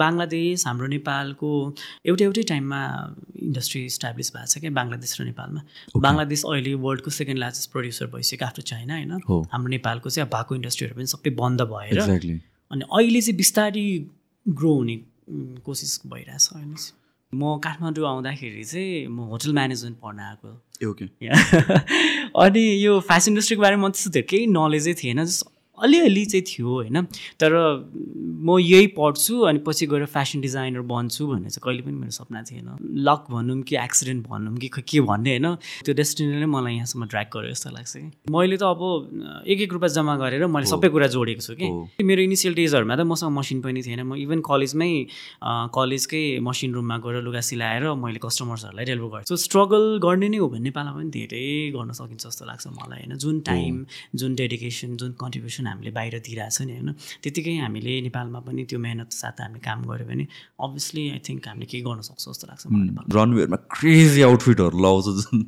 [0.00, 1.50] बङ्गलादेश हाम्रो नेपालको
[2.06, 2.80] एउटै एउटै टाइममा
[3.42, 5.60] इन्डस्ट्री इस्टाब्लिस भएको छ क्या बङ्गलादेश र नेपालमा।
[5.96, 9.12] बङ्गलादेश अहिले वर्ल्डको सेकेन्ड लार्जेस्ट प्रड्युसर भइसक्यो आफ्नो चाइना होइन?
[9.52, 12.00] हाम्रो नेपालको चाहिँ अब भएको इन्डस्ट्रीहरू पनि सबै बन्द भएर
[12.70, 13.88] अनि अहिले चाहिँ बिस्तारै
[14.46, 14.96] ग्रो हुने
[15.64, 16.96] कोसिस भइरहेछ चाहिँ
[17.32, 21.04] म काठमाडौँ आउँदाखेरि चाहिँ म होटल म्यानेजमेन्ट पढ्न आएको। ओके।
[22.44, 27.02] अनि यो फेसन इन्डस्ट्रीको बारेमा त्यस्तो धेरै केही नलेजै थिएन जस्ट अलिअलि चाहिँ थियो होइन?
[27.40, 27.52] तर
[28.48, 32.42] म यही पढ्छु अनि पछि गएर फेसन डिजाइनर बन्छु भन्ने चाहिँ कहिले पनि मेरो सपना
[32.42, 32.68] थिएन।
[33.08, 35.54] लक भनौँ कि एक्सिडेन्ट भनौँ कि के भन्ने होइन?
[35.84, 39.72] त्यो डेस्टिनीले नै मलाई यहाँसम्म ड्र्याक गर्यो जस्तो लाग्छ कि। मैले त अब एक एक
[39.72, 41.68] रुपियाँ जम्मा गरेर मैले सबै कुरा जोडेको छु कि।
[42.02, 44.90] मेरो इनिसियल डेजहरूमा त मसँग मसिन पनि थिएन। म इभन कलेजमै
[45.74, 50.64] कलेजकै मसिन रुममा गएर लुगा सिलाएर मैले कस्टमर्सहरूलाई डेलिभर गर्छु स्ट्रगल गर्ने नै हो भने
[50.68, 53.16] नेपालमा पनि धेरै गर्न सकिन्छ जस्तो लाग्छ मलाई होइन?
[53.18, 53.74] जुन टाइम
[54.14, 56.90] जुन डेडिकेसन जुन कन्ट्रिब्युसन हामीले बाहिर दिइरहेको छ नि होइन?
[57.22, 60.24] त्यतिकै हामीले नेपालमा पनि त्यो मेहनत साथ हामीले काम गऱ्यो भने
[60.66, 65.06] अभियसली आई थिङ्क हामीले केही गर्न सक्छौँ जस्तो लाग्छ मलाई नेपालमा रनवेहरूमा क्रेजी आउटफिटहरू लगाउँछ
[65.22, 65.42] जुन।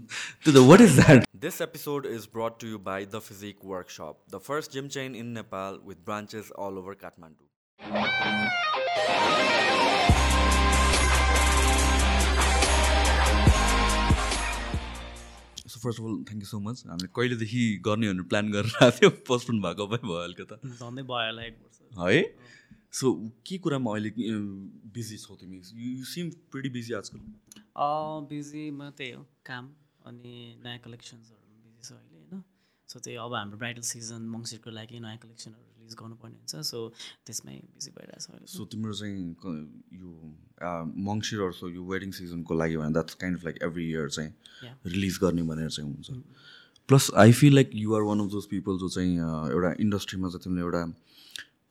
[0.45, 4.19] त्यो त what is that This episode is brought to you by The Physique Workshop,
[4.35, 7.45] the first gym chain in Nepal with branches all over Kathmandu.
[15.81, 18.98] So first of all thank you so much हामीले कहिलेदेखि गर्ने भनेर plan गरेर आएको
[18.98, 22.22] थियो postpone भएको भए भयो अलिकता झन्डै भयो होला एक वर्ष। है?
[22.92, 23.12] सो
[23.47, 24.11] के कुरामा अहिले
[24.95, 25.62] बिजी छौ तिमी?
[25.75, 27.20] यु सिम प्रिटी बिजी आजकल।
[28.31, 29.64] बिजीमा त्यही हो काम
[30.06, 32.42] अनि नयाँ कलेक्सन्सहरू बिजी छ अहिले होइन?
[32.89, 36.79] सो त्यही अब हाम्रो ब्राइडल सिजन मङ्सिरको लागि नयाँ कलेक्सनहरू रिलिज गर्नुपर्ने हुन्छ। सो
[37.27, 39.35] त्यसमै बिजी भइरहेछ अहिले। सो तिम्रो चाहिँ
[39.99, 40.11] यो
[41.11, 44.31] मङ्सिर सो यो वेडिङ सिजनको लागि भने that's kind of like every year चाहिँ.
[44.87, 46.09] रिलिज गर्ने भनेर चाहिँ हुन्छ।
[46.89, 50.43] Plus I feel like you are one of those people जो चाहिँ एउटा इन्डस्ट्रीमा चाहिँ
[50.45, 50.85] तिमीले एउटा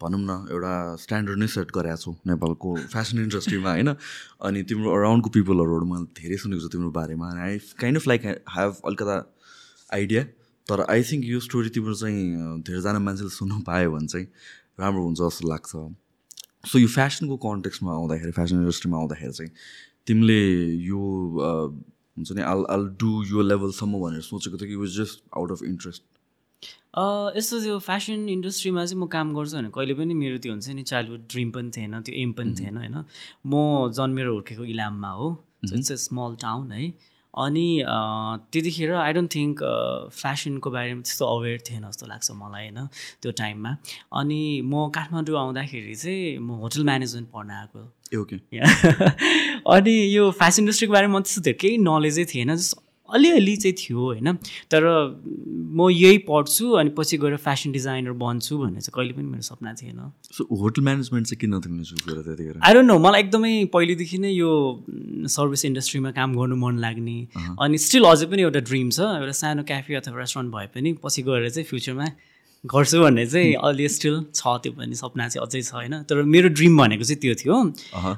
[0.02, 3.90] भनौँ न एउटा स्ट्यान्डर्ड नै सेट गरेको छौ नेपालको फेसन इन्डस्ट्रीमा होइन?
[4.48, 8.22] अनि तिम्रो अराउन्डको पिपलहरूबाट मैले धेरै सुनेको छु तिम्रो बारेमा। I kind of like
[8.58, 9.18] have अलिकता
[9.94, 10.22] आइडिया
[10.70, 14.28] तर आई थिङ्क यो स्टोरी तिम्रो चाहिँ धेरैजना मान्छेले सुन्नु पायो भने चाहिँ
[14.80, 15.72] राम्रो हुन्छ जस्तो लाग्छ।
[16.70, 19.52] सो यो फेसनको कन्टेक्समा आउँदाखेरि फेसन इन्डस्ट्रीमा आउँदाखेरि चाहिँ
[20.08, 20.42] तिमीले
[20.92, 21.02] यो
[22.18, 25.64] हुन्छ नि अल अल डु यो लेभलसम्म भनेर सोचेको थियो कि was just out of
[25.72, 26.04] interest
[27.38, 30.84] यस्तो त्यो फेसन इन्डस्ट्रीमा चाहिँ म काम गर्छु भने कहिले पनि मेरो त्यो हुन्छ नि
[30.92, 32.98] चाइल्डहुड ड्रिम पनि थिएन त्यो एम पनि थिएन होइन।
[33.48, 33.54] म
[33.96, 35.28] जन्मेर हुर्केको इलाममा हो
[35.64, 36.92] इट्स अ स्मल टाउन है।
[37.34, 37.68] अनि
[38.52, 39.64] त्यतिखेर आई डोन्ट थिङ्क
[40.12, 42.88] फेसनको बारेमा त्यस्तो अवेर थिएन जस्तो लाग्छ मलाई होइन
[43.22, 43.76] त्यो टाइममा
[44.14, 47.82] अनि म काठमाडौँ आउँदाखेरि चाहिँ म होटल म्यानेजमेन्ट पढ्न आएको
[48.18, 48.60] ओके।
[49.76, 54.00] अनि यो फेसन इन्डस्ट्रीको बारेमा म त्यस्तो धेरै केही नलेजै थिएन जस्ट अलिअलि चाहिँ थियो
[54.00, 54.34] होइन।
[54.72, 54.84] तर
[55.80, 59.74] म यही पढ्छु अनि पछि गएर फेसन डिजाइनर बन्छु भन्ने चाहिँ कहिले पनि मेरो सपना
[59.82, 60.00] थिएन।
[60.32, 62.60] सो होटल म्यानेजमेन्ट चाहिँ किन त्यतिखेर?
[62.64, 64.52] आई डोन्ट नो मलाई एकदमै पहिलेदेखि नै यो
[65.36, 67.18] सर्भिस इन्डस्ट्रीमा काम गर्नु मन लाग्ने।
[67.60, 71.22] अनि स्टिल अझै पनि एउटा ड्रिम छ एउटा सानो क्याफे अथवा रेस्टुरेन्ट भए पनि पछि
[71.30, 72.08] गएर चाहिँ फ्युचरमा
[72.66, 76.04] गर्छु भन्ने चाहिँ अलि स्टिल छ त्यो पनि सपना चाहिँ अझै छ होइन?
[76.04, 77.56] तर मेरो ड्रिम भनेको चाहिँ त्यो थियो।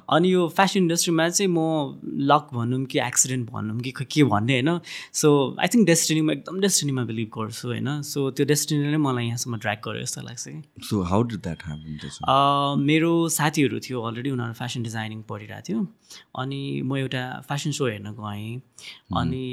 [0.09, 4.79] अनि यो फेसन इन्डस्ट्रीमा चाहिँ म लक भनौँ कि एक्सिडेन्ट भनौँ कि के भन्ने होइन?
[5.13, 5.29] सो
[5.61, 8.01] आई थिङ्क डेस्टिनीमा एकदम डेस्टिनीमा बिलिभ गर्छु होइन?
[8.01, 11.59] सो त्यो डेस्टिनीले नै मलाई यहाँसम्म ड्र्याक गर्यो जस्तो लाग्छ कि। सो हाउ डिड द्याट
[12.81, 15.85] मेरो साथीहरू थियो अलरेडी उनीहरू फेसन डिजाइनिङ पढिरहेको थियो।
[16.39, 18.61] अनि म एउटा फेसन सो हेर्न गएँ
[19.17, 19.43] अनि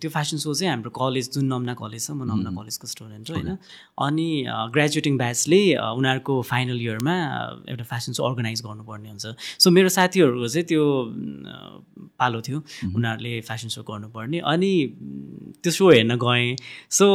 [0.00, 3.34] त्यो फेसन सो चाहिँ हाम्रो कलेज जुन नम्ना कलेज छ म नम्ना कलेजको स्टुडेन्ट हो
[3.36, 3.56] होइन।
[4.06, 4.28] अनि
[4.74, 7.16] ग्रेजुएटिङ ब्याचले उनीहरूको फाइनल इयरमा
[7.68, 9.26] एउटा फेसन सो अर्गनाइज गर्नुपर्ने हुन्छ।
[9.62, 10.84] सो मेरो साथीहरूको चाहिँ त्यो
[12.18, 12.58] पालो थियो
[12.94, 14.72] उनीहरूले फेसन सो गर्नुपर्ने। अनि
[15.62, 16.56] त्यो सो हेर्न गएँ।
[16.90, 17.06] सो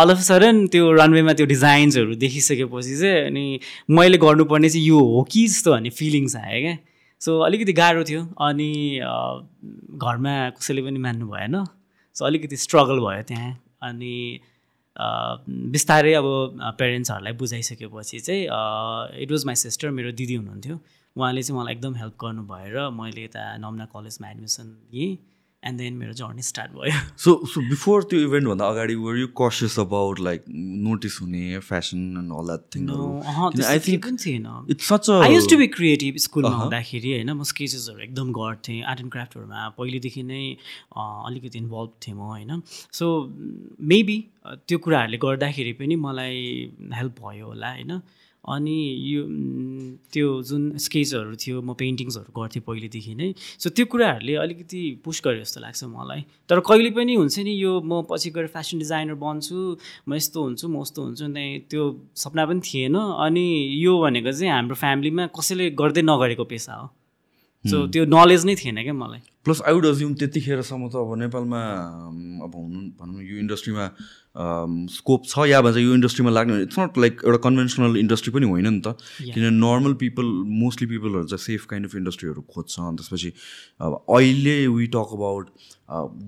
[0.00, 3.44] अल अफ सडन त्यो रनवेमा त्यो डिजाइन्सहरू देखिसकेपछि चाहिँ अनि
[3.90, 6.76] मैले गर्नुपर्ने चाहिँ यो हो कि जस्तो भन्ने फिलिङ्स आयो क्या।
[7.24, 8.70] सो अलिकति गाह्रो थियो अनि
[9.98, 11.64] घरमा कसैले पनि मान्नु भएन।
[12.16, 13.52] सो अलिकति स्ट्रगल भयो त्यहाँ
[13.82, 14.14] अनि
[15.74, 16.26] बिस्तारै अब
[16.78, 18.42] पेरेन्ट्सहरूलाई बुझाइसकेपछि चाहिँ
[19.22, 20.76] इट वाज माई सिस्टर मेरो दिदी हुनुहुन्थ्यो।
[21.16, 25.16] उहाँले चाहिँ मलाई एकदम हेल्प गर्नुभयो र मैले यता नम्ना कलेजमा एडमिसन लिएँ।
[25.64, 27.00] एन्ड देन मेरो जर्नी स्टार्ट भयो.
[27.18, 30.44] सो सो बिफोर त्यो इभेन्टभन्दा अगाडि were you conscious about like
[30.88, 35.56] notice हुने फेसन एन्ड अल द्याट केही think पनि थिएन। It's such I use to
[35.58, 40.44] be creative स्कुलमा। हुँदाखेरि होइन म स्केचेसहरू एकदम गर्थेँ आर्ट एन्ड क्राफ्टहरूमा पहिलेदेखि नै
[40.96, 42.60] अलिकति इन्भल्भ थिएँ म होइन।
[42.92, 43.06] सो
[43.92, 44.18] मेबी
[44.68, 46.38] त्यो कुराहरूले गर्दाखेरि पनि मलाई
[46.94, 47.92] हेल्प भयो होला होइन।
[48.48, 48.76] अनि
[49.08, 49.22] यो
[50.12, 55.44] त्यो जुन स्केचहरू थियो म पेन्टिङ्सहरू गर्थेँ पहिलेदेखि नै। सो त्यो कुराहरूले अलिकति पुस गर्यो
[55.44, 59.56] जस्तो लाग्छ मलाई। तर कहिले पनि हुन्छ नि यो म पछि गएर फेसन डिजाइनर बन्छु
[60.08, 61.82] म यस्तो हुन्छु म उस्तो हुन्छु अनि त्यो
[62.12, 63.46] सपना पनि थिएन। अनि
[63.80, 66.86] यो भनेको चाहिँ हाम्रो फ्यामिलीमा कसैले गर्दै नगरेको पेसा हो।
[67.64, 71.60] सो त्यो नलेज नै थिएन क्या मलाई। प्लस आई वुड अज्युम त्यतिखेरसम्म त अब नेपालमा
[72.44, 73.84] अब हुनु भनौँ न यो इन्डस्ट्रीमा
[74.90, 78.68] स्कोप छ। या भन्छ यो इन्डस्ट्रीमा लाग्ने इट्स नट लाइक एउटा कन्भेन्सनल इन्डस्ट्री पनि होइन
[78.68, 78.96] नि त।
[79.32, 80.26] किन नर्मल पिपल
[80.64, 83.30] मोस्टली पिपलहरू चाहिँ सेफ काइन्ड अफ इन्डस्ट्रीहरू खोज्छ। अनि त्यसपछि
[83.80, 85.44] अब अहिले we talk about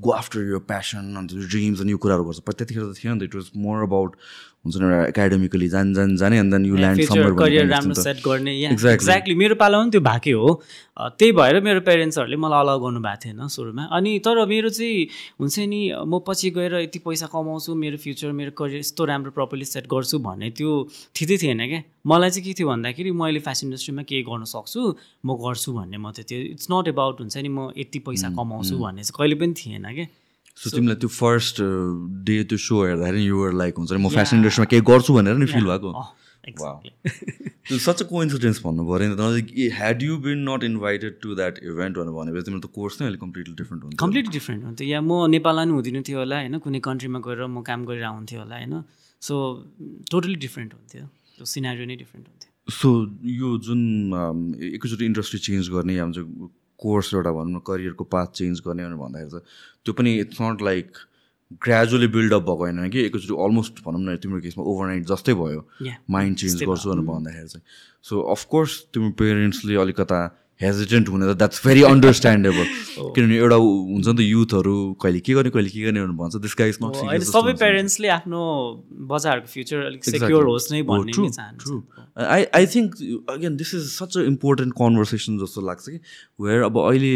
[0.04, 3.20] go after यो प्यासन अन्त ड्रिम्स अनि यो कुराहरू गर्छ। पर त्यतिखेर त थिएन नि
[3.20, 4.16] त। इट वाज मोर अबाउट
[4.66, 8.52] हुन्छ नि एउटा एकाडेमिकली जान जान जाने अनि देन यु ल्यान्ड करियर राम्रो सेट गर्ने
[8.66, 8.92] Exactly.
[8.94, 10.48] एक्ज्याक्टली मेरो पालामा पनि त्यो भएकै हो।
[10.96, 15.06] त्यही भएर मेरो पेरेन्ट्सहरूले मलाई अलाउ गर्नु भएको थिएन सुरुमा। अनि तर मेरो चाहिँ
[15.40, 19.64] हुन्छ नि म पछि गएर यति पैसा कमाउँछु मेरो फ्युचर मेरो करियर यस्तो राम्रो प्रपरली
[19.70, 20.70] सेट गर्छु भन्ने त्यो
[21.14, 21.80] थिँदै थिएन क्या।
[22.10, 24.80] मलाई चाहिँ के थियो भन्दाखेरि म अहिले फेसन इन्डस्ट्रीमा केही गर्न सक्छु
[25.26, 29.02] म गर्छु भन्ने मात्रै थियो। इट्स नट एबाउट हुन्छ नि म यति पैसा कमाउँछु भन्ने
[29.04, 30.06] चाहिँ कहिले पनि थिएन क्या।
[30.56, 31.56] सो तिमीलाई त्यो फर्स्ट
[32.26, 35.46] डे त्यो सो हेर्दाखेरि युवर लाइक हुन्छ नि म फेसन इन्डस्ट्रीमा केही गर्छु भनेर नि
[35.52, 35.90] फिल भएको.
[36.46, 39.22] त्यो सच अ कोइन्सिडेन्स भन्नु पऱ्यो नि त।
[39.76, 43.20] Had you been not invited to that event भनेर भनेपछि तिम्रो त कोर्स नै अलिक
[43.20, 46.80] कम्प्लिटली डिफ्रेन्ट हुन्छ कम्प्लिटली डिफ्रेन्ट हुन्थ्यो। या म नेपालमा पनि हुँदिनँ थियो होला होइन। कुनै
[46.88, 48.74] कन्ट्रीमा गएर म काम गरेर हुन्थ्यो होला होइन।
[49.22, 49.34] सो
[50.10, 51.04] टोटली डिफ्रेन्ट हुन्थ्यो।
[51.36, 52.88] त्यो सिनारियो नै डिफ्रेन्ट हुन्थ्यो। सो
[53.40, 53.80] यो जुन
[54.20, 56.18] um, एकैचोटि इन्डस्ट्री चेन्ज गर्ने हुन्छ
[56.78, 59.44] कोर्स एउटा भनौँ न करियरको पाथ चेन्ज गर्ने भनेर भन्दाखेरि चाहिँ
[59.84, 60.96] त्यो पनि it's not like
[61.64, 65.60] gradually build up भएको होइन कि एकैचोटि अलमोस्ट भनौँ न तिम्रो केसमा ओभरनाइट जस्तै भयो.
[66.10, 67.64] माइन्ड चेन्ज गर्छु भनेर भन्दाखेरि चाहिँ
[68.02, 70.20] सो अफकोर्स तिम्रो पेरेन्ट्सले अलिकता
[70.60, 72.66] हेजिटेन्ट हुने त द्याट्स भेरी अन्डरस्ट्यान्डेबल
[73.16, 76.78] किनभने एउटा हुन्छ नि त युथहरू कहिले के गर्ने कहिले के गर्ने भन्छ दिस गाइज
[76.82, 78.40] नट अहिले सबै पेरेन्ट्सले आफ्नो
[79.12, 81.28] बच्चाहरूको फ्युचर अलिक सेक्योर होस् नै भन्ने
[81.62, 81.80] true
[82.16, 82.98] I I think
[83.36, 85.98] again this is such a important conversation जस्तो लाग्छ कि
[86.40, 87.14] वेयर अब अहिले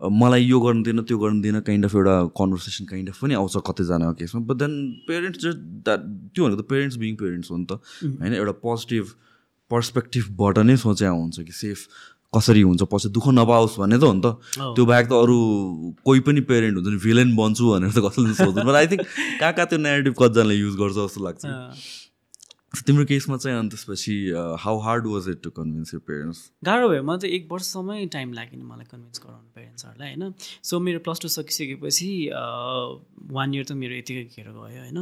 [0.00, 3.56] मलाई यो गर्नु दिएन त्यो गर्नु दिएन काइन्ड अफ एउटा कन्भर्सेसन काइन्ड अफ पनि आउँछ
[3.66, 4.74] कतिजनाको केसमा। But then
[5.08, 6.00] parents just that
[6.34, 7.72] त्यो भनेको त पेरेन्ट्स बिङ पेरेन्ट्स हो नि त।
[8.20, 9.04] होइन एउटा पोजिटिभ
[9.70, 11.78] पर्सपेक्टिभबाट नै सोचे हुन्छ कि सेफ
[12.36, 14.26] कसरी हुन्छ पछि दुःख नपाओस् भन्ने त हो नि त।
[14.76, 15.36] त्यो बाहेक त अरू
[16.04, 19.04] कोही पनि पेरेन्ट हुन्छ नि भिलेन बन्छु भनेर त कसैले सोध्नु बट आई थिङ्क
[19.40, 21.42] कहाँ कहाँ त्यो नेगेटिभ कतिजनाले युज गर्छ जस्तो लाग्छ
[22.86, 24.14] तिम्रो केसमा चाहिँ अनि त्यसपछि
[24.60, 28.32] how hard was it to convince your parents गाह्रो भयो। मलाई त एक वर्षसम्मै टाइम
[28.32, 30.34] लाग्यो नि मलाई कन्भिन्स गराउनु पेरेन्ट्सहरूलाई होइन?
[30.62, 32.10] सो मेरो प्लस टू सकिसकेपछि
[33.32, 34.98] वान इयर त मेरो यतिकै खेर गयो होइन?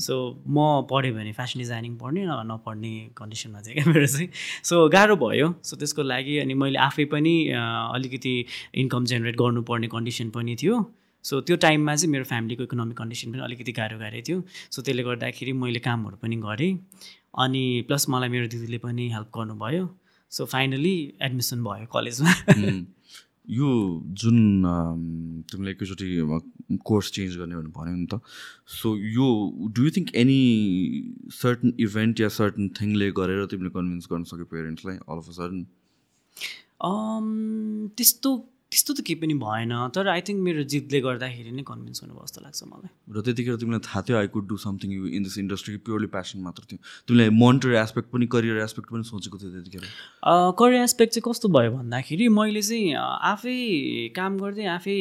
[0.00, 0.14] सो
[0.48, 4.28] म पढेँ भने फेसन डिजाइनिङ पढ्ने नपढ्ने कन्डिसनमा थियो क्या मेरो चाहिँ।
[4.64, 8.34] सो गाह्रो भयो। सो त्यसको लागि अनि मैले आफै पनि अलिकति
[8.80, 10.80] इन्कम जेनेरेट गर्नुपर्ने कन्डिसन पनि थियो।
[11.24, 14.38] सो त्यो टाइममा चाहिँ मेरो फ्यामिलीको इकोनोमिक कन्डिसन पनि अलिकति गाह्रो गाह्रै थियो।
[14.70, 16.72] सो त्यसले गर्दाखेरि मैले कामहरू पनि गरेँ।
[17.44, 19.84] अनि प्लस मलाई मेरो दिदीले पनि हेल्प गर्नुभयो।
[20.32, 22.32] सो फाइनली एडमिसन भयो कलेजमा।
[23.50, 23.68] यो
[24.22, 24.38] जुन
[25.50, 26.06] तिमीले एकैचोटि
[26.86, 28.20] कोर्स चेन्ज गर्ने भनेर भन्यो नि त।
[28.80, 29.26] सो यो
[29.74, 30.40] do you think any
[31.34, 35.58] certain event yeah certain थिङले गरेर तिमीले कन्भिन्स गर्न सक्यो पेरेन्ट्सलाई अल अफ अ सडन
[37.98, 38.30] त्यस्तो
[38.70, 42.40] त्यस्तो त केही पनि भएन। तर आई थिङ्क मेरो जितले गर्दाखेरि नै कन्भिन्स हुनुभयो जस्तो
[42.46, 45.76] लाग्छ मलाई। र त्यतिखेर तिमीलाई थाहा थियो I could do something you in this industry
[45.82, 46.78] purely passion मात्र थियो।
[47.10, 49.82] तिमीले मोनिटरी एस्पेक्ट पनि करियर एस्पेक्ट पनि सोचेको थियो त्यतिखेर।
[50.54, 52.94] करियर एस्पेक्ट चाहिँ कस्तो भयो भन्दाखेरि मैले चाहिँ
[53.32, 53.58] आफै
[54.14, 54.98] काम गर्दै आफै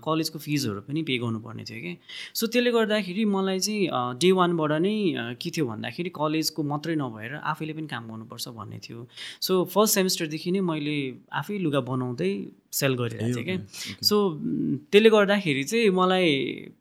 [0.00, 1.92] कलेजको फिजहरू पनि पे गर्नुपर्ने थियो कि।
[2.32, 4.96] सो त्यसले गर्दाखेरि मलाई चाहिँ डे वानबाट नै
[5.36, 9.04] के थियो भन्दाखेरि कलेजको मात्रै नभएर आफैले पनि काम गर्नुपर्छ भन्ने थियो।
[9.44, 10.96] सो फर्स्ट सेमिस्टरदेखि नै मैले
[11.36, 12.32] आफै लुगा बनाउँदै
[12.72, 14.16] सेल गरिरहेको थिएँ क्या सो
[14.90, 16.26] त्यसले गर्दाखेरि चाहिँ मलाई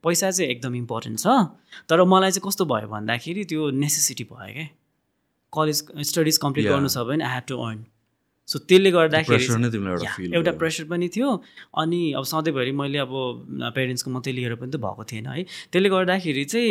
[0.03, 1.27] पैसा चाहिँ एकदम इम्पोर्टेन्ट छ।
[1.89, 4.67] तर मलाई चाहिँ कस्तो भयो भन्दाखेरि त्यो नेसेसिटी भयो क्या
[5.53, 5.77] कलेज
[6.09, 6.67] स्टडिज कम्प्लिट.
[6.67, 7.85] गर्नु छ भने I have to earn
[8.49, 9.45] so त्यसले गर्दाखेरि
[10.33, 11.29] एउटा प्रेसर पनि थियो।
[11.77, 13.13] अनि अब सधैँभरि मैले अब
[13.77, 16.69] पेरेन्ट्सको मात्रै लिएर पनि त भएको थिएन है। त्यसले गर्दाखेरि चाहिँ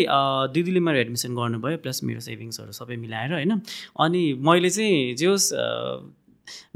[0.54, 3.62] दिदीले मेरो एडमिसन गर्नुभयो प्लस मेरो सेभिङ्सहरू सबै मिलाएर होइन।
[3.94, 5.46] अनि मैले चाहिँ जे होस्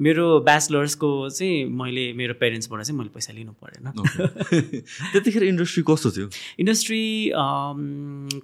[0.01, 3.93] मेरो ब्याचलर्सको चाहिँ मैले मेरो पेरेन्ट्सबाट चाहिँ मैले पैसा लिनु परेन।
[5.13, 6.29] त्यतिखेर इन्डस्ट्री कस्तो थियो?
[6.59, 7.33] इन्डस्ट्री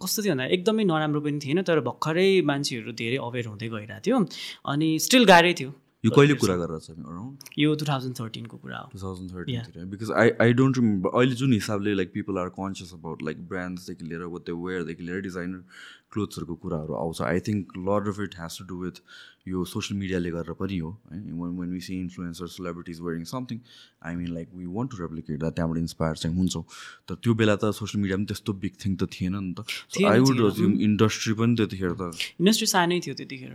[0.03, 4.27] कस्तो थियो भन्दा एकदमै नराम्रो पनि थिएन तर भर्खरै मान्छेहरू धेरै अवेर हुँदै गइरहेको थियो।
[4.67, 7.47] अनि स्टिल गाह्रै थियो। यो कहिले कुरा गरेर छ अराउन्ड?
[7.59, 11.35] यो टु थाउजन्ड थर्टिनको कुरा हो। Two thousand थर्टिनतिर because I I don't remember अहिले
[11.41, 15.65] जुन हिसाबले like people are conscious about like ब्रान्ड्सदेखि लिएर वो त्यो वेयरदेखि लिएर डिजाइनर
[16.13, 19.03] क्लोथ्सहरूको कुराहरू आउँछ। I think lot of it has to do with
[19.49, 23.61] यो सोसियल मिडियाले गरेर पनि हो है। When we see influencer celebrities wearing something
[24.07, 26.65] I mean like we want to replicate that त्यहाँबाट इन्सपायर चाहिँ हुन्छौँ।
[27.09, 30.19] तर त्यो बेला त सोसियल मिडिया पनि त्यस्तो बिग थिङ त थिएन नि त। आई
[30.21, 33.55] वुड इन्डस्ट्री पनि त्यतिखेर त इन्डस्ट्री सानै थियो त्यतिखेर.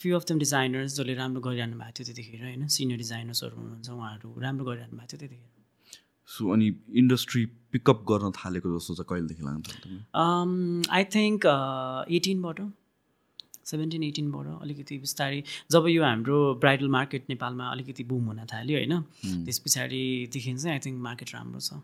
[0.00, 2.66] फ्यु अफ दम डिजाइनर्स जसले राम्रो गरिरहनु भएको थियो त्यतिखेर होइन?
[2.76, 5.48] सिनियर डिजाइनर्सहरू हुनुहुन्छ उहाँहरू राम्रो गरिरहनु भएको थियो त्यतिखेर।
[6.28, 6.66] सो अनि
[7.02, 10.02] इन्डस्ट्री पिकअप गर्न थालेको जस्तो चाहिँ कहिलेदेखि लाग्छ तिमीलाई
[10.98, 11.46] आई थिङ्क
[12.18, 12.58] एटिनबाट
[13.70, 18.94] सेभेन्टिन एटिनबाट अलिकति बिस्तारै जब यो हाम्रो ब्राइडल मार्केट नेपालमा अलिकति बुम हुन थाल्यो होइन?
[19.46, 21.82] त्यस पछाडिदेखि चाहिँ आई थिङ्क मार्केट राम्रो छ।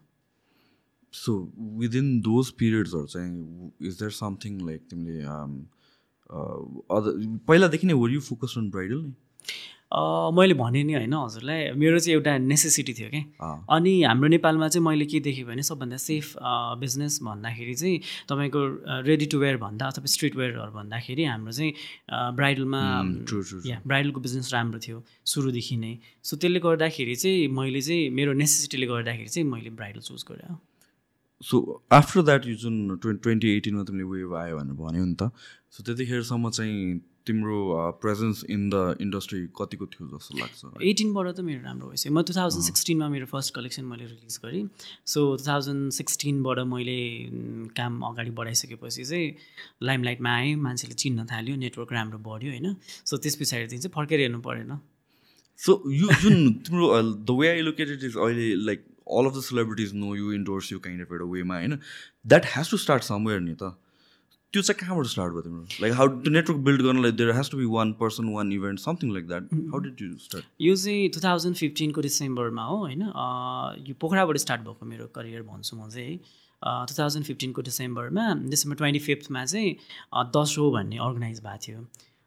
[1.15, 1.33] सो
[1.81, 3.33] विदिन दोज पिरियड्सहरू चाहिँ
[3.89, 5.53] इज देयर समथिङ लाइक तिमीले um,
[6.31, 9.13] पहिलादेखि नै were you focus on bridal नै?
[10.35, 13.21] मैले भने नि होइन हजुरलाई मेरो चाहिँ एउटा नेसेसिटी थियो कि।
[13.71, 16.35] अनि हाम्रो नेपालमा चाहिँ मैले के देखेँ भने सबभन्दा सेफ
[16.83, 18.61] बिजनेस भन्दाखेरि चाहिँ तपाईँको
[19.07, 21.73] रेडी टु वेयर भन्दा अथवा स्ट्रिट वेयरहरू भन्दाखेरि हाम्रो चाहिँ
[22.37, 22.83] ब्राइडलमा
[23.87, 29.29] ब्राइडलको बिजनेस राम्रो थियो सुरुदेखि नै। सो त्यसले गर्दाखेरि चाहिँ मैले चाहिँ मेरो नेसेसिटीले गर्दाखेरि
[29.29, 30.59] चाहिँ मैले ब्राइडल चुज गरेँ।
[31.43, 31.57] सो
[31.93, 35.31] आफ्टर द्याट यो जुन ट्वेन्टी एटिनमा तिमीले वेभ आयो भनेर भन्यो नि त
[35.77, 36.81] सो त्यतिखेरसम्म चाहिँ
[37.27, 37.57] तिम्रो
[38.01, 40.61] प्रेजेन्स इन द इन्डस्ट्री कतिको थियो जस्तो लाग्छ?
[40.81, 44.65] एटिनबाट त मेरो राम्रो भइसक्यो म टु थाउजन्ड सिक्सटिनमा मेरो फर्स्ट कलेक्सन मैले रिलिज गरेँ।
[45.05, 46.99] सो टु थाउजन्ड सिक्सटिनबाट मैले
[47.77, 49.27] काम अगाडि बढाइसकेपछि चाहिँ
[49.83, 52.77] लाइमलाइटमा आएँ मान्छेले चिन्न थाल्यो नेटवर्क राम्रो बढ्यो होइन?
[53.05, 54.79] सो त्यस पछाडिदेखि चाहिँ फर्केर हेर्नु परेन।
[55.61, 58.87] सो यो जुन तिम्रो the way I located is अहिले like
[59.19, 61.79] all of the celebrities no you endorse you kind of एउटा वेमा होइन?
[62.25, 63.75] That has to start somewhere नि त।
[64.57, 65.65] त्यो चाहिँ कहाँबाट स्टार्ट भयो तिम्रो?
[65.81, 69.13] Like how to network build गर्नलाई there has to be one person one event something
[69.15, 73.03] like that how did you start यो चाहिँ टु थाउजन्ड फिफ्टिनको डिसेम्बरमा हो होइन?
[73.89, 78.77] यो पोखराबाट स्टार्ट भएको मेरो करियर भन्छु म चाहिँ है। टु थाउजन्ड फिफ्टिनको डिसेम्बरमा डिसेम्बर
[78.77, 79.77] ट्वेन्टी फिफ्थमा चाहिँ
[80.37, 81.87] दस भन्ने अर्गनाइज भएको थियो।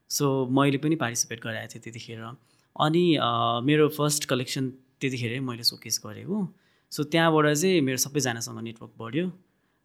[0.09, 0.25] सो
[0.59, 2.21] मैले पनि पार्टिसिपेट गराएको थिएँ त्यतिखेर।
[2.75, 3.05] अनि
[3.65, 4.69] मेरो फर्स्ट कलेक्सन
[5.01, 6.47] त्यतिखेरै मैले सोकेस गरेको
[6.91, 9.25] सो त्यहाँबाट चाहिँ मेरो सबैजनासँग नेटवर्क बढ्यो।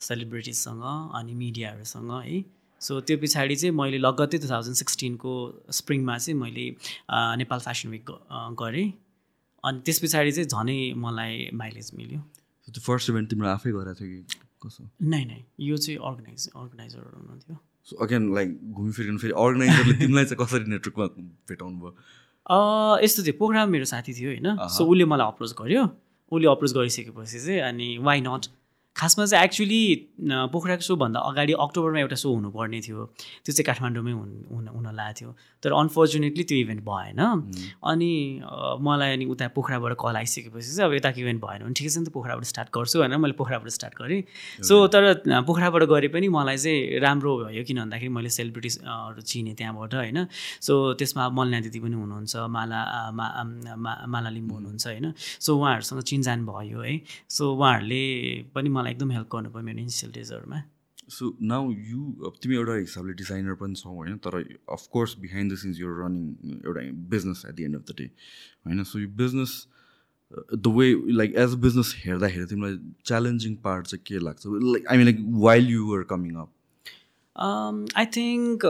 [0.00, 0.82] सेलिब्रिटिजसँग
[1.14, 2.44] अनि मिडियाहरूसँग है?
[2.80, 5.32] सो त्यो पछाडि चाहिँ मैले लगत्तै टु थाउजन्ड सिक्सटिनको
[5.72, 6.66] स्प्रिङमा चाहिँ मैले
[7.40, 8.10] नेपाल फेसन विक
[8.60, 8.88] गरेँ।
[9.64, 12.20] अनि त्यस पछाडि चाहिँ झनै मलाई माइलेज मिल्यो।
[12.68, 14.82] त्यो फर्स्ट इभेन्ट तिम्रो आफै गरेको थियो कि कसो?
[15.02, 17.56] नै नै। यो चाहिँ अर्गनाइज अर्गनाइजरहरू हुनुहुन्थ्यो।
[17.88, 21.06] सो अगेन लाइक घुमिफिरिकन फेरि अर्गनाइजरले तिमीलाई चाहिँ कसरी नेटवर्कमा
[21.48, 21.92] भेटाउनु भयो
[23.04, 24.48] यस्तो थियो प्रोग्राम मेरो साथी थियो होइन?
[24.76, 25.82] सो उसले मलाई अप्रोच गर्यो।
[26.32, 28.52] उसले अप्रोच गरिसकेपछि चाहिँ अनि वाइ नट
[28.96, 29.82] खासमा चाहिँ एक्चुली
[30.54, 33.00] पोखराको सोभन्दा अगाडि अक्टोबरमा एउटा सो हुनुपर्ने थियो।
[33.44, 35.30] त्यो चाहिँ काठमाडौँमै हुन हुन लागेको थियो
[35.62, 37.20] तर अनफर्चुनेटली त्यो इभेन्ट भएन।
[37.90, 38.12] अनि
[38.86, 42.06] मलाई अनि उता पोखराबाट कल आइसकेपछि चाहिँ अब यताको इभेन्ट भएन। भने ठिकै छ नि
[42.06, 44.22] त पोखराबाट स्टार्ट गर्छु भनेर मैले पोखराबाट स्टार्ट गरेँ।
[44.62, 45.02] सो तर
[45.42, 50.18] पोखराबाट गरे पनि मलाई चाहिँ राम्रो भयो किन भन्दाखेरि मैले सेलिब्रिटिजहरू चिनेँ त्यहाँबाट होइन।
[50.62, 50.72] सो
[51.02, 56.80] त्यसमा मलना दिदी पनि हुनुहुन्छ माला मा- माला लिम्बू हुनुहुन्छ होइन। सो उहाँहरूसँग चिनजान भयो
[56.86, 56.94] है।
[57.26, 58.02] सो उहाँहरूले
[58.54, 60.62] पनि मलाई एकदम हेल्प गर्नुभयो मेरो इनिसियल डेजहरूमा
[61.08, 64.40] सो नाउ यु अब तिमी एउटा हिसाबले डिजाइनर पनि छौ होइन तर
[64.72, 66.80] of course behind the scenes your running एउटा
[67.14, 68.04] business at the end of the day
[68.66, 68.82] होइन?
[68.82, 69.66] सो यो business
[70.54, 74.46] the way like as a business हेर्दाखेरि तिमीलाई च्यालेन्जिङ पार्ट चाहिँ के लाग्छ?
[74.46, 76.50] Like I mean like while you were coming up
[77.96, 78.64] I think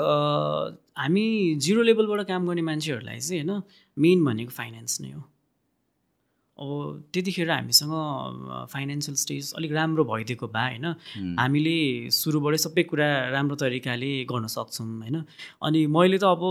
[0.99, 1.27] हामी
[1.61, 3.63] zero लेभलबाट काम गर्ने मान्छेहरूलाई चाहिँ होइन
[3.97, 5.23] मेन भनेको फाइनेन्स नै हो।
[6.55, 7.93] अब त्यतिखेर हामीसँग
[8.71, 10.87] फाइनेन्सियल स्टेज अलिक राम्रो भइदिएको भए होइन?
[11.41, 11.77] हामीले
[12.15, 15.17] सुरुबाटै सबै कुरा राम्रो तरिकाले गर्न सक्छौँ होइन?
[15.67, 16.43] अनि मैले त अब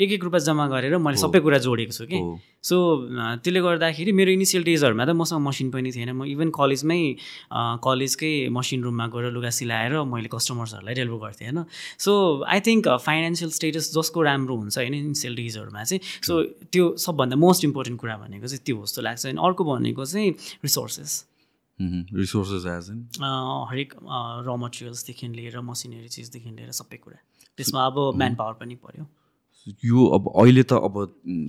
[0.00, 2.18] एक एक रुपियाँ जम्मा गरेर मैले सबै कुरा जोडेको छु कि।
[2.64, 7.00] सो अ, त्यसले गर्दाखेरि मेरो इनिसियल डेजहरूमा त मसँग मसिन पनि थिएन। म इभन कलेजमै
[7.84, 11.64] कलेजकै मसिन रुममा गएर लुगा सिलाएर मैले कस्टमर्सहरूलाई डेलिभर गर्थेँ होइन।
[12.00, 12.12] So
[12.48, 16.32] I think financial status जसको राम्रो हुन्छ होइन इनिसियल डेजहरूमा चाहिँ सो
[16.72, 20.30] त्यो सबभन्दा मोस्ट इम्पोर्टेन्ट कुरा भनेको चाहिँ त्यो जस्तो लाग्छ अनि अर्को भनेको चाहिँ
[20.64, 21.12] रिसोर्सेस
[21.78, 22.98] रिसोर्सेस एज इन
[23.70, 23.92] हरेक
[24.46, 27.18] र मटेरियल्सदेखि लिएर मसिनरी चिजदेखि लिएर सबै कुरा।
[27.58, 29.04] त्यसमा अब म्यान पावर पनि पऱ्यो
[29.66, 30.94] यो अब अहिले त अब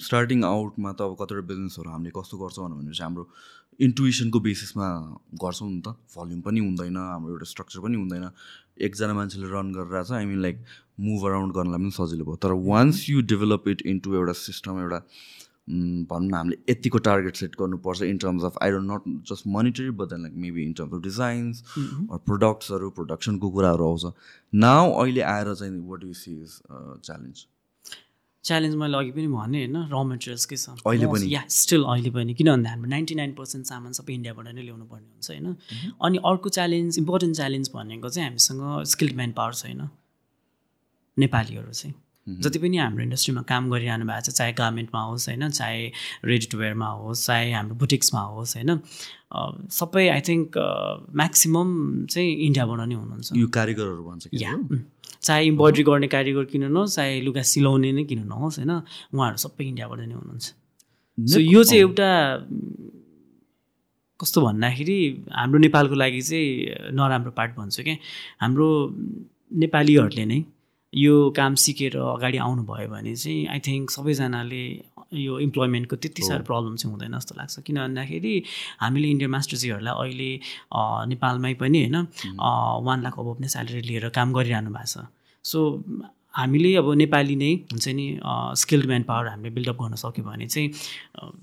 [0.01, 3.27] स्टार्टिङ आउटमा त अब कतिवटा बिजनेसहरू हामीले कस्तो गर्छौँ भनेपछि हाम्रो
[3.79, 4.87] इन्टुइसनको बेसिसमा
[5.43, 8.29] गर्छौँ नि त। भल्युम पनि हुँदैन हाम्रो एउटा स्ट्रक्चर पनि हुँदैन।
[8.87, 10.57] एकजना मान्छेले रन गरिरहेको छ I mean like
[10.99, 14.99] move around गर्नलाई पनि सजिलो भयो। तर once you develop it into एउटा सिस्टम एउटा
[16.09, 19.89] भनौँ न हामीले यतिको टार्गेट सेट गर्नुपर्छ in terms of I don't not just monetary
[19.91, 21.63] but then like maybe in terms of designs
[22.31, 24.13] प्रडक्ट्सहरू प्रोडक्सनको कुराहरू आउँछ।
[24.67, 27.45] नाउ अहिले आएर चाहिँ what you see is challenge
[28.45, 30.77] challenge मैले अघि पनि भने होइन र मेटेरियल्सकै छ?
[30.85, 31.33] अहिले पनि?
[31.33, 34.85] या स्टिल अहिले पनि। किन भन्दा हाम्रो नाइन्टी नाइन पर्सेन्ट सामान सबै इन्डियाबाट नै ल्याउनु
[34.85, 35.47] पर्ने हुन्छ होइन।
[36.05, 39.81] अनि अर्को च्यालेन्ज इम्पोर्टेन्ट च्यालेन्ज भनेको चाहिँ हामीसँग स्किल्ड म्यान पावर छैन।
[41.17, 41.93] नेपालीहरू चाहिँ।
[42.27, 45.91] जति पनि हाम्रो इन्डस्ट्रीमा काम गरिरहनु भएको छ चाहे गार्मेन्टमा होस् होइन चाहे
[46.25, 48.71] रेडी टु वेयरमा होस् चाहे हाम्रो बुटिक्समा होस् होइन
[49.69, 50.57] सबै आई थिङ्क
[51.21, 51.73] म्याक्सिमम्
[52.09, 54.23] चाहिँ इन्डियाबाट नै हुनुहुन्छ। यो कारिगरहरू भन्छ.
[55.21, 58.73] चाहे इम्ब्रोइड्री गर्ने कारिगर किन नहोस् चाहे लुगा सिलाउने नै किन नहोस् होइन
[59.13, 60.45] उहाँहरू सबै इन्डियाबाट नै हुनुहुन्छ।
[61.17, 62.09] सो यो चाहिँ एउटा
[64.19, 64.97] कस्तो भन्दाखेरि
[65.29, 66.49] हाम्रो नेपालको लागि चाहिँ
[66.97, 67.95] नराम्रो पार्ट भन्छु क्या
[68.41, 68.67] हाम्रो
[69.63, 70.39] नेपालीहरूले नै
[70.93, 74.63] यो काम सिकेर अगाडि आउनुभयो भने चाहिँ आई थिङ्क सबैजनाले
[75.13, 78.33] यो इम्प्लोइमेन्टको त्यति साह्रो प्रब्लम चाहिँ हुँदैन जस्तो लाग्छ। किन भन्दाखेरि
[78.81, 80.31] हामीले इन्डियन मास्टरजीहरूलाई अहिले
[81.11, 81.97] नेपालमै पनि होइन
[82.87, 85.05] वान लाख अबब नै स्यालेरी लिएर काम गरिरहनु भएको छ।
[85.45, 85.59] सो
[86.35, 88.05] हामीले अब नेपाली नै हुन्छ नि
[88.61, 90.67] स्किल्ड म्यान पावर हामीले बिल्डअप गर्न सक्यो भने चाहिँ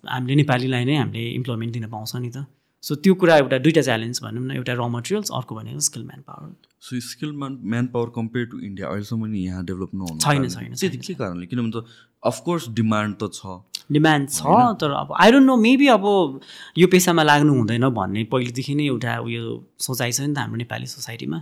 [0.08, 2.44] हामीले नेपालीलाई नै हामीले इम्प्लोइमेन्ट दिन पाउँछ नि त।
[2.82, 6.20] सो त्यो कुरा एउटा दुइटा च्यालेन्ज भनौँ न एउटा र मटेरियल्स अर्को भनेको skill man
[6.28, 6.48] power
[6.86, 10.98] so skill man man power compare to India अहिलेसम्म नि यहाँ डेभलप नहुनु छैन, छैन,
[11.06, 11.46] के कारणले?
[11.46, 11.84] किनभने त
[12.22, 13.60] अफकोर्स डिमान्ड त छ।
[13.92, 14.42] डिमान्ड छ
[14.80, 16.04] तर अब आई डोन्ट नो मेबी अब
[16.78, 19.42] यो पेसामा लाग्नु हुँदैन भन्ने पहिलेदेखि नै एउटा उयो
[19.86, 21.38] सोचाइ छ नि त हाम्रो नेपाली सोसाइटीमा।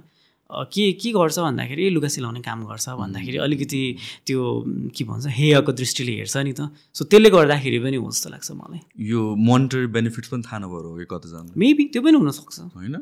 [0.50, 3.83] के के गर्छ भन्दाखेरि लुगा सिलाउने काम गर्छ भन्दाखेरि अलिकति
[4.26, 4.64] त्यो
[4.97, 8.80] के भन्छ हेयको दृष्टिले हेर्छ नि त। सो त्यसले गर्दाखेरि पनि हो जस्तो लाग्छ मलाई।
[9.11, 12.95] यो मोनिटरी बेनिफिट्स पनि थाहा नभएर हो कि कतिजना मेबी त्यो पनि हुनसक्छ। होइन?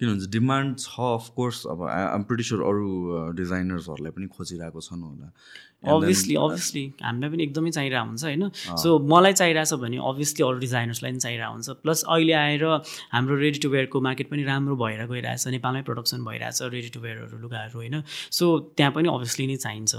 [0.00, 2.88] किनभने डिमान्ड छ अफकोर्स अब आइएम प्रिटी स्योर अरू
[3.36, 5.30] डिजाइनर्सहरूलाई पनि खोजिरहेको छन् होला।
[5.94, 8.44] अभियसली अभियसली हामीलाई पनि एकदमै चाहिरहेको हुन्छ होइन?
[8.82, 12.64] सो मलाई चाहिरहेछ भने अभियसली अरू डिजाइनर्सलाई पनि चाहिरहेको हुन्छ। प्लस अहिले आएर
[13.12, 17.38] हाम्रो रेडी टु वेयरको मार्केट पनि राम्रो भएर गइरहेछ नेपालमै प्रडक्सन भइरहेछ रेडी टु वेयरहरू
[17.40, 18.02] लुगाहरू होइन?
[18.30, 18.44] सो
[18.76, 19.94] त्यहाँ पनि अभियसली नै चाहिन्छ।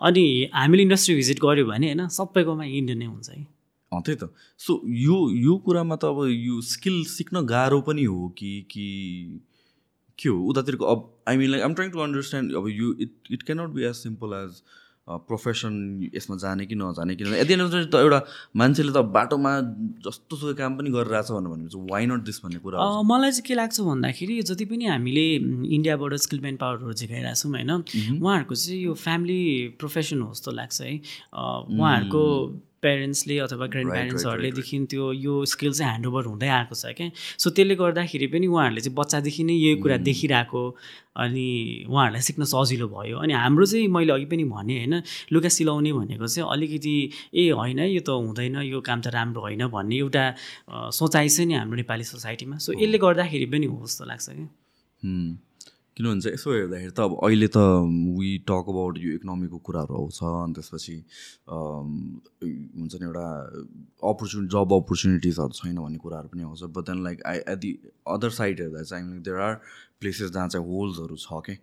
[0.00, 0.24] अनि
[0.54, 2.08] हामीले इन्डस्ट्री भिजिट गऱ्यो भने होइन?
[2.08, 3.53] सबैकोमा इन्डियन नै हुन्छ है।
[4.00, 8.52] त्यही त। सो यो यो कुरामा त अब यो स्किल सिक्न गाह्रो पनि हो कि
[8.70, 8.86] कि
[10.18, 10.38] के हो?
[10.50, 13.84] उतातिरको अब I mean like I'm trying to understand अब यो it it cannot be
[13.84, 14.62] as simple as
[15.28, 15.74] profession
[16.14, 17.28] यसमा जाने कि नजाने कि द
[17.92, 18.20] त एउटा
[18.56, 19.50] मान्छेले त बाटोमा
[20.06, 23.54] जस्तो सुकै काम पनि गरिरहेछ भनेर भनेपछि वाइ नट दिस भन्ने कुरा मलाई चाहिँ के
[23.54, 25.26] लाग्छ भन्दाखेरि जति पनि हामीले
[25.76, 27.70] इन्डियाबाट स्किल म्यान पावरहरू झिकाइरहेको छौँ होइन
[28.22, 29.40] उहाँहरूको चाहिँ यो फ्यामिली
[29.78, 30.94] प्रोफेसन हो जस्तो लाग्छ है।
[31.36, 32.24] उहाँहरूको
[32.84, 37.08] पेरेन्ट्सले अथवा ग्रान्ड प्यारेन्ट्सहरूलेदेखि त्यो यो स्किल चाहिँ ह्यान्डओभर हुँदै आएको छ क्या?
[37.38, 40.62] सो त्यसले गर्दाखेरि पनि उहाँहरूले चाहिँ बच्चादेखि नै यो कुरा देखिरहेको
[41.14, 41.46] अनि
[41.88, 44.94] उहाँहरूलाई सिक्न सजिलो भयो। अनि हाम्रो चाहिँ मैले अघि पनि भनेँ होइन
[45.32, 46.96] लुगा सिलाउने भनेको चाहिँ अलिकति
[47.34, 50.24] ए होइन यो त हुँदैन यो काम त राम्रो होइन भन्ने एउटा
[50.98, 54.48] सोचाइ छ नि हाम्रो नेपाली सोसाइटीमा। सो यसले गर्दाखेरि पनि हो जस्तो लाग्छ क्या?
[55.94, 57.58] हुँ। किनभने चाहिँ यसो हेर्दाखेरि त अब अहिले त
[58.18, 60.96] वी टक अबाउट यो इकोनोमीको कुराहरू आउँछ अनि त्यसपछि
[61.46, 63.26] हुन्छ नि एउटा
[64.02, 67.70] अपर्च्युनिटी जब अपर्च्युनिटिजहरू छैन भन्ने कुराहरू पनि आउँछ but then like I at the
[68.10, 69.54] other side हेर्दा चाहिँ आई देयर आर
[70.00, 71.54] प्लेसेस जहाँ चाहिँ होल्सहरू छ कि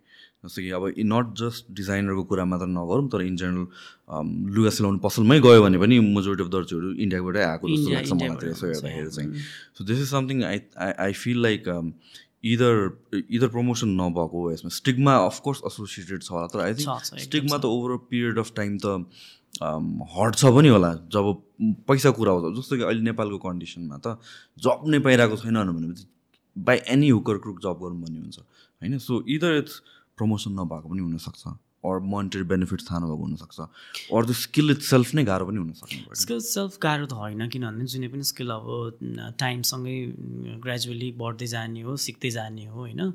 [0.44, 3.68] जस्तो कि अब नट जस्ट डिजाइनरको कुरा मात्र नगरौँ तर इन जेनरल
[4.56, 8.42] लुगा सिलाउने पसलमै गयो भने पनि मेजोरिटी अफ दर्जीहरू इन्डियाबाटै आएको जस्तो लाग्छ मलाई इन्डियाबाट
[8.42, 9.30] त यसो हेर्दाखेरि चाहिँ.
[9.78, 10.58] So this is something I
[10.98, 11.62] I feel like
[12.44, 12.74] either
[13.30, 17.64] either promotion नभएको हो यसमा। स्टिगमा अफकोर्स एसोसिएटेड छ होला तर आई थिङ्क स्टिगमा त
[17.64, 18.86] ओभर पिरियड अफ टाइम त
[20.16, 21.24] हट्छ पनि होला जब
[21.88, 24.18] पैसा कुरा आउँछ जस्तो कि अहिले नेपालको कन्डिसनमा त
[24.58, 26.06] जब नै पाइरहेको छैन भनेपछि
[26.56, 28.98] बाई एनी हुकर क्रुक जब गरौँ भन्ने हुन्छ होइन?
[28.98, 29.74] सो इदर इट्स
[30.18, 31.42] प्रमोसन नभएको पनि हुनसक्छ।
[31.84, 33.60] अर मोनिटरी बेनिफिट्स थाहा नभएको हुनसक्छ.
[34.14, 36.18] अर त्यो स्किल इट सेल्फ नै गाह्रो पनि हुनसक्छ.
[36.22, 38.66] स्किल सेल्फ गाह्रो त होइन किनभने जुनै पनि स्किल अब
[39.38, 39.96] टाइमसँगै
[40.66, 43.12] ग्रेजुअली बढ्दै जाने हो सिक्दै जाने हो होइन?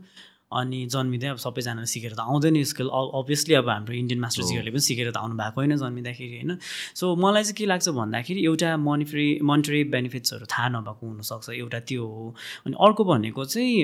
[0.48, 2.88] अनि जन्मिँदै अब सबैजनाले सिकेर त आउँदैन यो स्किल
[3.20, 6.52] अभियसली अब हाम्रो इन्डियन मास्टरजीहरूले पनि सिकेर त आउनु भएको होइन जन्मिँदाखेरि होइन?
[6.96, 12.04] सो मलाई चाहिँ के लाग्छ भन्दाखेरि एउटा मोनिटरी मोनिटरी बेनिफिट्सहरू थाहा नभएको हुनसक्छ एउटा त्यो
[12.08, 12.26] हो।
[12.64, 13.76] अनि अर्को भनेको चाहिँ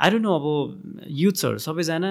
[0.00, 0.46] आई डोन्ट नो अब
[1.22, 2.10] युथ्सहरू सबैजना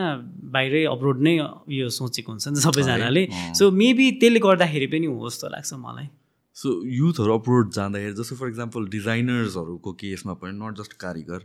[0.55, 1.35] बाहिरै अब्रोड नै
[1.77, 6.07] यो सोचेको हुन्छ नि सबैजनाले। सो मेबी त्यसले गर्दाखेरि पनि हो जस्तो लाग्छ मलाई।
[6.55, 11.41] सो युथहरू अप्रोड जाँदाखेरि जस्तो फर इक्जाम्पल डिजाइनर्सहरूको केसमा पनि नट जस्ट कारिगर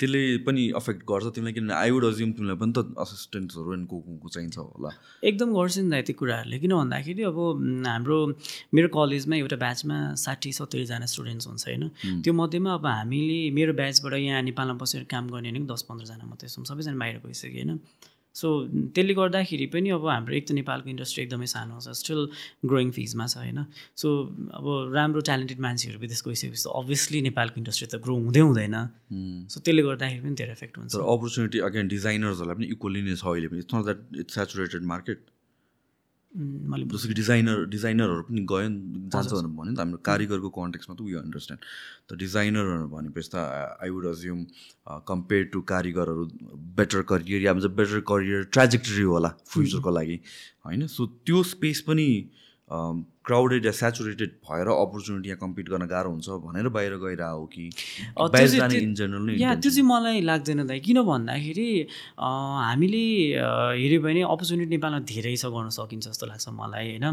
[0.00, 3.96] त्यसले पनि अफेक्ट गर्छ तिमीलाई किनभने आई वुड अज्युम तिमीलाई पनि त असिस्टेन्ट्सहरू एन्ड को
[4.22, 4.90] को चाहिन्छ होला।
[5.24, 7.38] एकदम गर्छ नि त त्यो कुराहरूले। किन भन्दाखेरि अब
[7.86, 8.18] हाम्रो
[8.76, 11.84] मेरो कलेजमा एउटा ब्याचमा साठी सत्तरीजना स्टुडेन्ट्स हुन्छ होइन?
[12.22, 16.48] त्यो मध्येमा अब हामीले मेरो ब्याचबाट यहाँ नेपालमा बसेर काम गर्ने भनेको दस पन्ध्रजना मात्रै
[16.52, 17.80] छौँ। सबैजना बाहिर गइसक्यो होइन?
[18.36, 18.48] सो
[18.96, 22.20] त्यसले गर्दाखेरि पनि अब हाम्रो एक त नेपालको इन्डस्ट्री एकदमै सानो छ स्टिल
[22.68, 23.64] ग्रोइङ फिजमा छ होइन?
[23.96, 24.08] सो
[24.60, 28.76] अब राम्रो ट्यालेन्टेड मान्छेहरू विदेश गइसकेपछि त अभियसली नेपालको इन्डस्ट्री त ग्रो हुँदै हुँदैन।
[29.52, 33.48] सो त्यसले गर्दाखेरि पनि धेरै इफेक्ट हुन्छ। अपर्च्युनिटी अगेन डिजाइनर्सहरूलाई पनि इक्वली नै छ अहिले
[33.48, 35.18] पनि। It's not that it's saturated market
[36.36, 40.48] मैले जस्तो कि डिजाइनर डिजाइनरहरू पनि गयो नि जान्छ भनेर भन्यो नि त हाम्रो कारिगरको
[40.52, 41.62] कन्टेक्समा त उयो अन्डरस्ट्यान्ड
[42.08, 43.36] त डिजाइनरहरू भनेपछि त
[43.80, 44.40] I would assume
[45.08, 46.24] compare to कारिगरहरू
[46.76, 50.16] बेटर करियर या भन्छ बेटर करियर ट्रेजेक्टरी होला फ्युचरको लागि।
[50.66, 50.86] होइन?
[50.86, 52.08] सो त्यो स्पेस पनि
[53.26, 57.64] क्राउडेड या सेचुरेटेड भएर अपर्च्युनिटी यहाँ कम्पिट गर्न गाह्रो हुन्छ भनेर बाहिर गइरह हो कि
[58.18, 61.68] बाहिर चाहिँ- जाने इन जेनरल नै या त्यो चाहिँ मलाई लाग्दैन दाइ किन भन्दाखेरि
[62.18, 63.02] हामीले
[63.82, 67.06] हेऱ्यो भने अपर्च्युनिटी नेपालमा धेरै छ गर्न सकिन्छ जस्तो लाग्छ मलाई होइन?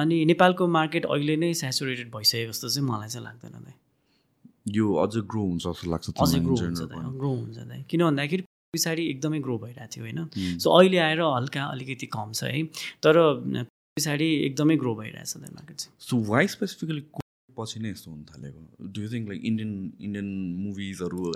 [0.00, 3.74] अनि नेपालको मार्केट अहिले नै सेचुरेटेड भइसकेको जस्तो चाहिँ मलाई चाहिँ लाग्दैन दाइ।
[4.76, 6.80] यो अझै ग्रो हुन्छ जस्तो लाग्छ अझै ग्रो हुन्छ।
[7.20, 8.42] ग्रो हुन्छ दाइ। किन भन्दाखेरि
[8.74, 12.62] पछाडि एकदमै ग्रो भइरहेको थियो होइन। सो अहिले आएर हल्का अलिकति कम छ है।
[13.04, 13.14] तर
[13.96, 17.02] पछाडि एकदमै ग्रो भइरहेछ मार्केट चाहिँ। सो वाइ स्पेसिफिकली
[17.58, 18.60] पछि नै यस्तो हुन थालेको?
[18.94, 20.28] Do you think like Indian Indian
[20.66, 21.32] मुभिजहरू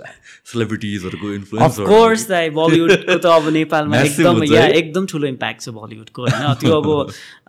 [0.53, 4.65] सेलिब्रिटिजहरूको इन्फ्लुएन्स दाइ बलिउडको त अब नेपालमा एकदम या?
[4.81, 6.53] एकदम ठुलो इम्प्याक्ट छ बलिउडको होइन?
[6.63, 6.87] त्यो अब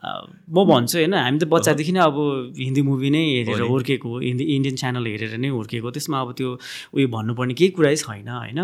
[0.56, 1.14] म भन्छु होइन?
[1.14, 2.18] हामी त बच्चादेखि नै अब
[2.58, 6.50] हिन्दी मुभी नै हेरेर हुर्केको हिन्दी इन्डियन च्यानल हेरेर नै हुर्केको त्यसमा अब त्यो
[6.96, 8.60] उयो भन्नुपर्ने केही कुरै छैन होइन?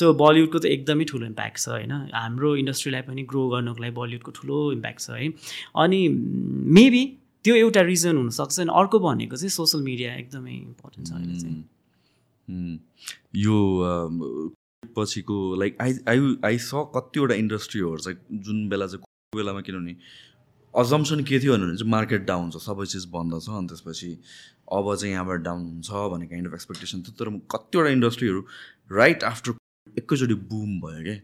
[0.00, 1.92] सो बलिउडको त एकदमै ठुलो इम्प्याक्ट छ होइन?
[2.14, 5.30] हाम्रो इन्डस्ट्रीलाई पनि ग्रो गर्नको लागि बलिउडको ठुलो इम्प्याक्ट छ है?
[5.84, 6.00] अनि
[6.78, 7.04] मेबी
[7.44, 11.64] त्यो एउटा रिजन हुनसक्छ अनि अर्को भनेको चाहिँ सोसियल मिडिया एकदमै इम्पोर्टेन्ट छ अहिले चाहिँ.
[13.36, 13.56] यो
[14.96, 19.96] पछिको लाइक आई आई आई स कतिवटा इन्डस्ट्रीहरू चाहिँ जुन बेला चाहिँ कोही बेलामा किनभने
[20.74, 24.10] अजम्सन के थियो भने चाहिँ मार्केट डाउन छ सबै चिज बन्द छ अनि त्यसपछि
[24.72, 28.40] अब चाहिँ यहाँबाट डाउन हुन्छ भन्ने काइन्ड अफ एक्सपेक्टेसन थियो। तर कतिवटा इन्डस्ट्रीहरू
[28.92, 29.50] राइट आफ्टर
[29.98, 31.16] एकैचोटि बुम भयो क्या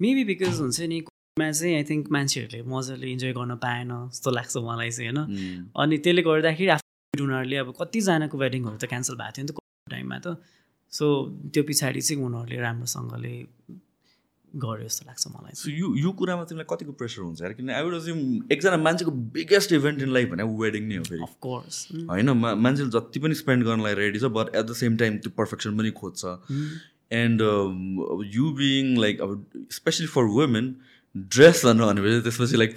[0.00, 1.00] मेबी बिकज हुन्छ नि
[1.38, 5.66] मा चाहिँ आई थिङ्क मान्छेहरूले मजाले इन्जोय गर्न पाएन जस्तो लाग्छ मलाई चाहिँ होइन?
[5.74, 9.58] अनि त्यसले गर्दाखेरि आफ्नो उनीहरूले अब कतिजनाको वेडिङहरू त क्यान्सल भएको थियो नि त
[9.90, 10.38] टाइममा त।
[10.94, 11.04] सो
[11.50, 13.34] त्यो पछाडि चाहिँ उनीहरूले राम्रोसँगले
[14.62, 17.42] गर्यो जस्तो लाग्छ मलाई। सो यो यो कुरामा तिमीलाई कतिको प्रेसर हुन्छ?
[17.42, 18.22] यार किन आई अज्युम
[18.54, 21.74] एकजना मान्छेको बिगेस्ट इभेन्ट इन लाइफ भने वेडिङ नै हो फेरि। अफकोर्स
[22.14, 25.82] होइन मान्छेले जति पनि स्पेन्ड गर्नलाई रेडी छ but at the same time त्यो पर्फेक्सन
[25.82, 26.22] पनि खोज्छ।
[27.26, 27.38] एन्ड
[28.38, 29.30] यु बिङ लाइक अब
[29.82, 30.74] स्पेसली फर वुमेन
[31.16, 32.76] ड्रेस भन्नु भनेपछि त्यसपछि like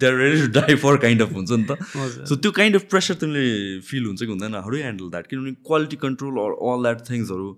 [0.00, 1.72] there ready to die for kind of हुन्छ नि त।
[2.28, 5.52] सो त्यो काइन्ड अफ प्रेसर तिमीले फिल हुन्छ कि हुँदैन। हाउ डु ह्यान्डल द्याट किनभने
[5.70, 7.48] quality control or all that थिङ्सहरू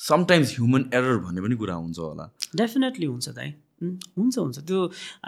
[0.00, 2.24] sometimes human error भन्ने पनि कुरा हुन्छ होला।
[2.56, 4.78] डेफिनेटली हुन्छ दाइ हुन्छ हुन्छ। त्यो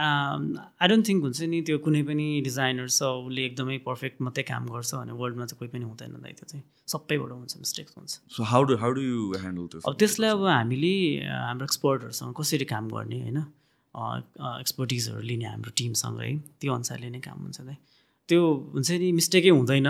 [0.02, 4.66] आई डोन्ट थिङ्क हुन्छ नि त्यो कुनै पनि डिजाइनर छ उसले एकदमै पर्फेक्ट मात्रै काम
[4.74, 8.42] गर्छ भने वर्ल्डमा चाहिँ कोही पनि हुँदैन दाइ त्यो चाहिँ। सबैबाट हुन्छ मिस्टेक्स हुन्छ। So
[8.50, 10.94] how do how do you handle त्यो अब त्यसलाई अब हामीले
[11.30, 13.38] हाम्रो एक्सपर्टहरूसँग कसरी काम गर्ने होइन?
[13.94, 17.76] एक्सपर्टिजहरू लिने हाम्रो टिमसँग है। त्यो अनुसारले नै काम हुन्छ दाइ
[18.28, 18.40] त्यो
[18.74, 19.88] हुन्छ नि मिस्टेकै हुँदैन।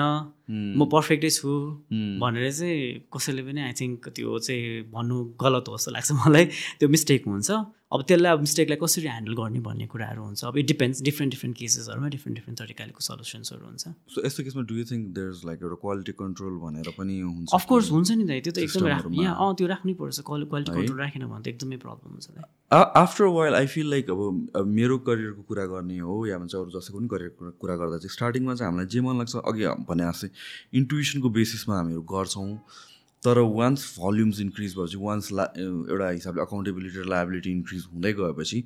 [0.51, 1.51] म पर्फेक्टै छु
[2.23, 6.45] भनेर चाहिँ कसैले पनि आई थिङ्क त्यो चाहिँ भन्नु गलत हो जस्तो लाग्छ मलाई।
[6.79, 7.51] त्यो मिस्टेक हुन्छ।
[7.91, 11.57] अब त्यसलाई अब मिस्टेकलाई कसरी ह्यान्डल गर्ने भन्ने कुराहरू हुन्छ। अब इट डिपेन्ड्स डिफ्रेन्ट डिफ्रेन्ट
[11.59, 13.85] केसेसहरूमा डिफ्रेन्ट डिफ्रेन्ट तरिकाले सल्युसन्सहरू हुन्छ।
[14.15, 17.51] सो यस्तो केसमा do you think there is like एउटा क्वालिटी कन्ट्रोल भनेर पनि हुन्छ
[17.51, 20.71] अफकोर्स हुन्छ नि दाइ त्यो त एकदमै राख्नु। यहाँ अँ त्यो राख्नै पर्छ। क्वालिटी?
[20.71, 22.27] कन्ट्रोल राखेन भने त एकदमै प्रब्लम हुन्छ
[22.71, 24.21] after while I feel like अब
[24.55, 28.15] अब मेरो करियरको कुरा गर्ने हो या भन्छ अरू जसैको पनि करियरको कुरा गर्दा चाहिँ
[28.15, 30.31] स्टार्टिङमा चाहिँ हामीलाई जे मन लाग्छ अघि भने जस्तै
[30.74, 32.57] इन्टुइसनको बेसिसमा हामीहरू गर्छौँ।
[33.22, 38.64] तर वान्स भल्युम्स इन्क्रिज भएपछि वान्स ला एउटा हिसाबले अकाउन्टेबिलिटी र लाइबिलिटी इन्क्रिज हुँदै गएपछि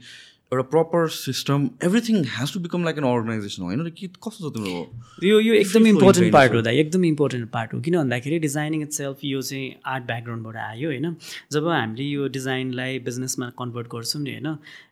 [0.54, 3.88] एउटा proper system everything has to become like an organization होइन?
[3.90, 7.80] के कस्तो छ तिम्रो यो यो एकदम इम्पोर्टेन्ट पार्ट हो दाइ एकदम इम्पोर्टेन्ट पार्ट हो।
[7.80, 11.16] किन भन्दाखेरि डिजाइनिङ इट सेल्फ यो चाहिँ आर्ट ब्याकग्राउन्डबाट आयो होइन?
[11.52, 14.48] जब हामीले यो डिजाइनलाई बिजनेसमा कन्भर्ट गर्छौँ नि होइन?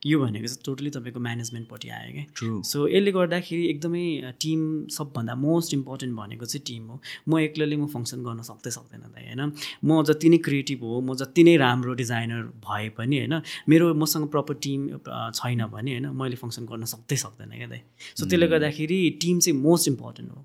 [0.07, 4.61] यो भनेको चाहिँ टोटली तपाईँको म्यानेजमेन्टपट्टि आयो क्या। सो यसले गर्दाखेरि एकदमै टिम
[4.97, 9.25] सबभन्दा मोस्ट इम्पोर्टेन्ट भनेको चाहिँ टिम हो। म एक्लैले म फङ्सन गर्न सक्दै सक्दैन दाइ
[9.31, 9.53] होइन?
[9.85, 13.41] म जति नै क्रिएटिभ हो म जति नै राम्रो डिजाइनर भए पनि होइन?
[13.69, 17.83] मेरो मसँग प्रपर टिम छैन भने होइन मैले फङ्सन गर्न सक्दै सक्दैन क्या दाइ।
[18.17, 20.45] सो त्यसले गर्दाखेरि टिम चाहिँ मोस्ट इम्पोर्टेन्ट हो।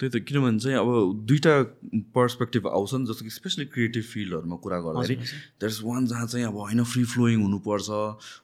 [0.00, 0.88] त्यही त किनभने चाहिँ अब
[1.28, 1.54] दुइटा
[2.16, 5.16] पर्सपेक्टिभ आउँछ नि जस्तो कि स्पेसली क्रिएटिभ फिल्डहरूमा कुरा गर्दाखेरि
[5.60, 7.88] द्याट इज वान जहाँ चाहिँ अब होइन फ्री फ्लोइङ हुनुपर्छ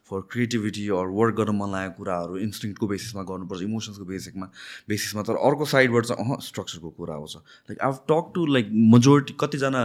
[0.05, 4.47] फर क्रिएटिभिटी अर वर्क गर्न मन लागेको कुराहरू इन्स्टिङको बेसिसमा गर्नुपर्छ इमोसन्सको बेसिकमा
[4.89, 7.35] बेसिसमा तर अर्को साइडबाट चाहिँ अह स्ट्रक्चरको कुरा आउँछ।
[7.73, 9.81] Like I talk to like majority कतिजना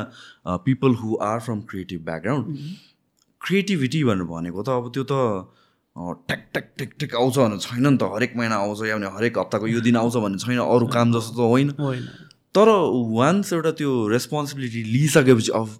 [0.68, 2.46] people who are from creative background
[3.40, 5.14] creativity भनेर भनेको त अब त्यो त
[5.96, 9.38] ट्याक ट्याक ट्याक ट्याक आउँछ भने छैन नि त हरेक महिना आउँछ या भने हरेक
[9.38, 12.06] हप्ताको यो दिन आउँछ भन्ने छैन अरू काम जस्तो त होइन। होइन।
[12.54, 12.68] तर
[13.12, 15.78] वान्स एउटा त्यो रेस्पोन्सिबिलिटी लिइसकेपछि अफ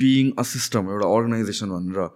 [0.00, 2.06] बिइङ अ सिस्टम एउटा अर्गनाइजेसन भनेर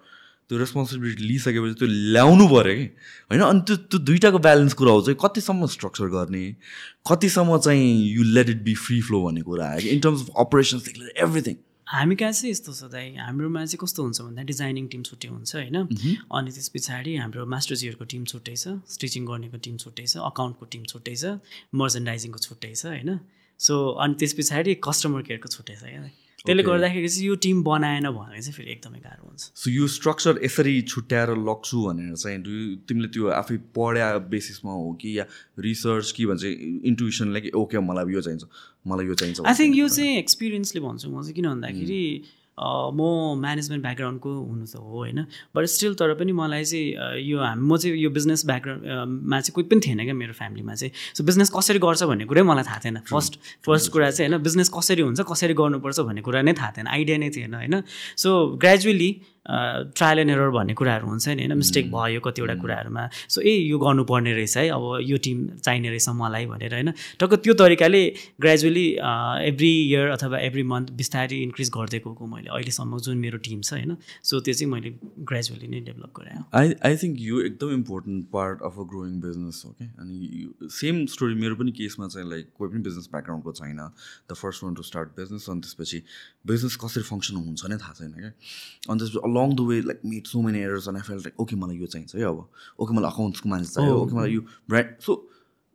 [0.49, 2.87] त्यो रेस्पोन्सिबिलिटी लिइसकेपछि त्यो ल्याउनु पऱ्यो कि।
[3.33, 3.43] होइन?
[3.43, 6.45] अनि त्यो त्यो दुइटाको ब्यालेन्स कुरा हो चाहिँ कतिसम्म स्ट्रक्चर गर्ने
[7.11, 10.29] कतिसम्म चाहिँ you let it be free flow भन्ने कुरा आयो कि। इन टर्म्स अफ
[10.37, 11.57] अपरेसन्सदेखि लिएर एभ्रिथिङ
[11.89, 13.17] हामी कहाँ चाहिँ यस्तो छ दाइ?
[13.17, 15.77] हाम्रोमा चाहिँ कस्तो हुन्छ भन्दा डिजाइनिङ टिम छुट्टै हुन्छ होइन।
[16.29, 20.85] अनि त्यस पछाडि हाम्रो मास्टरजीहरूको टिम छुट्टै छ स्टिचिङ गर्नेको टिम छुट्टै छ अकाउन्टको टिम
[20.85, 21.41] छुट्टै छ
[21.73, 23.19] मर्चेन्डाइजिङको छुट्टै छ होइन।
[23.61, 23.75] सो
[24.05, 26.63] अनि त्यस पछाडि कस्टमर केयरको छुट्टै छ क्या। त्यसले.
[26.63, 30.75] गर्दाखेरि चाहिँ यो टिम बनाएन भने चाहिँ फेरि एकदमै गाह्रो हुन्छ। सो यो स्ट्रक्चर यसरी
[30.93, 32.39] छुट्याएर लग्छु भनेर चाहिँ
[32.87, 35.25] तिमीले त्यो आफै पढ्या बेसिसमा हो कि या
[35.59, 36.45] रिसर्च कि भन्छ
[36.93, 38.45] इन्टुइसनले कि ओके मलाई यो चाहिन्छ।
[38.89, 42.03] मलाई यो चाहिन्छ आई थिङ्क यो चाहिँ एक्सपिरियन्सले भन्छु म चाहिँ किन भन्दाखेरि
[42.59, 45.19] म म्यानेजमेन्ट ब्याकग्राउन्डको हुनु त हो होइन?
[45.55, 49.67] बट स्टिल तर पनि मलाई चाहिँ यो हाम म चाहिँ यो बिजनेस ब्याकग्राउन्डमा चाहिँ कोही
[49.71, 52.99] पनि थिएन क्या मेरो फ्यामिलीमा चाहिँ। सो बिजनेस कसरी गर्छ भन्ने कुरै मलाई थाहा थिएन।
[53.07, 56.87] फर्स्ट फर्स्ट कुरा चाहिँ होइन बिजनेस कसरी हुन्छ कसरी गर्नुपर्छ भन्ने कुरा नै थाहा थिएन।
[56.99, 57.75] आइडिया नै थिएन होइन?
[58.19, 59.11] So gradually
[59.49, 61.57] trial and error भन्ने कुराहरू हुन्छ नि होइन?
[61.59, 66.09] मिस्टेक भयो कतिवटा कुराहरूमा। सो ए यो गर्नुपर्ने रहेछ है। अब यो टिम चाहिने रहेछ
[66.21, 66.93] मलाई भनेर होइन?
[67.21, 68.03] टक्क त्यो तरिकाले
[68.41, 68.87] ग्रेजुअली
[69.49, 73.73] एभ्री इयर अथवा एभ्री मन्थ बिस्तारै इन्क्रिज गर्दै गएको मैले अहिलेसम्म जुन मेरो टिम छ
[73.73, 73.97] होइन?
[74.23, 74.91] सो त्यो चाहिँ मैले
[75.33, 79.63] ग्रेजुअली नै डेभलप गरेँ। आई आई थिङ्क यो एकदम important part of a growing business
[79.67, 83.81] हो क्या अनि सेम स्टोरी मेरो पनि केसमा चाहिँ लाइक कोही पनि बिजनेस ब्याकग्राउन्डको छैन।
[84.31, 86.03] The first one to start business अनि त्यसपछि
[86.47, 88.33] बिजनेस कसरी फङ्सन हुन्छ नै थाहा छैन क्या
[88.89, 91.77] अनि त्यसपछि along the way like made so many errors अनि फेल लाइक ओके मलाई
[91.79, 92.39] यो चाहिन्छ है अब।
[92.81, 95.15] ओके मलाई अकाउन्ट्सको मान्छे चाहियो। ओके मलाई यो ब्रान्ड सो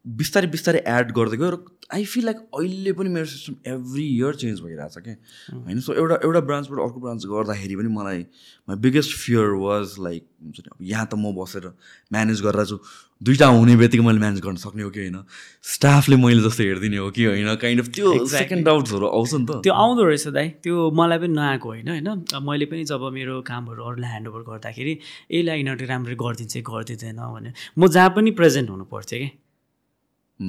[0.06, 1.58] बिस्तारै बिस्तारै एड गर्दै गयो र
[1.96, 5.16] आई फिल लाइक अहिले पनि मेरो सिस्टम एभ्री इयर चेन्ज भइरहेछ क्या
[5.54, 5.80] होइन?
[5.80, 8.20] सो एउटा एउटा ब्रान्चबाट अर्को ब्रान्च गर्दाखेरि पनि मलाई
[8.68, 11.68] my biggest fear was like हुन्छ नि अब यहाँ त म बसेर
[12.14, 12.78] म्यानेज गरेर छु।
[13.22, 15.24] दुइटा हुने बित्तिकै मैले म्यानेज गर्न सक्ने हो कि होइन?
[15.72, 17.56] स्टाफले मैले जस्तो हेरिदिने हो कि होइन?
[17.64, 18.26] काइन्ड अफ त्यो.
[18.28, 22.10] सेकेन्ड डाउट्सहरू आउँछ नि त। त्यो आउँदो रहेछ दाइ। त्यो मलाई पनि नआएको होइन होइन?
[22.44, 24.94] मैले पनि जब मेरो कामहरू अरूलाई ह्यान्डओभर गर्दाखेरि
[25.32, 29.30] यसलाई यिनीहरूले राम्ररी गरिदिन्छ गरिदिँदैन भने म जहाँ पनि प्रेजेन्ट हुनु पर्थ्यो कि?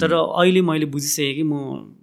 [0.01, 1.53] तर अहिले मैले बुझिसकेँ कि म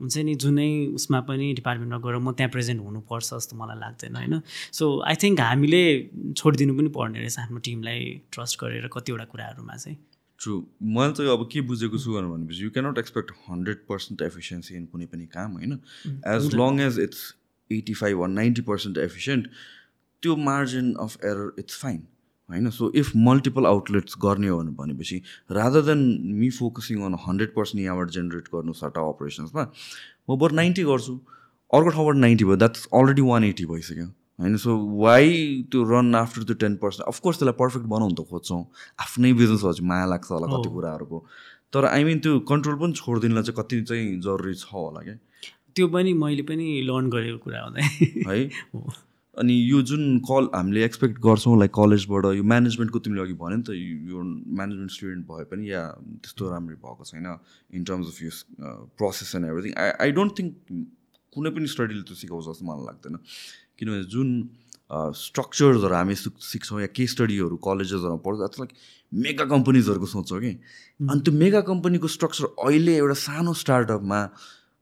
[0.00, 4.40] हुन्छ नि जुनै उसमा पनि डिपार्टमेन्टमा गएर म त्यहाँ प्रेजेन्ट हुनुपर्छ जस्तो मलाई लाग्दैन होइन?
[4.72, 5.82] सो आई थिङ्क हामीले
[6.36, 8.00] छोडिदिनु पनि पर्ने रहेछ आफ्नो टिमलाई
[8.32, 9.98] ट्रस्ट गरेर कतिवटा कुराहरूमा चाहिँ।
[10.40, 10.54] ट्रु
[10.94, 15.06] मैले चाहिँ अब के बुझेको छु भनेपछि you cannot expect hundred percent efficiency in कुनै
[15.12, 15.78] पनि काम होइन?
[16.36, 17.34] As long as it's
[17.70, 19.46] eighty five वा नाइन्टी पर्सेन्ट एफिसियन्ट
[20.22, 22.02] त्यो margin of error it's fine
[22.52, 22.70] होइन?
[22.70, 27.84] सो इफ मल्टिपल आउटलेट्स गर्ने हो भने- भनेपछि rather than me focusing on hundred percent
[27.84, 29.70] यहाँबाट जेनेरेट गर्नु सर्टा अपरेसन्समा
[30.30, 31.20] म बरु नाइन्टी गर्छु।
[31.74, 34.06] अर्को ठाउँबाट नाइन्टी भयो द्याट्स अलरेडी वान एटी भइसक्यो।
[34.40, 34.56] होइन?
[34.56, 38.64] So why to run after त्यो टेन पर्सेन्ट अफकोर्स त्यसलाई पर्फेक्ट बनाउनु त खोज्छौँ।
[39.00, 41.26] आफ्नै बिजनेस भएपछि माया लाग्छ होला कति। कुराहरूको।
[41.72, 45.14] तर आई मिन त्यो कन्ट्रोल पनि छोडिदिनुलाई चाहिँ कति चाहिँ जरुरी छ होला क्या?
[45.76, 48.44] त्यो पनि मैले पनि लर्न गरेको कुरा है?
[48.74, 48.92] हो।
[49.34, 53.64] अनि यो जुन कल हामीले एक्सपेक्ट गर्छौँ लाइक कलेजबाट यो म्यानेजमेन्टको तिमीले अघि भन्यो नि
[53.64, 54.22] त यो
[54.58, 55.82] म्यानेजमेन्ट स्टुडेन्ट भए पनि या
[56.20, 57.26] त्यस्तो राम्ररी भएको छैन
[57.72, 58.30] इन टर्म्स अफ यो
[59.00, 60.52] process and everything I I don't think
[61.32, 63.16] कुनै पनि स्टडीले त्यो सिकाउँछ जस्तो मलाई लाग्दैन।
[63.80, 64.28] किनभने जुन
[65.16, 68.72] स्ट्रक्चर्सहरू हामी सिक- सिक्छौँ या के स्टडीहरू कलेजेसहरूमा पढ्छ द्याट्स लाइक
[69.12, 70.52] मेगा कम्पनीजहरूको सोच्छौँ कि।
[71.08, 74.20] अनि त्यो मेगा कम्पनीको स्ट्रक्चर अहिले एउटा सानो स्टार्टअपमा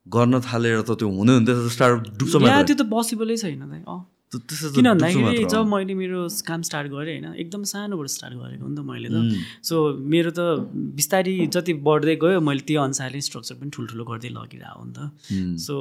[0.07, 2.35] गर्न थालेर त त्यो हुँदै हुँदै स्टार्टअप डुब्छ
[2.67, 3.63] त्यो त पोसिबलै छैन
[4.31, 8.77] किन भन्दाखेरि जब। मैले मेरो काम स्टार्ट गरेँ होइन एकदम सानोबाट स्टार्ट गरेको हो नि
[8.77, 9.19] त मैले त।
[9.67, 14.79] सो मेरो त बिस्तारी जति बढ्दै गयो मैले त्यो अनुसारले स्ट्रक्चर पनि ठुल्ठुलो गर्दै लगिरहेको
[14.79, 14.99] हो नि त।
[15.67, 15.75] सो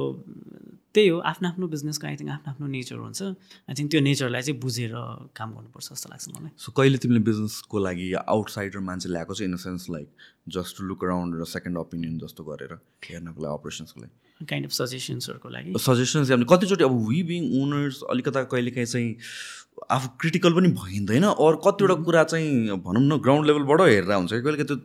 [0.90, 3.22] त्यही हो आफ्नो आफ्नो बिजनेसको आई थिङ्क आफ्नो आफ्नो नेचर हुन्छ।
[3.70, 4.90] आई थिङ्क त्यो नेचरलाई चाहिँ बुझेर
[5.38, 9.54] काम गर्नुपर्छ जस्तो लाग्छ मलाई। सो कहिले तिमीले बिजनेसको लागि आउटसाइडर मान्छे ल्याएको चाहिँ in
[9.54, 10.08] the sense like
[10.50, 12.72] just to look around र सेकेन्ड ओपिनियन जस्तो गरेर
[13.06, 14.14] हेर्नको लागि अपरेसन्सको लागि?
[14.48, 19.16] काइन्ड अफ सजेसन्सहरूको लागि। सजेसन्स कतिचोटि अब वी बिङ ओनर्स अलिकता कहिलेकाहीँ चाहिँ
[19.90, 24.40] आफू क्रिटिकल पनि भइँदैन अरू कतिवटा कुरा चाहिँ भनौँ न ग्राउन्ड लेभलबाट हेरेर हुन्छ। कि
[24.40, 24.76] कहिले त्यो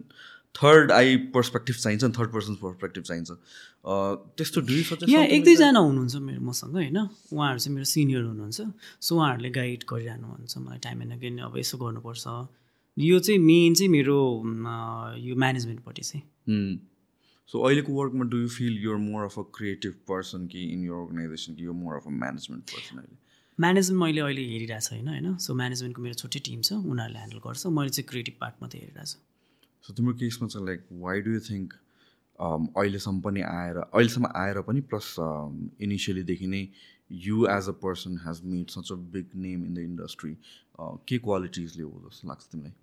[0.55, 3.31] थर्ड आई पर्सपेक्टिभ चाहिन्छ नि थर्ड पर्सन पर्सपेक्टिभ चाहिन्छ
[4.39, 4.61] त्यस्तो
[5.07, 6.97] यहाँ एक दुईजना हुनुहुन्छ मेरो मसँग होइन?
[7.31, 8.59] उहाँहरू चाहिँ मेरो सिनियर हुनुहुन्छ।
[9.01, 12.25] सो उहाँहरूले गाइड गरिरहनुहुन्छ मलाई टाइम एन्ड अगेन अब यसो गर्नुपर्छ।
[12.97, 14.17] यो चाहिँ मेन चाहिँ मेरो
[15.19, 16.23] यो म्यानेजमेन्टपट्टि चाहिँ।
[17.51, 20.97] सो अहिलेको वर्कमा do you feel your more of a creative person कि इन यर
[21.01, 23.17] अर्गनाइजेसन कि यो more of a management person अहिले?
[23.59, 25.37] म्यानेजमेन्ट मैले अहिले हेरिरहेको छैन होइन?
[25.37, 29.11] सो म्यानेजमेन्टको मेरो छुट्टै टिम छ उनीहरूले ह्यान्डल गर्छ। मैले चाहिँ क्रिएटिभ पार्ट मात्रै हेरिरहेको
[29.11, 29.19] छु।
[29.83, 31.73] सो तिम्रो केसमा चाहिँ like why do you think
[32.39, 35.15] अहिलेसम्म पनि आएर अहिलेसम्म आएर पनि प्लस
[35.87, 36.67] इनिसियलीदेखि नै
[37.27, 40.35] you as a person has made such a big name in the industry
[40.79, 42.73] के क्वालिटिजले हो जस्तो लाग्छ तिमीलाई?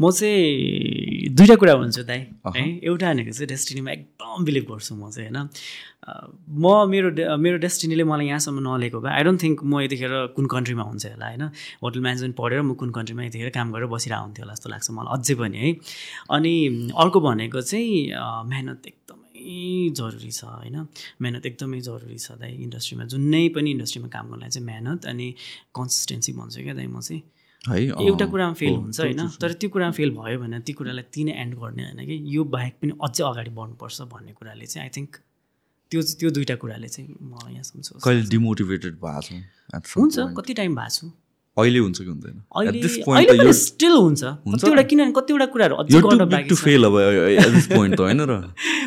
[0.00, 2.20] म चाहिँ दुइटा कुरा भन्छु दाइ।
[2.56, 2.64] है?
[2.86, 5.48] एउटा भनेको चाहिँ डेस्टिनीमा एकदम बिलिभ गर्छु म चाहिँ होइन?
[6.62, 10.82] म मेरो मेरो डेस्टिनीले मलाई यहाँसम्म नलिएको भए आई डोन्ट थिङ्क म यतिखेर कुन कन्ट्रीमा
[10.90, 11.44] हुन्छ होला होइन?
[11.82, 15.10] होटल म्यानेजमेन्ट पढेर म कुन कन्ट्रीमा यतिखेर काम गरेर बसिरहेको हुन्थ्यो होला जस्तो लाग्छ मलाई
[15.18, 15.70] अझै पनि है?
[16.30, 16.54] अनि
[16.94, 18.14] अर्को भनेको चाहिँ
[18.50, 19.17] मेहनत एकदमै
[19.90, 20.86] जरुरी छ होइन?
[21.20, 25.34] मेहनत एकदमै जरुरी छ दाइ इन्डस्ट्रीमा। जुनै पनि इन्डस्ट्रीमा काम गर्नलाई चाहिँ मेहनत अनि
[25.74, 27.22] कन्सिस्टेन्सी भन्छु क्या दाइ म चाहिँ।
[27.68, 29.28] है एउटा कुरामा फेल हुन्छ होइन?
[29.40, 32.16] तर त्यो कुरामा फेल भयो भने ती कुरालाई तिनै एन्ड गर्ने होइन कि?
[32.36, 35.16] यो बाहेक पनि अझै अगाडि बढ्नुपर्छ भन्ने कुराले चाहिँ आई थिङ्क
[35.90, 39.32] त्यो त्यो दुइटा कुराले चाहिँ म यहाँ सम्झु कहिले डिमोटिभेटेड भएको छ?
[39.96, 40.18] हुन्छ?
[40.38, 41.06] कति टाइम भएको छु?
[41.58, 42.36] अहिले हुन्छ कि हुँदैन?
[43.26, 46.94] त स्टिल हुन्छ। कतिवटा किनभने कतिवटा कुराहरू अझै गर्न बाँकी छ। fail अब
[47.54, 48.32] this point त होइन र?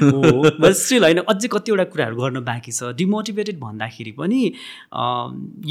[0.64, 4.40] बट स्टिल होइन अझै कतिवटा कुराहरू गर्न बाँकी छ। डिमोटिभेटेड भन्दाखेरि पनि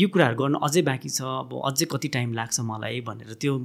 [0.03, 3.57] यो कुराहरू गर्न अझै बाँकी छ। अब अझै कति टाइम लाग्छ मलाई भनेर त्यो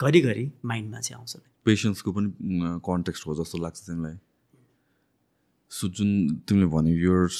[0.00, 1.32] घरिघरि माइन्डमा चाहिँ आउँछ।
[1.64, 2.28] पेसेन्सको पनि
[2.84, 4.16] कन्टेक्स्ट हो जस्तो लाग्छ तिमीलाई।
[5.70, 6.10] सो जुन
[6.46, 7.30] तिमीले भन्यो your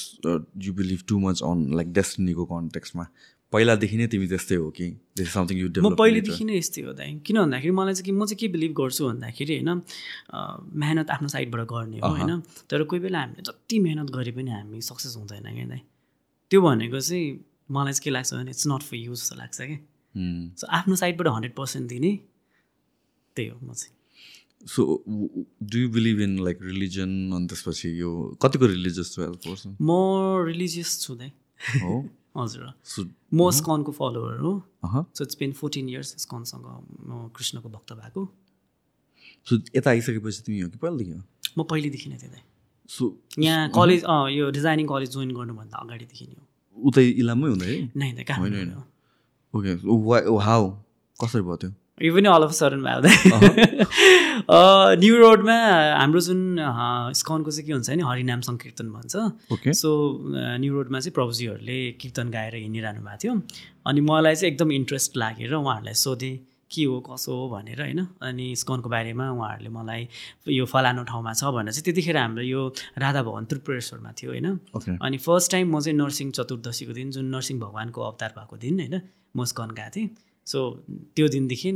[0.59, 3.05] you believe too much on like डेस्टिनीको कन्टेक्स्टमा
[3.53, 4.87] पहिलादेखि नै तिमी त्यस्तै हो कि?
[5.17, 8.25] दिस समथिङ यु म पहिलेदेखि नै यस्तै हो दाइ। किन भन्दाखेरि मलाई चाहिँ कि म
[8.25, 9.81] चाहिँ के बिलिभ गर्छु भन्दाखेरि होइन
[10.83, 14.81] मेहनत आफ्नो साइडबाट गर्ने हो होइन। तर कोही बेला हामीले जति मेहनत गरे पनि हामी
[14.81, 15.81] सक्सेस हुँदैन क्या दाइ।
[16.51, 17.25] त्यो भनेको चाहिँ
[17.71, 19.77] मलाई चाहिँ के लाग्छ भने इट्स नट फर यु जस्तो लाग्छ कि
[20.59, 22.11] सो आफ्नो साइडबाट हन्ड्रेड पर्सेन्ट दिने
[23.35, 23.93] त्यही हो म चाहिँ।
[24.67, 24.81] So
[25.63, 31.15] do you believe in like religion अनि त्यसपछि यो कतिको रिलिजियस पर्सन म रिलिजियस छु
[31.15, 31.31] दाइ।
[31.81, 31.95] हो?
[32.37, 32.63] हजुर।
[33.33, 34.53] म स्कनको फलोवर हो।
[34.85, 38.21] So it's been fourteen years स्कनसँग म कृष्णको भक्त भएको।
[39.47, 41.21] सो यता आइसकेपछि तिमी हो कि पहिलादेखि हो?
[41.57, 42.41] म पहिलेदेखि नै दाइ
[42.89, 43.03] सो
[43.39, 46.43] यहाँ कलेज यो डिजाइनिङ कलेज जोइन गर्नुभन्दा अगाडिदेखि नै हो।
[46.77, 47.65] उतै इलाममै हुँदा?
[47.95, 48.07] नै
[48.39, 48.69] होइन,
[49.53, 49.71] ओके
[50.43, 50.63] हाउ
[51.19, 51.71] कसरी भयो त्यो?
[52.03, 52.99] यो पनि अल अफ सडन भयो
[54.99, 55.55] न्यु रोडमा
[55.95, 59.15] हाम्रो जुन अँ, स्कनको चाहिँ के हुन्छ भने हरिनाम सङ्कीर्तन भन्छ।
[59.79, 59.89] सो
[60.59, 63.33] न्यु रोडमा चाहिँ प्रभुजीहरूले कीर्तन गाएर हिँडिरहनु भएको थियो।
[63.87, 66.35] अनि मलाई चाहिँ एकदम इन्ट्रेस्ट लागेर उहाँहरूलाई सोधेँ
[66.67, 67.47] के हो कसो हो?
[67.55, 70.07] भनेर होइन। अनि स्कनको बारेमा उहाँहरूले मलाई
[70.51, 72.61] यो फलानु ठाउँमा छ भनेर चाहिँ त्यतिखेर हाम्रो यो
[72.99, 74.47] राधा भवन त्रिपुरेश्वरमा थियो होइन।
[74.99, 78.95] अनि फर्स्ट टाइम म चाहिँ नरसिंह चतुर्दशीको दिन जुन नरसिंह भगवान्को अवतार भएको दिन होइन
[79.37, 80.09] म स्कन गएको थिएँ।
[80.45, 80.59] सो
[81.17, 81.69] त्यो दिनदेखि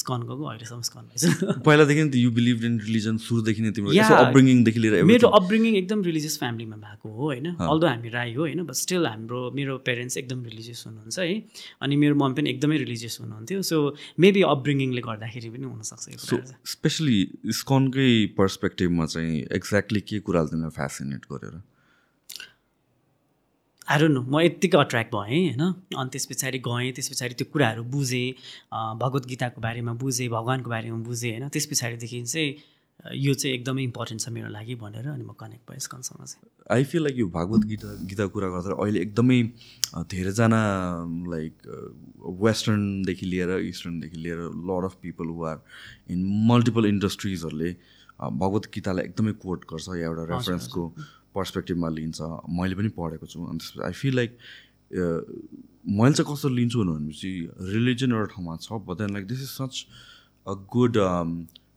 [0.00, 1.24] स्कन गएको अहिलेसम्म स्कन भएछ।
[1.64, 5.28] पहिलादेखि यु बिलिभ इन रिलिजन सुरुदेखि नै तिम्रो अपब्रिङिङदेखि लिएर मेरो.
[5.38, 7.46] अपब्रिङिङ एकदम रिलिजियस फ्यामिलीमा भएको हो होइन?
[7.68, 8.62] अल्दो हामी राई हो होइन?
[8.64, 11.36] बट स्टिल हाम्रो मेरो पेरेन्ट्स एकदम रिलिजियस हुनुहुन्छ है?
[11.84, 13.76] अनि मेरो मम पनि एकदमै रिलिजियस हुनुहुन्थ्यो। सो
[14.20, 16.40] मेबी अपब्रिङिङले गर्दाखेरि पनि हुनसक्छ।
[16.74, 17.18] स्पेसली
[17.60, 18.10] स्कनकै
[18.40, 21.60] पर्सपेक्टिभमा चाहिँ एक्ज्याक्टली के कुराले तिमीलाई फेसिनेट गरेर?
[23.88, 25.62] आई डोन्ट नो म यत्तिकै अट्र्याक्ट भएँ होइन?
[26.00, 28.28] अनि त्यस पछाडि गएँ त्यस पछाडि त्यो कुराहरू बुझेँ
[29.02, 31.48] भगवत गीताको बारेमा बुझेँ भगवान्को बारेमा बुझेँ होइन?
[31.54, 32.48] त्यस पछाडिदेखि चाहिँ
[33.24, 36.84] यो चाहिँ एकदमै इम्पोर्टेन्ट छ मेरो लागि भनेर अनि म कनेक्ट भएँ स्कनसँग चाहिँ। आई
[36.90, 39.38] फिल लाइक यो भागवत गीता गीता कुरा गर्दा अहिले एकदमै
[40.12, 40.60] धेरैजना
[41.34, 41.54] लाइक
[42.44, 44.38] वेस्टर्नदेखि लिएर इस्टर्नदेखि लिएर
[44.70, 45.58] lot of people who are
[46.14, 47.70] in multiple इन्डस्ट्रिजहरूले
[48.20, 50.82] uh, Bhagavad गीतालाई एकदमै कोट गर्छ या एउटा रेफरेन्सको
[51.34, 52.20] पर्सपेक्टिभमा लिन्छ।
[52.58, 54.38] मैले पनि पढेको छु। अनि त्यसपछि आई फिल लाइक
[54.94, 57.30] मैले चाहिँ कस्तो लिन्छु भनेपछि
[57.74, 59.86] रिलिजन एउटा ठाउँमा छ but then like this is such
[60.46, 60.98] a good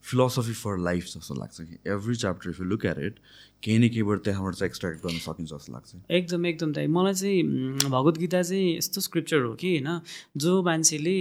[0.08, 3.18] philosophy for life जस्तो लाग्छ कि। Every chapter if you look at it
[3.62, 7.42] केही न केहीबाट त्यहाँबाट चाहिँ एक्सट्र्याक्ट गर्न सकिन्छ जस्तो लाग्छ। एकदम एकदम दाइ मलाई चाहिँ
[7.84, 10.00] भगवत गीता चाहिँ यस्तो स्क्रिप्चर हो कि होइन
[10.36, 11.16] जो मान्छेले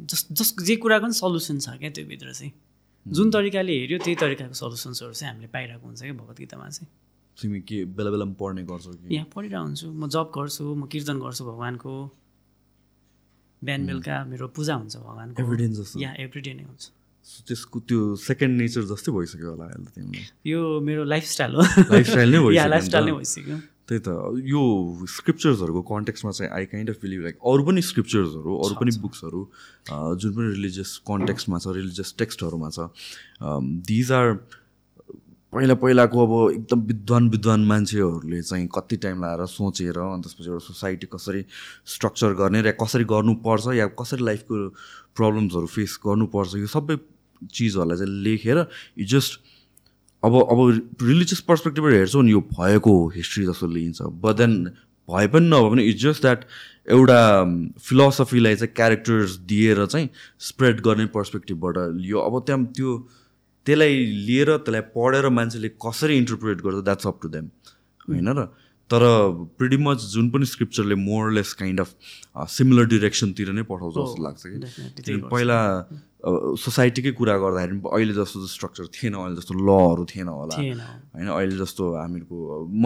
[0.00, 2.52] जस जस जे कुराको पनि सल्युसन छ क्या त्योभित्र चाहिँ।
[3.06, 6.88] जुन तरिकाले हेऱ्यो त्यही तरिकाको सल्युसन्सहरू चाहिँ हामीले पाइरहेको हुन्छ क्या भगवत गीतामा चाहिँ।
[7.40, 9.14] तिमी के बेला बेलामा पढ्ने गर्छौ कि?
[9.14, 11.92] यहाँ पढिरहेको हुन्छु म जब गर्छु म कीर्तन गर्छु भगवान्को।
[13.62, 16.00] बिहान बेलुका मेरो पूजा हुन्छ भगवान्को। Day जस्तो?
[16.00, 16.84] या एभ्री डे नै हुन्छ।
[17.48, 22.40] त्यसको त्यो सेकेन्ड नेचर जस्तै भइसक्यो होला अहिले तिमीलाई यो मेरो लाइफस्टाइल हो। लाइफस्टाइल नै
[22.44, 23.56] भइसक्यो लाइफस्टाइल नै। भइसक्यो।
[23.88, 24.08] त्यही त।
[24.52, 24.60] यो
[25.14, 29.40] स्क्रिप्चर्सहरूको कन्टेक्समा चाहिँ I kind of believe like अरू पनि स्क्रिप्चर्सहरू अरू पनि बुक्सहरू
[30.20, 32.78] जुन पनि रिलिजियस कन्टेक्समा छ रिलिजियस टेक्स्टहरूमा छ
[33.88, 34.28] दिज आर
[35.54, 40.64] पहिला पहिलाको अब एकदम विद्वान विद्वान मान्छेहरूले चाहिँ कति टाइम लगाएर सोचेर अनि त्यसपछि एउटा
[40.66, 41.44] सोसाइटी कसरी
[41.86, 44.68] स्ट्रक्चर गर्ने र कसरी गर्नुपर्छ या कसरी लाइफको
[45.16, 46.96] प्रब्लम्सहरू फेस गर्नुपर्छ यो सबै
[47.54, 48.58] चिजहरूलाई चाहिँ लेखेर
[48.98, 49.40] यु जस्ट
[50.24, 50.60] अब अब
[51.02, 54.64] रिलिजियस पर्सपेक्टिभबाट हेर्छौ नि यो भएको हिस्ट्री जस्तो लिइन्छ। बट देन
[55.08, 56.44] भए पनि नभए पनि इट्स जस्ट द्याट
[56.90, 57.18] एउटा
[57.80, 62.96] फिलोसफीलाई चाहिँ क्यारेक्टर्स दिएर चाहिँ स्प्रेड गर्ने पर्सपेक्टिभबाट लियो अब त्यहाँ त्यो
[63.66, 63.94] त्यसलाई
[64.26, 67.48] लिएर त्यसलाई पढेर मान्छेले कसरी इन्टरप्रेट गर्छ द्याट्स अप टु देम
[68.08, 68.46] होइन र?
[68.90, 69.00] तर
[69.58, 71.94] प्रिटी मच जुन पनि स्क्रिप्चरले more or less kind of
[72.48, 75.16] similar डिरेक्सनतिर नै पठाउँछ जस्तो लाग्छ कि?
[75.32, 75.58] पहिला
[76.24, 81.84] सोसाइटीकै कुरा गर्दाखेरि अहिले जस्तो स्ट्रक्चर थिएन अहिले जस्तो लहरू थिएन होला। होइन अहिले जस्तो
[81.94, 82.36] हामीहरूको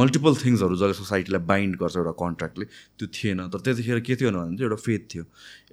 [0.01, 2.65] मल्टिपल थिङ्सहरू जसले सोसाइटीलाई बाइन्ड गर्छ एउटा कन्ट्र्याक्टले
[2.99, 5.25] त्यो थिएन। तर त्यतिखेर के थियो भने चाहिँ एउटा फेथ थियो।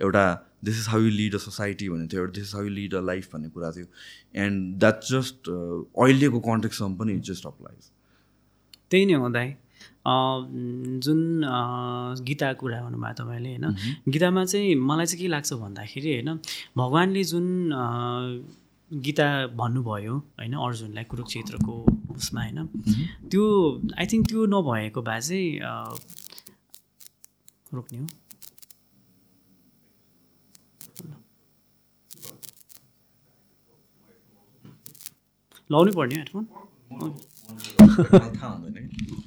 [0.01, 0.25] एउटा
[0.65, 2.93] this is how you lead a society भन्ने थियो। एउटा this is how you lead
[2.93, 3.88] a life भन्ने कुरा थियो।
[4.45, 7.91] एन्ड द्याट जस्ट अहिलेको कन्टेक्समा पनि इट जस्ट अप्लाइज
[8.91, 9.56] त्यही नै हो दाइ।
[10.06, 13.65] जुन अँ, गीताको कुरा गर्नुभयो तपाईँले होइन?
[14.10, 16.30] गीतामा चाहिँ मलाई चाहिँ के लाग्छ भन्दाखेरि होइन
[16.78, 17.46] भगवान्ले जुन
[18.91, 21.73] गीता भन्नुभयो होइन अर्जुनलाई कुरुक्षेत्रको
[22.15, 22.60] उसमा होइन
[23.29, 23.44] त्यो
[23.98, 25.50] आई थिङ्क त्यो नभएको भए चाहिँ
[27.73, 28.08] रोक्ने हो।
[35.69, 36.46] लाउनै पर्ने हो हेडफोन।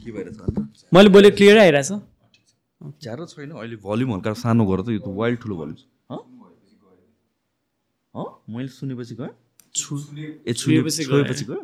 [0.09, 1.91] कि भइरहेछ मैले बोले क्लियर आइरहेछ।
[3.05, 5.85] ज्यादा छैन अहिले भल्युम हल्का सानो गर त यो त वाइल्ड ठुलो भल्युम छ।
[8.15, 8.27] हँ?
[8.51, 11.61] मैले सुनेपछि ए छुएपछि छोएपछि गयो?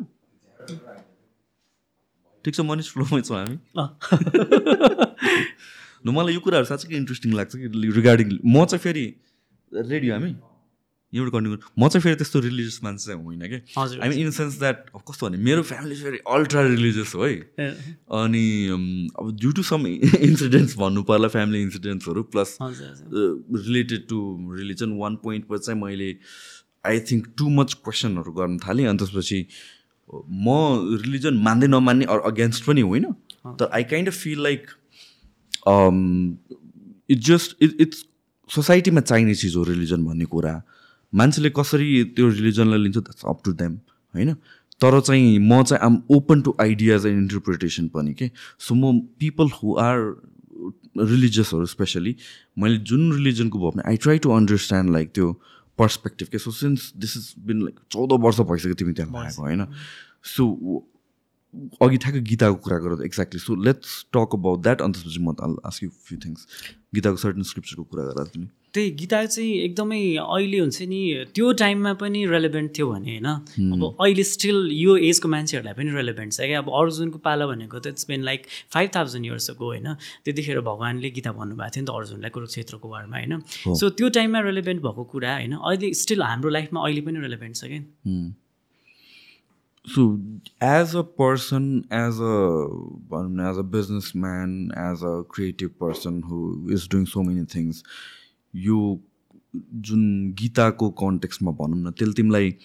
[2.45, 3.57] ठिक छ मनिष फ्लोमै छौँ हामी।
[6.15, 7.67] मलाई यो कुराहरू साँच्चै इन्ट्रेस्टिङ लाग्छ कि
[7.97, 9.05] रिगार्डिङ म चाहिँ फेरि
[9.71, 10.31] रेडियो हामी।
[11.15, 14.59] यहाँबाट कन्टिन्यू म चाहिँ फेरि त्यस्तो रिलिजियस मान्छे चाहिँ होइन कि। I mean in sense
[14.59, 17.69] that कस्तो भने मेरो फ्यामिली फेरि अल्ट्रा रिलिजियस हो है।
[18.21, 18.45] अनि
[18.75, 18.85] अम,
[19.19, 24.19] अब ड्यु टु सम इन्सिडेन्ट्स भन्नु पर्ला family इन्सिडेन्ट्सहरू plus related to
[24.57, 26.09] religion one पोइन्टमा चाहिँ मैले
[26.85, 29.39] आई थिङ्क टु मच क्वेसनहरू गर्न थालेँ। अनि त्यसपछि
[30.45, 30.47] म
[31.03, 33.05] रिलिजन मान्दै नमान्ने अरू अगेन्स्ट पनि होइन।
[33.59, 34.61] तर I kind of feel like
[37.09, 38.05] it just it it's
[38.49, 40.53] सोसाइटीमा चाहिने चिज हो रिलिजन भन्ने कुरा।
[41.15, 43.73] मान्छेले कसरी त्यो रिलिजनलाई लिन्छ द्याट्स अप टु देम
[44.13, 44.33] होइन?
[44.81, 49.49] तर चाहिँ म चाहिँ am open to ideas and interpretation पनि के सो म पिपल
[49.53, 49.99] हु आर
[50.97, 52.15] रिलिजियसहरू स्पेसली
[52.59, 55.31] मैले जुन रिलिजनको भयो भने I try to understand like त्यो
[55.79, 59.65] पर्सपेक्टिभ के so since this is been like चौध वर्ष भइसक्यो तिमी त्यहाँ भएको होइन?
[60.35, 60.43] सो
[61.81, 65.35] अघि ठ्याक्कै गीताको कुरा गरेर exactly so let's talk about that अनि त्यसपछि म
[65.65, 66.47] आस्क यु फ्यु थिङ्स
[66.95, 70.99] गीताको सर्टन स्क्रिप्चरको कुरा गरेर तिमी। त्यही गीता चाहिँ एकदमै अहिले हुन्छ नि
[71.35, 73.27] त्यो टाइममा पनि रेलेभेन्ट थियो भने होइन।
[73.71, 77.95] अब अहिले स्टिल यो एजको मान्छेहरूलाई पनि रेलेभेन्ट छ क्या। अब अर्जुनको पाला भनेको त
[77.95, 78.41] it's been like
[78.75, 79.87] five thousand इयर्सको होइन।
[80.27, 83.33] त्यतिखेर भगवान्ले गीता भन्नुभएको थियो नि त अर्जुनलाई कुरुक्षेत्रको वारमा होइन।
[83.79, 87.71] सो त्यो टाइममा रेलेभेन्ट भएको कुरा होइन। अहिले स्टिल हाम्रो लाइफमा अहिले पनि रेलेभेन्ट छ
[87.71, 87.83] क्या।
[89.87, 90.19] So
[90.61, 92.35] as a person as a
[93.09, 97.83] भनौँ न as a businessman as a creative person who is doing so many things
[98.55, 98.79] यो
[99.87, 102.55] जुन गीताको कन्टेक्स्टमा भनौँ न त्यसले तिमीलाई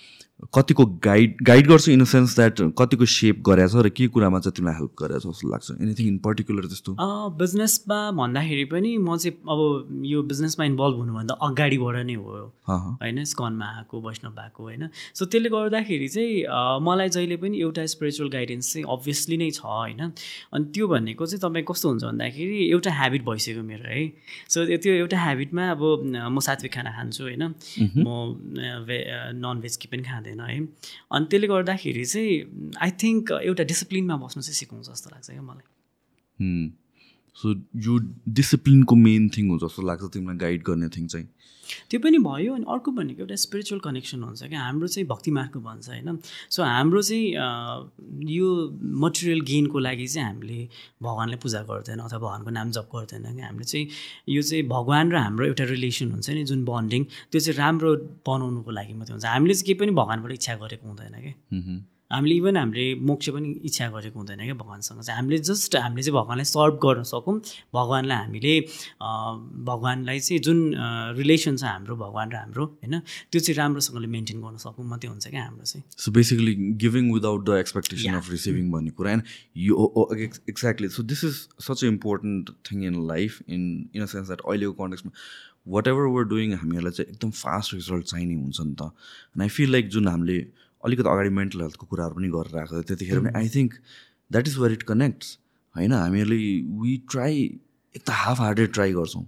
[0.55, 4.55] कतिको गाइड गाइड गर्छ इन द सेन्स द्याट कतिको सेप गरेछ र के कुरामा चाहिँ
[4.57, 5.71] तिमीलाई हेल्प गरेछ जस्तो लाग्छ?
[5.81, 6.97] एनिथिङ इन पर्टिकुलर त्यस्तो?
[7.41, 12.39] बिजनेसमा भन्दाखेरि पनि म चाहिँ अब यो बिजनेसमा इन्भल्भ हुनुभन्दा अगाडिबाट नै हो।
[12.71, 18.29] होइन स्कनमा आएको वैष्णव भएको होइन। सो त्यसले गर्दाखेरि चाहिँ मलाई जहिले पनि एउटा स्पिरिचुअल
[18.31, 20.01] गाइडेन्स चाहिँ अभियसली नै छ होइन।
[20.55, 24.03] अनि त्यो भनेको चाहिँ तपाईँ कस्तो हुन्छ भन्दाखेरि एउटा ह्याबिट भइसक्यो मेरो है।
[24.49, 25.83] सो त्यो एउटा ह्याबिटमा अब
[26.31, 28.09] म सात्विक खाना खान्छु होइन। म
[28.57, 28.99] अ, भे
[29.37, 30.61] नन भेज कि पनि खाँदैन है।
[31.13, 36.73] अनि त्यसले गर्दाखेरि चाहिँ आई थिङ्क एउटा डिसिप्लिनमा बस्नु चाहिँ सिकाउँछ जस्तो लाग्छ क्या मलाई।
[37.37, 41.27] सो यो डिसिप्लिनको मेन थिङ हो जस्तो लाग्छ तिमीलाई गाइड गर्ने थिङ चाहिँ?
[41.91, 45.61] त्यो पनि भयो अनि अर्को भनेको एउटा स्पिरिचुअल कनेक्सन हुन्छ क्या। हाम्रो चाहिँ भक्ति मार्गको
[45.61, 46.19] भन्छ होइन?
[46.51, 47.27] सो हाम्रो चाहिँ
[48.31, 48.49] यो
[49.05, 50.61] मटेरियल गेनको लागि चाहिँ हामीले
[51.03, 53.87] भगवान्लाई पूजा गर्दैन अथवा भगवान्को नाम जप गर्दैन क्या। हामीले चाहिँ
[54.29, 57.91] यो चाहिँ भगवान् र हाम्रो एउटा रिलेसन हुन्छ नि जुन बन्डिङ त्यो चाहिँ राम्रो
[58.27, 61.35] बनाउनुको लागि मात्रै हुन्छ। हामीले चाहिँ केही पनि भगवान्बाट इच्छा गरेको हुँदैन क्या.
[62.11, 66.17] हामीले इभन हामीले मोक्ष पनि इच्छा गरेको हुँदैन क्या भगवान्सँग। चाहिँ हामीले जस्ट हामीले चाहिँ
[66.19, 67.35] भगवान्लाई सर्भ गर्न सकौँ।
[67.75, 68.55] भगवान्लाई हामीले
[69.71, 70.59] भगवान्लाई चाहिँ जुन
[71.19, 72.99] रिलेसन छ हाम्रो भगवान् र हाम्रो होइन
[73.31, 77.45] त्यो चाहिँ राम्रोसँगले मेन्टेन गर्न सकौँ मात्रै हुन्छ क्या हाम्रो चाहिँ। So basically giving without
[77.47, 79.23] the expectation of receiving भन्ने कुरा एन्ड
[79.69, 81.37] यो exactly so this is
[81.69, 83.63] such a important thing in life in
[83.95, 85.13] in a sense that अहिलेको कन्टेक्समा
[85.69, 89.49] वाट एभर वर डुइङ हामीहरूलाई चाहिँ एकदम फास्ट रिजल्ट चाहिने हुन्छ नि त। एन्ड आई
[89.49, 90.39] फिल लाइक जुन हामीले
[90.85, 93.75] अलिकति अगाडि मेन्टल हेल्थको कुराहरू पनि गरेर आएको थियो त्यतिखेर पनि। I think
[94.33, 95.39] that is where it connects
[95.75, 95.93] होइन?
[95.93, 96.37] हामीहरूले
[96.83, 97.37] वी ट्राई
[97.97, 99.27] एक त हाफ हार्टेड ट्राई गर्छौँ।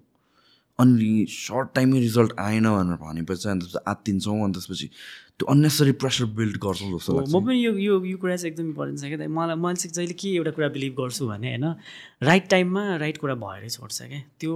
[0.78, 4.90] अनि सर्ट टाइममै रिजल्ट आएन भनेर भनेपछि अनि त्यसपछि आत्तिन्छौँ अनि त्यसपछि
[5.38, 8.66] त्यो अन्नेसरी प्रेसर बिल्ड गर्छौँ जस्तो लाग्छ। म पनि यो यो यो कुरा चाहिँ एकदम
[8.68, 11.66] इम्पोर्टेन्ट छ क्या मलाई मैले चाहिँ जहिले के एउटा कुरा बिलिभ गर्छु भने होइन
[12.22, 14.54] राइट टाइममा राइट कुरा भएरै छोड्छ क्या। त्यो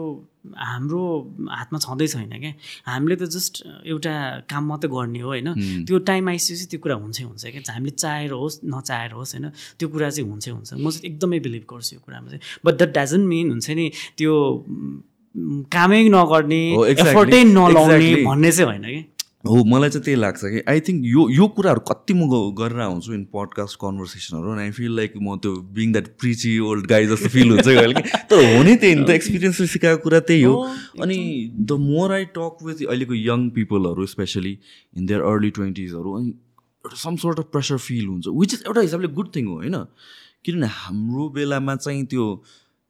[0.54, 1.02] हाम्रो
[1.50, 2.52] हातमा छँदै छैन क्या।
[2.86, 3.54] हामीले त जस्ट
[3.88, 4.12] एउटा
[4.46, 5.48] काम मात्रै गर्ने हो होइन।
[5.88, 9.50] त्यो टाइम आइसकेपछि त्यो कुरा हुन्छै हुन्छ क्या। हामीले चाहेर होस् नचाहेर होस् होइन
[9.80, 12.90] त्यो कुरा चाहिँ हुन्छै हुन्छ। म चाहिँ एकदमै बिलिभ गर्छु यो कुरामा चाहिँ। बट द्याट
[12.94, 13.86] डजन्ट मिन हुन्छ नि
[14.20, 14.32] त्यो
[15.72, 16.62] कामै नगर्ने
[16.94, 18.14] एफर्टै नलाउने.
[18.22, 19.02] भन्ने चाहिँ होइन कि
[19.46, 23.12] हो मलाई चाहिँ त्यही लाग्छ कि आई थिङ्क यो यो कुराहरू कति म गरेर आउँछु
[23.12, 27.28] इन पडकास्ट कन्भर्सेसनहरू एन्ड आई फिल लाइक म त्यो बिङ द्याट प्रिची ओल्ड गाई जस्तो
[27.28, 30.52] फिल हुन्छ कहिले कि। तर हो नि त्यही नि त एक्सपिरियन्सले सिकाएको कुरा त्यही हो।
[30.52, 34.58] हो, अनि the more I talk with अहिलेको यङ पिपलहरू स्पेसली
[34.96, 38.80] इन देयर अर्ली ट्वेन्टिजहरू अनि एउटा some sort of pressure feel हुन्छ विच इज एउटा
[38.80, 39.84] हिसाबले गुड थिङ हो होइन?
[40.44, 42.42] किनभने हाम्रो बेलामा चाहिँ त्यो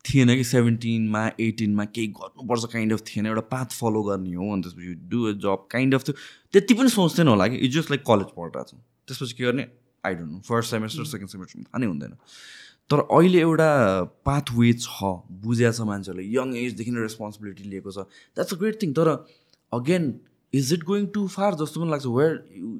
[0.08, 4.62] थिएन कि सेभेन्टिनमा एटिनमा केही गर्नुपर्छ काइन्ड अफ थिएन एउटा पाथ फलो गर्ने हो अनि
[4.62, 6.14] त्यसपछि do a job kind of थियो
[6.52, 8.74] त्यति पनि सोच्दैन होला कि इट्स जस्ट लाइक कलेज पढिरहेको छ
[9.06, 9.66] त्यसपछि के गर्ने?
[10.04, 12.12] I don't know first semester second semester थाहा नै हुँदैन।
[12.90, 13.68] तर अहिले एउटा
[14.26, 15.10] पाथ वे छ
[15.44, 19.08] बुझिया छ मान्छेहरूले यङ एजदेखि नै रेस्पोन्सिबिलिटी लिएको छ। द्याट्स अ ग्रेट थिङ तर
[19.72, 20.04] again
[20.58, 22.32] is it going too far जस्तो पनि लाग्छ। Where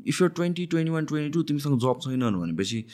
[0.08, 2.84] if you twenty twenty one twenty two तिमीसँग जब छैन भनेपछि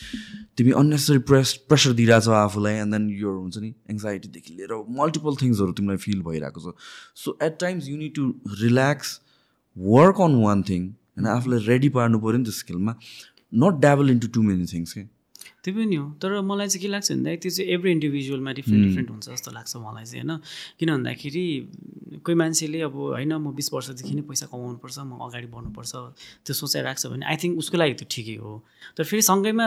[0.56, 5.72] तिमी अन्नेसरी प्रेस प्रेसर दिइरहेछौ आफूलाई एन्ड देन यो हुन्छ नि एङ्जाइटीदेखि लिएर मल्टिपल थिङ्सहरू
[5.80, 6.74] तिमीलाई फिल भइरहेको छ।
[7.24, 8.28] So at times you need to
[8.60, 9.18] relax
[9.76, 12.94] work on one thing होइन आफूलाई रेडी पार्नु पऱ्यो नि त्यो स्किलमा
[13.52, 15.02] not dabble into too many things के
[15.64, 19.08] त्यो पनि हो। तर मलाई चाहिँ के लाग्छ भन्दाखेरि त्यो चाहिँ एभ्री इन्डिभिजुअलमा डिफ्रेन्ट डिफ्रेन्ट
[19.10, 20.40] हुन्छ जस्तो लाग्छ मलाई चाहिँ होइन?
[20.78, 21.44] किन भन्दाखेरि
[22.22, 25.92] कोही मान्छेले अब होइन म बिस वर्षदेखि नै पैसा कमाउनुपर्छ म अगाडि बढ्नुपर्छ
[26.46, 28.52] त्यो सोचाइ राख्छ भने आई थिङ्क उसको लागि त्यो ठिकै हो।
[28.96, 29.66] तर फेरि सँगैमा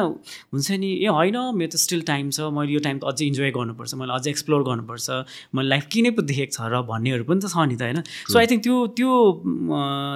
[0.51, 3.51] हुन्छ नि ए होइन मेरो त स्टिल टाइम छ मैले यो टाइम त अझै इन्जोय
[3.55, 5.07] गर्नुपर्छ मैले अझै एक्सप्लोर गर्नुपर्छ
[5.55, 7.99] मैले लाइफ किनै पो देखेको छ र भन्नेहरू पनि त छ नि त होइन?
[8.31, 9.11] सो आई थिङ्क त्यो त्यो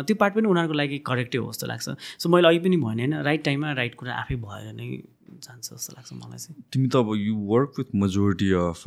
[0.07, 1.87] त्यो पार्ट पनि उनीहरूको लागि करेक्टै हो जस्तो लाग्छ।
[2.19, 4.85] सो मैले अघि पनि भने होइन राइट टाइममा राइट कुरा आफै भयो भने
[5.43, 8.83] जान्छ जस्तो लाग्छ मलाई चाहिँ। तिमी त अब you work with majority of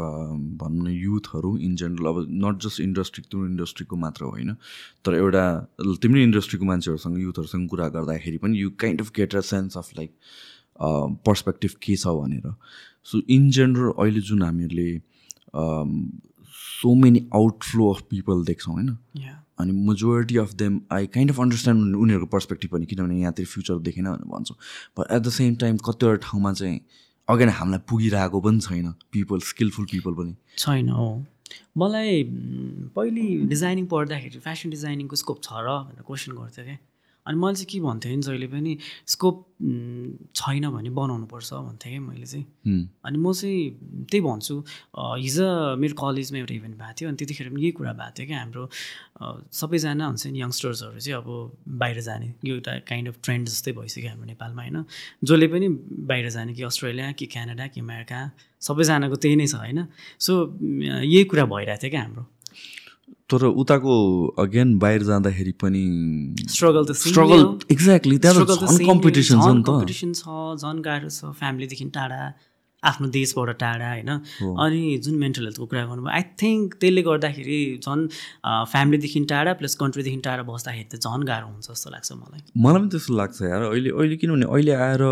[0.61, 4.55] भनौँ न युथहरू इन जेनरल अब नट जस्ट इन्डस्ट्री त्यो इन्डस्ट्रीको मात्र होइन।
[5.05, 5.45] तर एउटा
[6.03, 10.11] तिमी इन्डस्ट्रीको मान्छेहरूसँग युथहरूसँग कुरा गर्दाखेरि पनि you kind of get a sense of like
[11.26, 12.53] perspective के छ भनेर।
[13.05, 14.90] सो इन जेनरल अहिले जुन हामीहरूले
[16.55, 18.97] so many outflow of people देख्छौँ होइन।
[19.62, 24.04] अनि majority of them I kind of understand उनीहरूको पर्सपेक्टिभ पनि किनभने यहाँतिर फ्युचर देखेन
[24.04, 24.56] भनेर भन्छौँ।
[24.98, 26.80] But at the same time कतिवटा ठाउँमा चाहिँ
[27.28, 31.10] अगाडि हामीलाई पुगिरहेको पनि छैन। पिपल स्किलफुल पिपल पनि। छैन हो।
[31.78, 32.22] मलाई
[32.96, 36.76] पहिले डिजाइनिङ पढ्दाखेरि फेसन डिजाइनिङको स्कोप छ र भनेर क्वेसन गर्थ्यो क्या
[37.26, 38.72] अनि मैले चाहिँ के भन्थेँ नि जहिले पनि
[39.06, 39.36] स्कोप
[40.34, 42.46] छैन भने बनाउनुपर्छ भन्थेँ क्या मैले चाहिँ।
[43.06, 44.54] अनि म चाहिँ त्यही भन्छु
[45.22, 45.46] हिजो
[45.78, 48.64] मेरो कलेजमा एउटा इभेन्ट भएको थियो अनि त्यतिखेर पनि यही कुरा भएको थियो क्या हाम्रो
[49.54, 51.28] सबैजना हुन्छ नि यङ्स्टर्सहरू चाहिँ अब
[51.78, 54.84] बाहिर जाने यो एउटा काइन्ड अफ ट्रेन्ड जस्तै भइसक्यो हाम्रो नेपालमा होइन।
[55.22, 55.68] जसले पनि
[56.10, 58.18] बाहिर जाने कि अस्ट्रेलिया कि क्यानाडा कि अमेरिका
[58.62, 59.86] सबैजनाको त्यही नै छ होइन।
[60.18, 62.24] सो यही कुरा भइरहेको थियो क्या हाम्रो।
[63.32, 63.94] तर उताको
[64.44, 65.82] अगेन बाहिर जाँदाखेरि पनि
[66.54, 68.46] स्ट्रगल त स्ट्रगल एक्ज्याक्टली त्यहाँ
[68.92, 70.24] कम्पिटिसन छ नि त। कम्पिटिसन छ
[70.62, 72.22] झन् गाह्रो छ। फ्यामिलीदेखि टाढा।
[72.82, 74.10] आफ्नो देशबाट टाढा होइन?
[74.64, 78.06] अनि जुन मेन्टल हेल्थको कुरा गर्नुभयो आई थिङ्क त्यसले गर्दाखेरि झन्
[78.72, 82.90] फ्यामिलीदेखि टाढा प्लस कन्ट्रीदेखि टाढा बस्दाखेरि त झन् गाह्रो हुन्छ जस्तो लाग्छ मलाई। मलाई पनि
[82.94, 85.04] त्यस्तो लाग्छ यार। अहिले अहिले किनभने अहिले आएर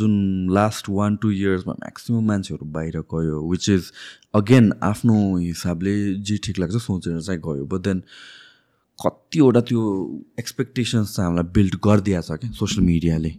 [0.00, 0.12] जुन
[0.58, 3.92] लास्ट वान टू इयर्समा म्याक्सिमम् मान्छेहरू बाहिर गयो विच इज
[4.34, 5.96] अगेन आफ्नो हिसाबले
[6.28, 8.02] जे ठिक लाग्छ सोचेर चाहिँ गयो। बट देन
[9.04, 9.80] कतिवटा त्यो
[10.38, 13.32] एक्सपेक्टेसन्स चाहिँ हामीलाई बिल्ड गरिदिएको छ क्या सोसियल मिडियाले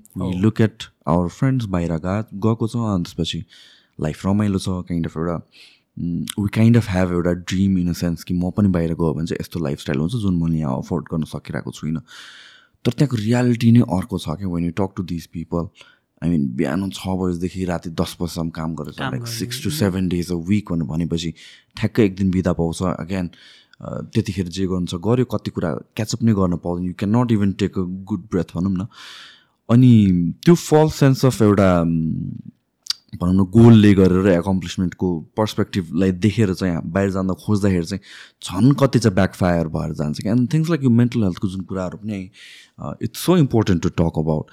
[0.45, 2.15] लुक एट आवर फ्रेन्ड्स बाहिर गा
[2.47, 3.43] गएको छ अनि त्यसपछि
[4.07, 5.37] लाइफ रमाइलो छ काइन्ड अफ एउटा
[6.43, 9.27] वी काइन्ड अफ हेभ एउटा ड्रिम इन अ सेन्स कि म पनि बाहिर गयो भने
[9.27, 12.01] चाहिँ यस्तो लाइफस्टाइल हुन्छ जुन मैले यहाँ अफोर्ड गर्न सकिरहेको छुइनँ।
[12.85, 15.67] तर त्यहाँको रियालिटी नै अर्को छ क्या when you talk to this people
[16.23, 20.31] I mean बिहान छ बजीदेखि राति दस बजीसम्म काम गरेर like six to seven days
[20.31, 21.33] a week भनेपछि
[21.77, 23.29] ठ्याक्कै एक दिन बिदा पाउँछ। अगेन
[23.83, 27.51] त्यतिखेर जे गर्नु छ गऱ्यो कति कुरा क्याचअप नै गर्न पाउँदैन। You can not even
[27.59, 28.87] take a good breath भनौँ न।
[29.69, 29.91] अनि
[30.45, 31.69] त्यो फल्स सेन्स अफ एउटा
[33.21, 35.07] भनौँ न गोलले गरेर एकम्प्लिसमेन्टको
[35.37, 38.01] पर्सपेक्टिभलाई देखेर चाहिँ बाहिर जाँदा खोज्दाखेरि चाहिँ
[38.43, 41.97] झन् कति चाहिँ ब्याकफायर भएर जान्छ। कि एन्ड थिङ्स लाइक यो मेन्टल हेल्थको जुन कुराहरू
[41.97, 42.29] पनि
[43.03, 44.45] it's so important to talk about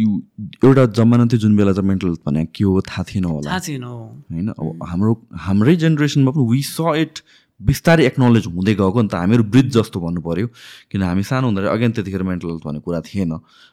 [0.00, 0.20] you
[0.64, 3.60] एउटा जमाना थियो जुन बेला चाहिँ मेन्टल हेल्थ भने के हो थाहा थिएन होला। थाहा
[3.68, 4.48] थिएन होइन?
[4.48, 5.12] अब हाम्रो
[5.46, 7.20] हाम्रै जेनेरेसनमा पनि वी स इट
[7.60, 10.46] बिस्तारै एक्नोलेज हुँदै गएको नि त हामीहरू ब्रिज जस्तो भन्नु पऱ्यो
[10.90, 13.32] किन हामी सानो हुँदाखेरि अगेन त्यतिखेर मेन्टल हेल्थ भन्ने कुरा थिएन।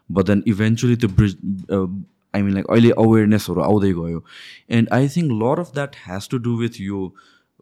[0.09, 1.33] बट देन इभेन्चुली त्यो ब्रिज
[2.35, 4.23] आई मिन लाइक अहिले अवेरनेसहरू आउँदै गयो।
[4.77, 6.99] And I think lot of that has to do with यो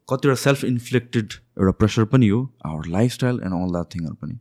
[0.07, 4.35] कतिवटा सेल्फ इन्फ्लेक्टेड एउटा प्रेसर पनि हो our lifestyle and all that थिङहरू पनि।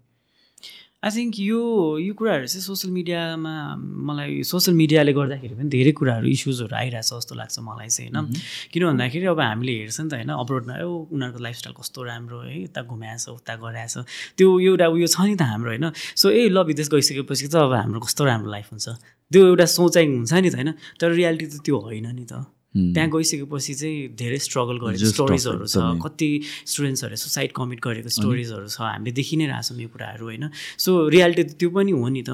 [1.03, 1.61] आई थिङ्क यो
[1.99, 3.53] यो कुराहरू चाहिँ सोसियल मिडियामा
[4.07, 8.39] मलाई सोसियल मिडियाले गर्दाखेरि पनि धेरै कुराहरू इस्युजहरू आइरहेछ जस्तो लाग्छ मलाई चाहिँ होइन?
[8.71, 12.63] किन भन्दाखेरि अब हामीले हेर्छ नि त होइन अब्रोडमा यो उनीहरूको लाइफस्टाइल कस्तो राम्रो है
[12.63, 13.95] यता घुमाएछ उता गराएछ
[14.39, 15.91] त्यो एउटा उयो छ नि त हाम्रो होइन?
[15.91, 18.87] सो ए ल विदेश गइसकेपछि त अब हाम्रो कस्तो राम्रो लाइफ हुन्छ?
[19.31, 20.71] त्यो एउटा सोचाइ हुन्छ नि त होइन?
[21.03, 25.77] तर रियालिटी त त्यो होइन नि त। त्यहाँ गइसकेपछि चाहिँ धेरै स्ट्रगल गरेको स्टोरिजहरू छ।
[26.01, 26.31] कति
[26.73, 30.45] स्टुडेन्ट्सहरूले सुसाइड कमिट गरेको स्टोरिजहरू छ। हामीले देखि नै रहेछौँ यो कुराहरू होइन?
[30.81, 32.31] सो रियालिटी त त्यो पनि हो नि त।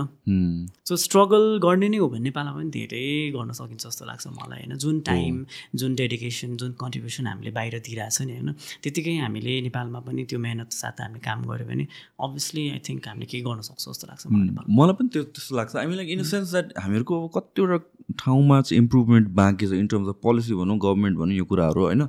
[0.87, 4.79] सो स्ट्रगल गर्ने नै हो भने नेपालमा पनि धेरै गर्न सकिन्छ जस्तो लाग्छ मलाई होइन?
[4.79, 5.35] जुन टाइम
[5.75, 8.49] जुन डेडिकेसन जुन कन्ट्रिब्युसन हामीले बाहिर दिइरहेछ नि होइन?
[8.83, 11.85] त्यतिकै हामीले नेपालमा पनि त्यो मेहनत साथ हामीले काम गऱ्यो भने
[12.23, 15.87] अभियसली आई थिङ्क हामीले केही गर्न सक्छौँ जस्तो लाग्छ मलाई पनि त्यो त्यस्तो लाग्छ। I
[15.99, 17.79] like in the sense that हामीहरूको कतिवटा
[18.09, 22.03] ठाउँमा चाहिँ इम्प्रुभमेन्ट बाँकी छ इन टर्म्स अफ पोलिसी भनौँ गभर्मेन्ट भनौँ यो कुराहरू होइन?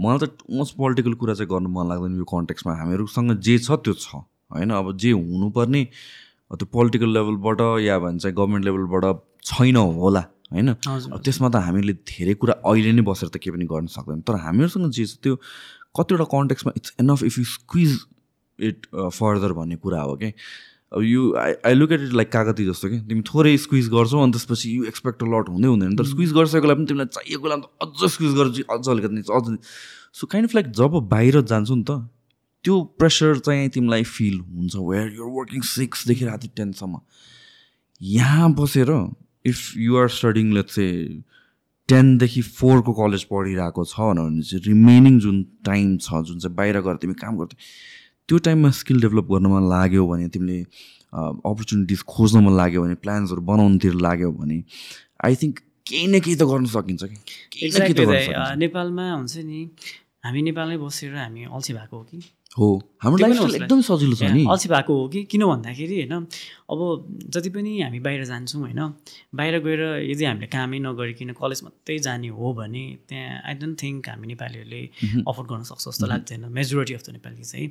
[0.00, 3.94] मलाई त मोस्ट पोलिटिकल कुरा चाहिँ गर्नु मन लाग्दैन यो कन्टेक्समा हामीहरूसँग जे छ त्यो
[3.94, 4.70] छ होइन?
[4.70, 5.84] अब जे हुनुपर्ने
[6.54, 9.04] त्यो पोलिटिकल लेभलबाट या भन्छ गभर्मेन्ट लेभलबाट
[9.44, 10.72] छैन होला होइन?
[10.82, 14.90] त्यसमा त हामीले धेरै कुरा अहिले नै बसेर त केही पनि गर्न सक्दैन। तर हामीहरूसँग
[14.90, 15.36] जे छ त्यो
[15.98, 17.98] कतिवटा कन्टेक्समा it's enough if you squeeze
[18.58, 20.32] it further भन्ने कुरा हो कि
[20.94, 24.22] अब you I I look at it like कागती जस्तो कि तिमी थोरै स्क्विज गर्छौ
[24.22, 28.10] अनि त्यसपछि यु एक्सपेक्ट लट हुँदै हुँदैन। तर स्क्विज गरिसकेकोलाई पनि तिमीलाई चाहिएको बेला अझ
[28.10, 29.58] स्क्विज गरेर अझ अलिकति अझ
[30.20, 32.08] सो काइन्ड अफ लाइक जब बाहिर जान्छौ नि त
[32.64, 37.00] त्यो प्रेसर चाहिँ तिमीलाई फिल हुन्छ वेयर युआर वर्किङ सिक्सदेखि राति टेनसम्म
[38.00, 38.92] यहाँ बसेर
[39.46, 41.22] इफ युआर स्टडिङ लेट चाहिँ
[41.88, 46.96] टेनदेखि फोरको कलेज पढिरहेको छ भने चाहिँ रिमेनिङ जुन टाइम छ जुन चाहिँ बाहिर गएर
[46.96, 47.58] तिमी काम गर्थ्यौ
[48.28, 50.58] त्यो टाइममा स्किल डेभलप गर्नमा लाग्यो भने तिमीले
[51.50, 54.62] अपर्च्युनिटिज खोज्नमा लाग्यो भने प्लान्सहरू बनाउनुतिर लाग्यो भने
[55.24, 57.16] आई थिङ्क केही न केही त गर्न सकिन्छ कि?
[58.56, 59.60] नेपालमा हुन्छ नि
[60.24, 62.18] हामी नेपालमै बसेर हामी अल्छी भएको हो कि?
[62.56, 62.66] हो।
[63.02, 66.14] हाम्रो लाइफस्टाइल एकदम सजिलो छ नि। अल्छी भएको हो कि किन भन्दाखेरि होइन
[66.70, 66.80] अब
[67.34, 68.80] जति पनि हामी बाहिर जान्छौँ होइन
[69.34, 74.08] बाहिर गएर यदि हामीले कामै नगरिकन कलेज मात्रै जाने हो भने त्यहाँ आई डोन्ट थिङ्क
[74.08, 74.82] हामी नेपालीहरूले
[75.26, 77.66] अफोर्ड गर्न सक्छ जस्तो लाग्दैन। मेजोरिटी अफ द नेपाली चाहिँ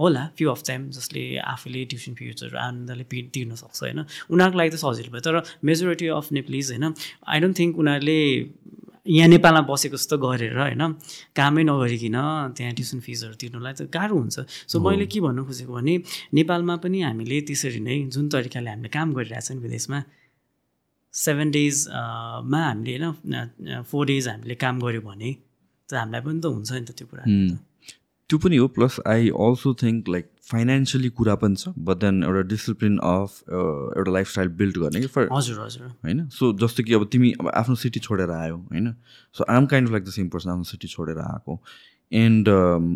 [0.00, 1.22] होला फ्यु अफ टाइम जसले
[1.54, 3.98] आफूले ट्युसन फिजहरू आनन्दले पि तिर्न सक्छ होइन।
[4.32, 6.84] उनीहरूको लागि त सजिलो भयो तर मेजोरिटी अफ नेपालिज होइन
[7.28, 8.20] आई डोन्ट थिङ्क उनीहरूले
[9.08, 10.82] यहाँ नेपालमा बसेको जस्तो गरेर होइन?
[11.32, 12.16] कामै नगरिकन
[12.56, 14.36] त्यहाँ ट्युसन फिजहरू तिर्नुलाई त गाह्रो हुन्छ।
[14.68, 15.94] सो मैले के भन्नु खोजेको भने
[16.36, 19.98] नेपालमा पनि हामीले त्यसरी नै जुन तरिकाले हामीले काम गरिरहेछौँ नि विदेशमा
[21.14, 25.30] सेभेन डेजमा हामीले होइन फोर डेज हामीले काम गऱ्यो भने
[25.88, 27.24] त हामीलाई पनि त हुन्छ नि त त्यो कुरा.
[28.30, 32.42] त्यो पनि हो plus I also think like financially कुरा पनि छ बट देन एउटा
[32.48, 36.28] डिसिप्लिन अफ एउटा लाइफस्टाइल बिल्ड गर्ने कि फर हजुर हजुर। होइन?
[36.28, 38.94] सो जस्तो कि अब तिमी अब आफ्नो सिटी छोडेर आयो होइन?
[39.36, 41.60] So um kind of like the same person आफ्नो सिटी छोडेर आएको।
[42.12, 42.48] And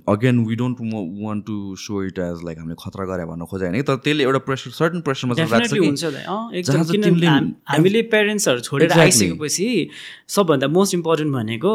[0.09, 3.77] again we don't want to show it as like हामीले खतरा गरे भन्न खोजे होइन
[3.77, 3.83] कि?
[3.83, 5.35] तर त्यसले एउटा प्रेसर सर्टन प्रेसरमा
[7.69, 8.93] हामीले पेरेन्ट्सहरू छोडेर.
[8.93, 9.69] आइसकेपछि
[10.29, 11.73] सबभन्दा मोस्ट इम्पोर्टेन्ट भनेको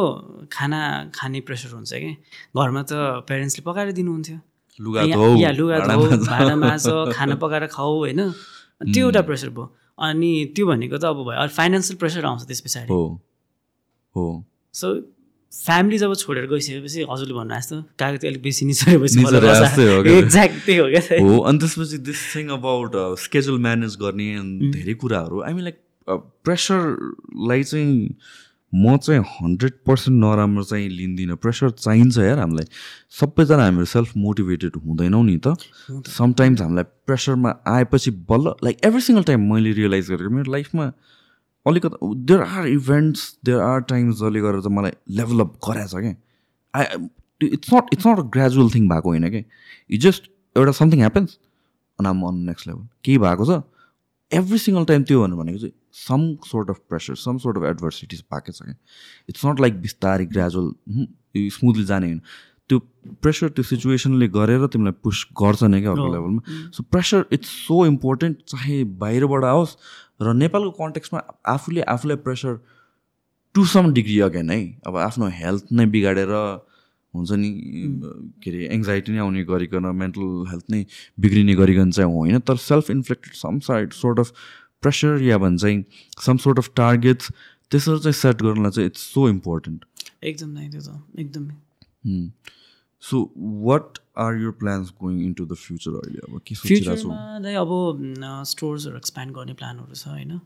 [0.51, 0.81] खाना
[1.15, 2.11] खाने प्रेसर हुन्छ कि?
[2.57, 4.37] घरमा त पेरेन्ट्सले पकाएर दिनुहुन्थ्यो।
[4.81, 8.31] लुगा या- लुगा धो। भाँडा माझ खाना पकाएर खाऊ होइन?
[8.93, 12.93] त्यो एउटा प्रेसर भयो। अनि त्यो भनेको त अब भयो। फाइनेन्सियल प्रेसर आउँछ त्यस पछाडि।
[12.93, 13.21] हो।
[14.15, 15.01] हो। सो
[15.65, 19.19] फ्यामिली जब छोडेर गइसकेपछि हजुरले भन्नु जस्तो कागती अलिक बेसी निचोरेपछि?
[20.17, 24.39] एक्ज्याक्ट त्यही हो क्या हो। अनि त्यसपछि this thing about schedule manage गर्ने
[24.71, 28.15] धेरै कुराहरू। आई मिन लाइक प्रेसरलाई चाहिँ
[28.73, 32.65] म चाहिँ हन्ड्रेड पर्सेन्ट नराम्रो चाहिँ लिँदिनँ प्रेसर चाहिन्छ यार हामीलाई।
[33.19, 35.55] सबैजना हामीहरू सेल्फ मोटिभेटेड हुँदैनौँ नि त।
[36.07, 40.91] समटाइम्स हामीलाई प्रेसरमा आएपछि बल्ल लाइक एभ्री सिङ्गल टाइम मैले रियलाइज गरेको मेरो लाइफमा
[41.65, 46.15] अलिकति there are events there are times जसले गरेर चाहिँ मलाई लेभलअप गराएछ क्या
[46.73, 46.85] I
[47.47, 49.43] it's not it's not a gradual thing भएको होइन कि?
[49.91, 51.37] यु जस्ट एउटा समथिङ ह्यापन्स
[51.99, 53.61] अनि आम अन नेक्स्ट लेभल केही भएको छ?
[54.31, 58.21] एभ्री सिङ्गल टाइम त्यो भन्नु भनेको चाहिँ some sort of pressure some sort of adversities
[58.31, 58.75] पाएको छ क्या
[59.29, 60.67] इट्स नट लाइक बिस्तारै ग्रेजुअल
[61.55, 62.21] स्मुथली जाने। होइन
[62.69, 62.79] त्यो
[63.23, 67.85] प्रेसर त्यो सिचुएसनले गरेर तिमीलाई पुस गर्छ नै क्या अर्को। लेभलमा so pressure it's so
[67.85, 69.75] important चाहे बाहिरबाट आओस्
[70.21, 72.59] र नेपालको कन्टेक्समा आफूले आफूलाई pressure
[73.55, 76.33] to some degree again है। अब आफ्नो हेल्थ नै बिगाडेर
[77.13, 77.49] हुन्छ नि
[78.43, 80.85] के अरे एङ्जाइटी नै आउने गरिकन मेन्टल हेल्थ नै
[81.17, 84.27] बिग्रिने गरिकन चाहिँ होइन। तर self inflicted some side sort of
[84.81, 85.83] pressure या भन्छ चाहिँ
[86.25, 87.31] सम सोर्ट अफ टार्गेट्स
[87.71, 89.85] त्यसरी चाहिँ सेट गर्नलाई चाहिँ इट्स सो इम्पोर्टेन्ट
[90.23, 91.55] एकदम नै त्यो त एकदमै।
[93.03, 93.15] So
[93.69, 96.19] what are your plans going into the future अहिले?
[96.27, 97.71] अब के चाहिँ अब
[98.51, 100.39] स्टोर्सहरू एक्सप्यान्ड गर्ने प्लानहरू छ होइन?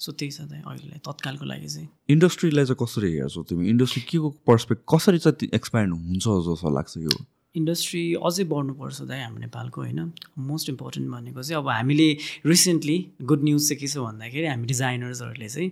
[0.00, 3.68] सो त्यही छ चाहिँ अहिले तत्कालको लागि चाहिँ। इन्डस्ट्रीलाई चाहिँ कसरी हेर्छौ तिमी?
[3.70, 7.18] इन्डस्ट्री के को पर्सपेक्ट कसरी चाहिँ एक्सप्यान्ड हुन्छ जस्तो लाग्छ यो?
[7.56, 10.00] इन्डस्ट्री अझै बढ्नुपर्छ दाइ हाम्रो नेपालको होइन?
[10.48, 12.08] मोस्ट इम्पोर्टेन्ट भनेको चाहिँ अब हामीले
[12.46, 12.96] रिसेन्टली
[13.30, 15.70] गुड न्युज चाहिँ के छ भन्दाखेरि हामी डिजाइनर्सहरूले चाहिँ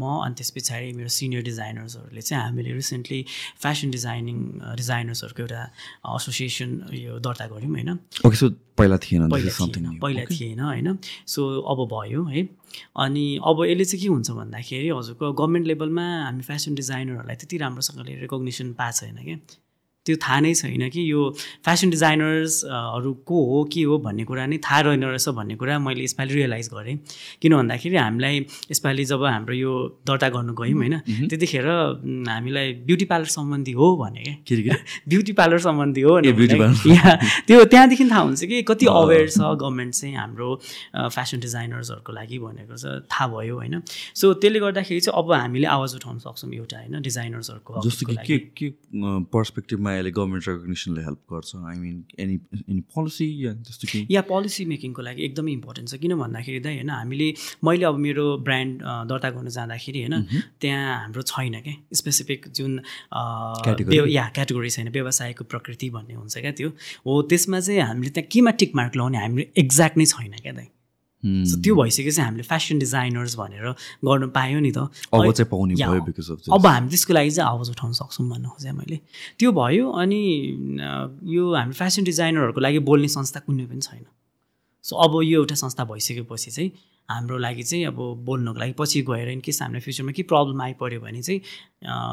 [0.00, 3.20] म अनि त्यस पछाडि मेरो सिनियर डिजाइनर्सहरूले चाहिँ हामीले रिसेन्टली
[3.64, 4.38] फेसन डिजाइनिङ
[4.80, 5.62] डिजाइनर्सहरूको एउटा
[6.16, 7.90] एसोसिएसन यो दर्ता गऱ्यौँ होइन?
[8.78, 9.28] पहिला थिएन
[10.00, 10.98] पहिला थिएन होइन?
[11.28, 12.48] सो अब भयो है?
[13.04, 18.14] अनि अब यसले चाहिँ के हुन्छ भन्दाखेरि हजुरको गभर्मेन्ट लेभलमा हामी फेसन डिजाइनरहरूलाई त्यति राम्रोसँगले
[18.26, 19.38] रेकग्नेसन पाएको छैन क्या?
[20.08, 21.20] त्यो थाहा नै छैन कि यो
[21.66, 26.04] फेसन डिजाइनर्सहरू को हो के हो भन्ने कुरा नै थाहा रहेन रहेछ भन्ने कुरा मैले
[26.04, 26.96] यसपालि रियलाइज गरेँ।
[27.42, 28.36] किन भन्दाखेरि हामीलाई
[28.72, 29.72] यसपालि जब हाम्रो यो
[30.08, 31.66] दर्ता गर्नु गयौँ होइन त्यतिखेर
[32.32, 34.76] हामीलाई ब्युटी पार्लर सम्बन्धी हो भने क्या?
[35.08, 37.14] ब्युटी पार्लर सम्बन्धी हो ए, beauty भनेर parlor। या
[37.46, 40.48] त्यो त्यहाँदेखि थाहा हुन्छ कि कति अवेर छ गभर्मेन्ट चाहिँ हाम्रो
[40.96, 43.82] फेसन डिजाइनर्सहरूको लागि भनेको चाहिँ थाहा भयो होइन।
[44.14, 48.38] सो त्यसले गर्दाखेरि चाहिँ अब हामीले आवाज उठाउन सक्छौँ एउटा होइन डिजाइनर्सहरूको जस्तो कि के
[48.58, 48.66] के
[49.34, 52.34] पर्सपेक्टिभमा अहिले गभर्मेन्ट रेकग्नेसनले हेल्प गर्छ। I mean any
[52.70, 56.78] any policy या त्यस्तो के या पोलिसी मेकिङको लागि एकदमै इम्पोर्टेन्ट छ। किन भन्दाखेरि चाहिँ
[56.78, 57.28] होइन हामीले
[57.64, 60.16] मैले अब मेरो ब्रान्ड दर्ता गर्न जाँदाखेरि होइन
[60.60, 62.80] त्यहाँ हाम्रो छैन क्या स्पेसिफिक जुन
[64.16, 66.68] या क्याटेगोरी छैन व्यवसायको प्रकृति भन्ने हुन्छ क्या त्यो।
[67.04, 70.68] हो त्यसमा चाहिँ हामीले त्यहाँ केमा टिक मार्क लगाउने हाम्रो एक्ज्याक्ट नै छैन क्या दाइ.
[71.22, 73.66] सो त्यो भइसकेपछि हामीले फेसन डिजाइनर्स भनेर
[74.04, 74.78] गर्न पायो नि त।
[75.10, 78.48] अब चाहिँ पाउने भयो बिकज अफ अब हामी त्यसको लागि चाहिँ आवाज उठाउन सक्छौँ भन्न
[78.48, 79.00] खोजेँ मैले।
[79.38, 80.20] त्यो भयो अनि
[81.26, 84.04] यो हामी फेसन डिजाइनरहरूको लागि बोल्ने संस्था कुनै पनि छैन।
[84.84, 86.70] सो अब यो एउटा संस्था भइसकेपछि चाहिँ
[87.08, 91.00] हाम्रो लागि चाहिँ अब बोल्नको लागि पछि गएर इन केस हामीलाई फ्युचरमा के प्रब्लम आइपऱ्यो
[91.00, 91.40] भने चाहिँ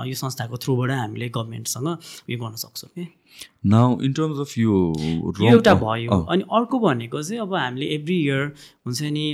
[0.09, 3.03] यो संस्थाको थ्रुबाट हामीले गभर्मेन्टसँग उयो गर्न सक्छौँ कि
[3.65, 4.73] नाउ इन टर्म्स अफ यो
[5.41, 8.41] यो एउटा भयो अनि अर्को भनेको चाहिँ अब हामीले एभ्री इयर
[8.85, 9.25] हुन्छ नि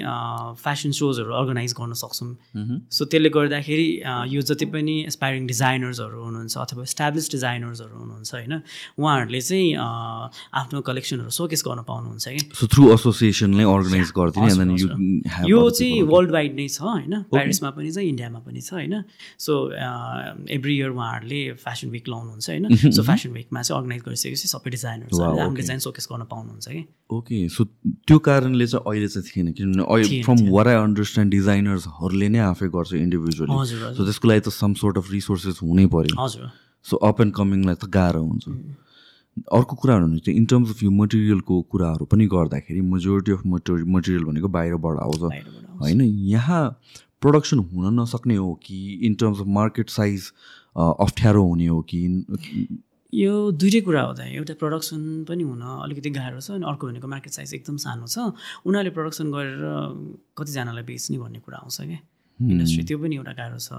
[0.55, 2.29] फेसन सोजहरू अर्गनाइज गर्न सक्छौँ।
[2.87, 3.87] सो त्यसले गर्दाखेरि
[4.31, 8.53] यो जति पनि एसपायरिङ डिजाइनर्सहरू हुनुहुन्छ अथवा इस्टाब्लिस डिजाइनर्सहरू हुनुहुन्छ होइन
[8.99, 9.75] उहाँहरूले चाहिँ
[10.61, 15.19] आफ्नो कलेक्सनहरू सोकेस गर्न पाउनुहुन्छ कि। सो थ्रु एसोसिएसनले अर्गनाइज गरिदिने हजुर, एन्ड हजुर। यु
[15.27, 19.03] ह्याभ यो चाहिँ वर्ल्ड वाइड नै छ होइन प्यारिसमा पनि छ इन्डियामा पनि छ होइन।
[19.39, 19.59] सो
[20.55, 25.43] एभ्री इयर उहाँहरूले फेसन विक लाउनुहुन्छ होइन। सो फेसन विकमा चाहिँ अर्गनाइज गरिसकेपछि सबै आफ्नो
[25.43, 25.55] okay.
[25.55, 26.83] डिजाइन सोकेस गर्न पाउनुहुन्छ कि?
[27.09, 27.63] ओके सो
[28.07, 32.93] त्यो कारणले चाहिँ अहिले चाहिँ थिएन किनभने फ्रम। वर आई अन्डरस्ट्यान्ड डिजाइनर्सहरूले नै आफै गर्छ
[32.93, 33.65] इन्डिभिजुअली
[33.97, 36.49] सो त्यसको लागि त सम सोर्ट अफ रिसोर्सेस हुनै पऱ्यो हजुर।
[36.85, 38.45] सो अप एन्ड कमिङलाई त गाह्रो हुन्छ।
[39.53, 44.23] अर्को कुराहरू चाहिँ इन टर्म्स अफ यो मटेरियलको कुराहरू पनि गर्दाखेरि मेजोरिटी अफ मटेरियल मटेरियल
[44.23, 45.21] भनेको बाहिरबाट आउँछ।
[45.81, 46.01] होइन?
[46.31, 46.63] यहाँ
[47.21, 50.31] प्रडक्सन हुन नसक्ने हो कि in terms of market size
[50.77, 51.99] अप्ठ्यारो हुने हो कि
[53.13, 57.07] यो दुइटै कुरा हो त एउटा प्रडक्सन पनि हुन अलिकति गाह्रो छ अनि अर्को भनेको
[57.13, 58.31] मार्केट साइज एकदम सानो छ।
[58.63, 59.59] उनीहरूले प्रडक्सन गरेर
[60.37, 61.99] कतिजनालाई बेच्ने भन्ने कुरा आउँछ क्या।
[62.39, 63.71] इन्डस्ट्री त्यो पनि एउटा गाह्रो छ।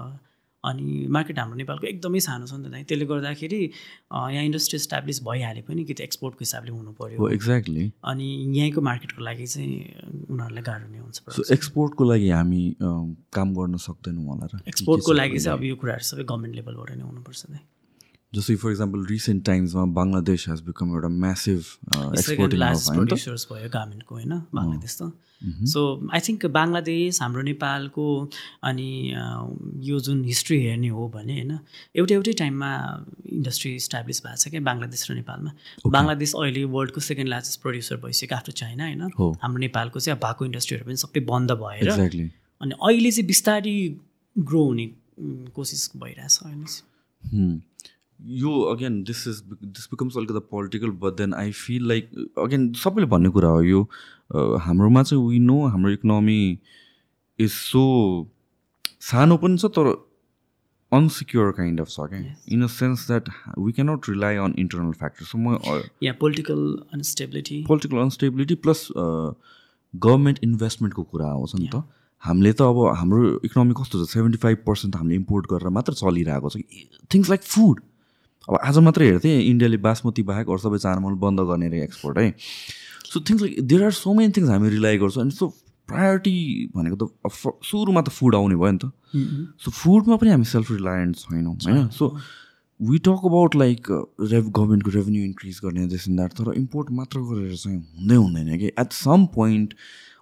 [0.63, 5.17] अनि मार्केट हाम्रो नेपालको एकदमै सानो छ नि त दाइ। त्यसले गर्दाखेरि यहाँ इन्डस्ट्री इस्टाब्लिस
[5.25, 8.27] भइहाले पनि कि त एक्सपोर्टको हिसाबले हुनु पऱ्यो एक्ज्याक्टली अनि
[8.61, 12.63] यहीँको मार्केटको लागि चाहिँ उनीहरूलाई गाह्रो नै हुन्छ। एक्सपोर्टको लागि हामी
[13.33, 17.03] काम गर्न सक्दैनौँ होला र। एक्सपोर्टको लागि चाहिँ अब यो कुराहरू सबै गभर्मेन्ट लेभलबाट नै
[17.11, 17.61] हुनुपर्छ दाइ।
[18.33, 21.59] जस्तै फर इक्जाम्पल रिसेन्ट टाइम्समा बङ्गलादेश हेज बिकम एउटा म्यासिभ
[22.19, 22.95] एक्सपोर्टिङ त?
[23.09, 24.33] प्रड्युसर्स भयो गार्मेन्टको होइन?
[24.57, 25.11] बङ्गलादेश त।
[25.73, 25.81] सो
[26.15, 28.05] आई थिङ्क बङ्गलादेश हाम्रो नेपालको
[28.69, 29.23] अनि अ,
[29.89, 31.51] यो जुन हिस्ट्री हेर्ने हो भने होइन?
[31.99, 32.69] एउटै एउटै टाइममा
[33.39, 35.51] इन्डस्ट्री इस्टाब्लिस भएको छ क्या बङ्गलादेश र नेपालमा।
[35.97, 39.03] बङ्गलादेश अहिले वर्ल्डको सेकेन्ड लार्जेस्ट प्रड्युसर भइसक्यो आफ्टर चाइना होइन।
[39.43, 41.91] हाम्रो नेपालको चाहिँ अब भएको इन्डस्ट्रीहरू पनि सबै बन्द भएर
[42.61, 43.75] अनि अहिले चाहिँ बिस्तारै
[44.35, 44.87] ग्रो हुने
[45.59, 47.61] कोसिस भइरहेछ अहिले चाहिँ।
[48.19, 52.09] यो again this is this becomes अलिकति political but then I feel like
[52.39, 53.81] again सबैले भन्ने कुरा हो यो
[54.59, 56.39] हाम्रोमा चाहिँ वी नो हाम्रो इकोनोमी
[57.39, 57.83] इज सो
[59.01, 59.93] सानो पनि छ तर
[60.91, 62.19] अनसिक्योर काइन्ड अफ छ क्या
[62.51, 65.57] in a sense that we cannot rely on internal factor so म
[66.03, 66.61] या political
[66.93, 71.83] unstability political unstability plus government इन्भेस्टमेन्टको कुरा आउँछ नि त
[72.23, 76.49] हामीले त अब हाम्रो इकोनोमी कस्तो छ सेभेन्टी फाइभ पर्सेन्ट हामीले इम्पोर्ट गरेर मात्र चलिरहेको
[76.49, 76.61] छ
[77.11, 77.81] थिङ्स लाइक फुड
[78.49, 82.33] अब आज मात्रै हेर्थेँ इन्डियाले बासमती बाहेक अरू सबै चामल बन्द गर्ने रे एक्सपोर्ट है।
[83.07, 85.47] So things like there are so many things हामी रिलाइ गर्छौँ अनि सो
[85.87, 86.35] प्रायोरिटी
[86.75, 87.31] भनेको त
[87.63, 88.91] सुरुमा त फुड आउने भयो नि त।
[89.63, 91.87] सो फुडमा पनि हामी सेल्फ रिलायन्ट छैनौँ होइन?
[91.95, 92.11] So
[92.79, 93.87] we talk about like
[94.31, 98.67] rev गभर्मेन्टको रेभेन्यू इन्क्रिज गर्ने इन द्याट तर इम्पोर्ट मात्र गरेर चाहिँ हुँदै हुँदैन कि
[98.79, 99.73] एट सम पोइन्ट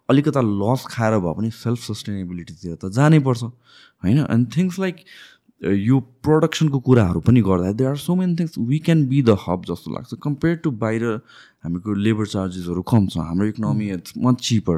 [0.09, 4.17] अलिकता लस खाएर भए पनि सेल्फ सस्टेनेबिलिटीतिर त जानै पर्छ होइन?
[4.29, 5.05] एन्ड थिङ्स लाइक
[5.61, 9.65] यो प्रडक्सनको कुराहरू पनि गर्दा they are so many things we can be the hub
[9.69, 11.03] जस्तो लाग्छ। कम्पेयर टु बाहिर
[11.63, 14.77] हामीको लेबर चार्जेसहरू कम छ हाम्रो इकोनोमी इट्स मच चिपर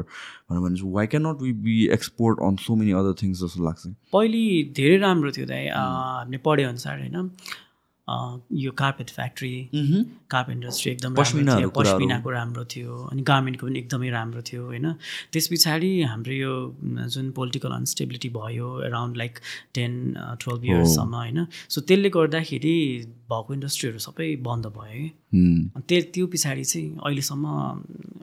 [0.50, 3.86] भनेर भने why can not we be export on so many other things जस्तो लाग्छ।
[4.12, 4.42] पहिले
[4.76, 7.14] धेरै राम्रो थियो दाइ अ, हामीले पढेअनुसार होइन?
[7.14, 7.63] अ,
[8.08, 9.68] यो कार्पेट फ्याक्ट्री
[10.30, 14.92] कार्प इन्डस्ट्री एकदम राम्रो थियो। पश्मिनाको राम्रो थियो अनि गार्मेन्टको पनि एकदमै राम्रो थियो होइन?
[15.32, 16.52] त्यस पछाडि हाम्रो यो
[17.08, 19.38] जुन पोलिटिकल अनस्टेबिलिटी भयो एराउन्ड लाइक
[19.74, 19.92] टेन
[20.44, 21.46] टुवेल्भ इयर्ससम्म होइन?
[21.68, 22.76] सो त्यसले गर्दाखेरि
[23.32, 27.46] भएको इन्डस्ट्रीहरू सबै बन्द भयो त्यो त्यो पछाडि चाहिँ अहिलेसम्म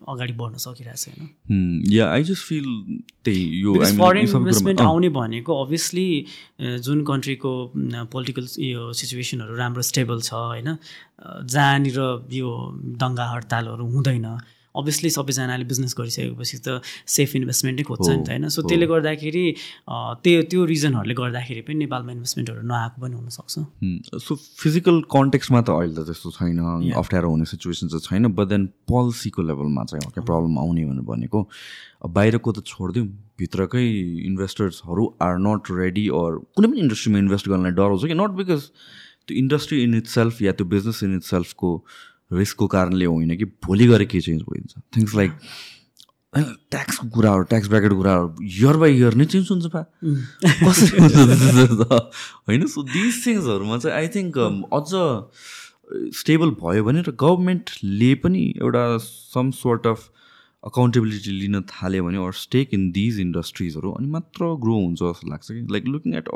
[0.07, 2.69] अगाडि बढ्न सकिरहेको छैन या आई जस्ट फिल
[3.25, 6.07] त्यही यो फरेन इन्भेस्टमेन्ट आउने भनेको अभियसली
[6.81, 7.51] जुन कन्ट्रीको
[8.11, 10.77] पोलिटिकल यो सिचुएसनहरू राम्रो स्टेबल छ होइन
[11.47, 11.99] जहाँनिर
[12.33, 12.55] यो
[12.97, 14.27] दङ्गा हडतालहरू हुँदैन
[14.75, 16.81] अभियसली सबैजनाले बिजनेस गरिसकेपछि त
[17.15, 18.47] सेफ इन्भेस्टमेन्टै खोज्छ नि त होइन?
[18.49, 19.45] सो त्यसले गर्दाखेरि
[20.23, 23.53] त्यो त्यो रिजनहरूले गर्दाखेरि पनि नेपालमा इन्भेस्टमेन्टहरू नआएको पनि हुनसक्छ।
[24.25, 26.59] सो फिजिकल कन्टेक्समा त अहिले त त्यस्तो छैन
[26.95, 31.39] अप्ठ्यारो हुने सिचुएसन चाहिँ छैन बट देन पोलिसीको लेभलमा चाहिँ क्या प्रब्लम आउने भनेर भनेको
[32.07, 33.07] बाहिरको त छोडिदिउँ
[33.39, 33.85] भित्रकै
[34.29, 38.13] इन्भेस्टर्सहरू आर नट रेडी अर कुनै पनि इन्डस्ट्रीमा इन्भेस्ट गर्नलाई डराउँछ कि?
[38.13, 38.61] नट बिकज
[39.27, 41.69] त्यो इन्डस्ट्री इन इट सेल्फ या त्यो बिजनेस इन इट सेल्फको
[42.31, 45.31] रिस्कको कारणले होइन कि भोलि गएर के चेन्ज भइन्छ थिङ्स लाइक
[46.71, 49.81] ट्याक्सको कुराहरू ट्याक्स ब्राकेटको कुराहरू इयर बाई इयर नै चेन्ज हुन्छ पा।
[50.43, 51.87] कसरी हुन्छ?
[52.47, 54.37] होइन सो दिस थिङ्सहरूमा चाहिँ आई थिङ्क
[54.71, 54.89] अझ
[56.19, 60.09] स्टेबल भयो भने र गभर्मेन्टले पनि एउटा सम सोर्ट अफ
[60.63, 65.47] अकाउन्टेबिलिटी लिन थाल्यो भने अर स्टेक इन दिज इन्डस्ट्रिजहरू अनि मात्र ग्रो हुन्छ जस्तो लाग्छ
[65.51, 65.61] कि?
[65.71, 66.29] लाइक लुकिङ एट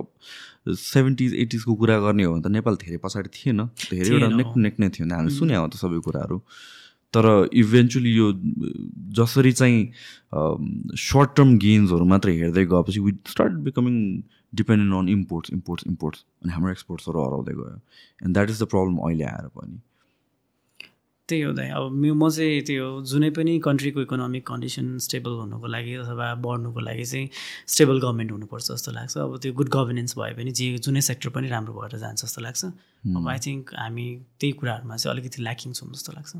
[0.67, 3.61] सेभेन्टिज एटिजको कुरा गर्ने हो भने त नेपाल धेरै पछाडि थिएन।
[3.91, 6.41] धेरैवटा नेक नेक नै थियो। हामीले सुने हो त सबै कुराहरू।
[7.13, 8.31] तर इभेन्चुली यो
[9.17, 9.79] जसरी चाहिँ
[10.99, 13.95] सर्ट टर्म गेन्सहरू मात्र हेर्दै गएपछि we start becoming
[14.53, 17.79] dependent on imports imports imports अनि हाम्रो एक्सपोर्ट्सहरू हराउँदै गयो।
[18.25, 19.79] And that is the problem अहिले आएर पनि।
[21.29, 25.93] त्यही हो दाइ। अब म चाहिँ त्यो जुनै पनि कन्ट्रीको इकोनोमिक कन्डिसन स्टेबल हुनुको लागि
[26.05, 27.29] अथवा बढ्नुको लागि चाहिँ
[27.73, 31.47] स्टेबल गभर्मेन्ट हुनुपर्छ जस्तो लाग्छ। अब त्यो गुड गभर्नेन्स भयो भने जे जुनै सेक्टर पनि
[31.49, 34.07] राम्रो भएर जान्छ जस्तो लाग्छ। अब आई थिङ्क हामी
[34.39, 36.31] त्यही कुराहरूमा चाहिँ अलिकति ल्याकिङ छौँ जस्तो लाग्छ।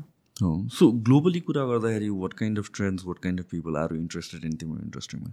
[0.76, 4.54] सो ग्लोबली कुरा गर्दाखेरि what kind of trends what kind of people are interested in
[4.62, 5.30] तिम्रो इन्डस्ट्रीमा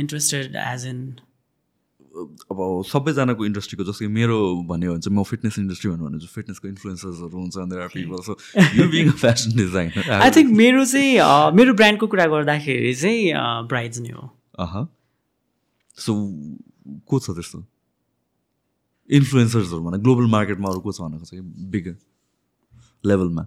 [0.00, 0.98] इन्ट्रेस्टेड एज इन
[2.12, 4.38] अब सबैजनाको इन्डस्ट्रीको जस्तो कि मेरो
[4.68, 7.54] भन्यो भने चाहिँ म फिटनेस इन्डस्ट्री भन्नु भने चाहिँ फिटनेसको इन्फ्लुएन्सर्सहरू हुन्छ
[8.26, 8.36] so
[8.76, 11.10] you being a fashion designer I think मेरो चाहिँ
[11.56, 13.32] मेरो ब्रान्डको कुरा गर्दाखेरि चाहिँ
[13.68, 14.74] ब्राइड्स नै हो। अह
[15.96, 16.12] सो
[17.08, 17.64] को छ त्यस्तो?
[19.10, 21.86] इन्फ्लुएन्सर्सहरू भने ग्लोबल मार्केटमा अरू को छ भनेको चाहिँ बिग
[23.04, 23.46] लेभलमा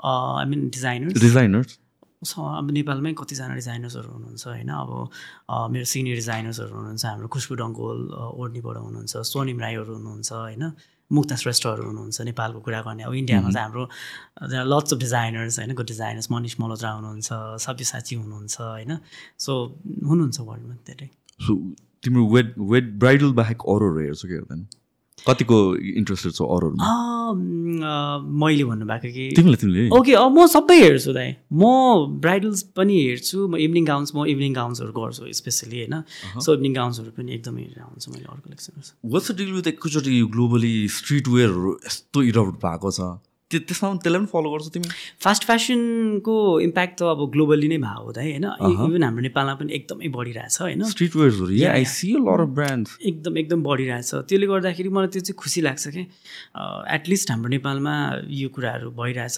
[0.00, 1.78] आई मिन डिजाइनर्स डिजाइनर्स
[2.20, 4.70] अब नेपालमै कतिजना डिजाइनर्सहरू हुनुहुन्छ होइन?
[4.70, 10.64] अब मेरो सिनियर डिजाइनर्सहरू हुनुहुन्छ हाम्रो खुसबु डङ्गोल ओर्नीबाट हुनुहुन्छ सोनिम राईहरू हुनुहुन्छ होइन?
[11.10, 13.84] मुक्ता श्रेष्ठहरू हुनुहुन्छ नेपालको कुरा गर्ने। अब इन्डियामा चाहिँ हाम्रो
[14.72, 15.72] लट्स अफ डिजाइनर्स होइन?
[15.80, 17.28] गुड डिजाइनर्स मनिष मल्होत्रा हुनुहुन्छ
[17.66, 18.92] सब्यसाची हुनुहुन्छ होइन?
[19.38, 19.52] सो
[20.10, 21.08] हुनुहुन्छ वर्ल्डमा धेरै।
[21.40, 21.56] सो
[22.04, 24.66] तिम्रो वेड वेड ब्राइडल बाहेक अरूहरू हेर्छौ कि हेर्दैन
[25.26, 26.84] कतिको इन्ट्रेस्टेड छौ अरूहरूमा?
[26.84, 27.36] अम,
[27.82, 29.56] अ, मैले भन्नुभएको कि तिमीले?
[29.56, 31.64] तिमीले ओके म सबै हेर्छु दाइ। म
[32.20, 36.02] ब्राइडल्स पनि हेर्छु म इभिनिङ गाउन्स म इभिनिङ गाउन्सहरू गर्छु स्पेसली होइन?
[36.40, 40.88] सो इभिनिङ गाउन्सहरू पनि एकदमै हेरेर आउँछु मैले अरू कलेक्सनहरू वाट्स डिल विथ एकैचोटि ग्लोबली
[40.88, 43.29] स्ट्रिट वेयरहरू यस्तो इरप्ट भएको छ?
[43.50, 44.88] त्यो त्यसमा त्यसलाई पनि फलो गर्छौ तिमी?
[45.24, 46.34] फास्ट फेसनको
[46.66, 48.46] इम्प्याक्ट त अब ग्लोबली नै भएको हुँदा होइन?
[48.70, 50.82] इभन हाम्रो नेपालमा पनि एकदमै बढिरहेछ होइन?
[50.94, 51.84] स्ट्रिट वेयर्सहरू आई.
[51.84, 56.02] सी अफ ब्रान्ड्स एकदम एकदम बढिरहेछ। त्यसले गर्दाखेरि मलाई त्यो चाहिँ खुसी लाग्छ कि?
[56.96, 57.94] एटलिस्ट हाम्रो नेपालमा
[58.40, 59.36] यो कुराहरू भइरहेछ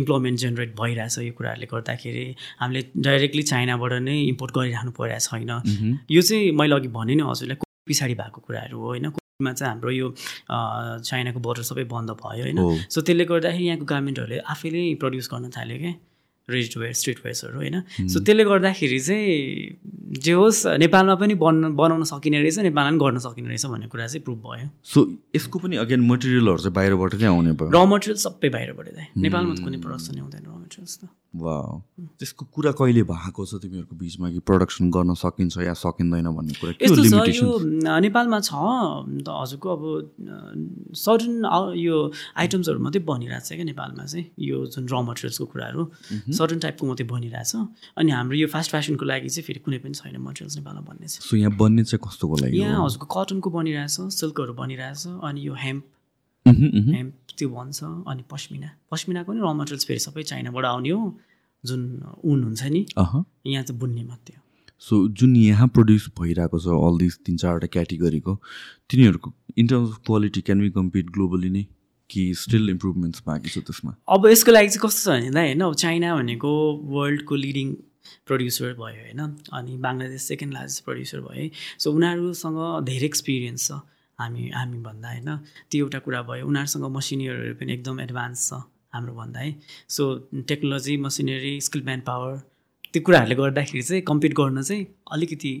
[0.00, 2.24] इम्प्लोइमेन्ट जेनेरेट भइरहेछ यो कुराहरूले गर्दाखेरि।
[2.60, 7.68] हामीले डाइरेक्टली चाइनाबाट नै इम्पोर्ट गरिरहनु परिरहेको छैन। यो चाहिँ मैले अघि भने नि हजुरलाई
[7.88, 9.12] पछाडि भएको कुराहरू हो होइन?
[9.42, 10.08] कोभिडमा चाहिँ हाम्रो यो
[11.02, 15.78] चाइनाको बोर्डर सबै बन्द भयो होइन। सो त्यसले गर्दाखेरि यहाँको गार्मेन्टहरूले आफैले प्रड्युस गर्न थाल्यो
[15.78, 15.94] क्या
[16.48, 17.76] रेडी वेयर स्ट्रिट वेयर्सहरू होइन
[18.08, 23.18] सो त्यसले गर्दाखेरि चाहिँ जे होस् नेपालमा पनि बन्न बनाउन सकिने रहेछ नेपालमा पनि गर्न
[23.26, 24.98] सकिने रहेछ भन्ने कुरा चाहिँ प्रुभ भयो। सो
[25.36, 28.86] यसको पनि अगेन मटेरियलहरू चाहिँ बाहिरबाट नै आउने भयो। र मटेरियल सबै बाहिरबाट
[29.16, 31.56] नेपालमा त कुनै प्रडक्सन हुँदैन। त वा
[32.20, 36.72] त्यसको कुरा कहिले भएको छ तिमीहरूको बिचमा कि प्रडक्सन गर्न सकिन्छ या सकिँदैन भन्ने कुरा?
[36.76, 37.48] यस्तो छ यो
[38.04, 39.82] नेपालमा छ। हजुरको अब
[40.92, 41.32] सर्टन
[41.80, 41.96] यो
[42.36, 45.82] आइटम्सहरू मात्रै बनिरहेको छ क्या नेपालमा चाहिँ। यो जुन र मटेरियल्सको कुराहरू
[46.36, 47.52] सर्टन टाइपको मात्रै बनिरहेछ
[47.96, 51.24] अनि हाम्रो यो फास्ट फेसनको लागि चाहिँ फेरि कुनै पनि छैन मटेरियल्स नेपालमा बन्ने चाहिँ।
[51.32, 52.60] सो यहाँ बन्ने चाहिँ कस्तोको लागि?
[52.60, 55.84] यहाँ हजुरको कटनको बनिरहेछ सिल्कहरू बनिरहेछ अनि यो। हेम्प
[56.46, 61.02] त्यो भन्छ। अनि पस्मिना पस्मिनाको नि र मटेरियल्स फेरि सबै चाइनाबाट आउने हो।
[61.64, 61.80] जुन
[62.24, 64.42] उन हुन्छ नि यहाँ चाहिँ बुन्ने मात्रै हो।
[64.82, 68.32] सो जुन यहाँ प्रड्युस भइरहेको छ अल दिस तिन चारवटा क्याटेगोरीको
[68.90, 71.64] तिनीहरूको in terms of quality can be compete globally नै
[72.10, 73.92] कि स्टिल इम्प्रुभमेन्ट्स बाँकी छ त्यसमा?
[74.08, 76.50] अब यसको लागि चाहिँ कस्तो छ भने त होइन अब चाइना भनेको
[76.96, 77.68] वर्ल्डको लिडिङ
[78.26, 79.20] प्रड्युसर भयो होइन।
[79.54, 82.58] अनि बङ्गलादेश सेकेन्ड लार्जेस्ट प्रड्युसर भयो। सो उनीहरूसँग
[82.90, 83.80] धेरै एक्सपिरियन्स छ।
[84.22, 85.28] हामी हामी भन्दा होइन?
[85.70, 88.62] त्यो एउटा कुरा भयो। उनीहरूसँग मसिनरीहरू पनि एकदम एडभान्स छ
[88.94, 89.50] हाम्रो भन्दा है?
[89.88, 90.02] So
[90.48, 92.32] technology machinery skill manpower
[92.92, 95.52] त्यो कुराहरूले गर्दाखेरि चाहिँ कम्पिट गर्न चाहिँ अलिकति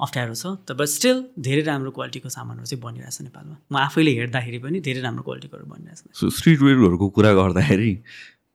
[0.00, 4.80] अप्ठ्यारो छ। तर स्टिल धेरै राम्रो क्वालिटीको सामानहरू चाहिँ बनिरहेछ नेपालमा। म आफैले हेर्दाखेरि पनि
[4.86, 7.92] धेरै राम्रो क्वालिटीकोहरू बनिरहेछ। सो स्ट्रिट वेयरहरूको कुरा गर्दाखेरि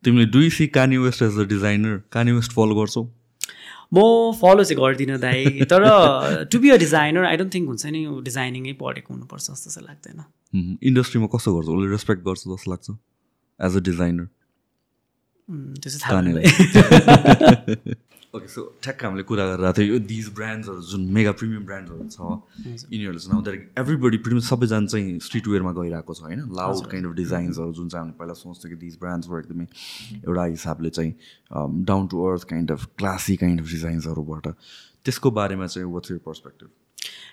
[0.04, 3.04] तिमीले do see Kanye West as a designer Kanye West follow गर्छौ?
[3.94, 3.98] म
[4.42, 5.82] फलो चाहिँ गर्दिनँ दाइ तर
[6.52, 10.24] to be a designer I don't think हुन्छ नि डिजाइनिङै पढेको हुनुपर्छ जस्तो चाहिँ लाग्दैन।
[10.84, 11.68] इन्डस्ट्रीमा कस्तो गर्छ?
[11.70, 12.88] उसले रेस्पेक्ट गर्छ जस्तो लाग्छ?
[13.60, 14.26] एज अ डिजाइनर
[15.82, 16.20] त्यो चाहिँ थाहा।
[18.36, 22.20] ओके सो ठ्याक्क हामीले कुरा गरिरहेको थियो यो दिज ब्रान्ड्सहरू जुन मेगा प्रिमियम ब्रान्ड्सहरू छ
[22.94, 26.42] यिनीहरूले चाहिँ नाउ द्याट एभ्रीबडी प्रिमियम सबैजना चाहिँ स्ट्रिट वेयरमा गइरहेको छ होइन?
[26.60, 29.68] लाउड काइन्ड अफ डिजाइन्सहरू जुन चाहिँ हामीले पहिला सोच्थ्यो कि दिज ब्रान्ड्सहरू एकदमै
[30.22, 31.14] एउटा हिसाबले चाहिँ
[31.92, 34.48] down to earth kind of classy kind of डिजाइन्सहरूबाट
[35.06, 36.70] त्यसको बारेमा चाहिँ वाट्स यो पर्सपेक्टिभ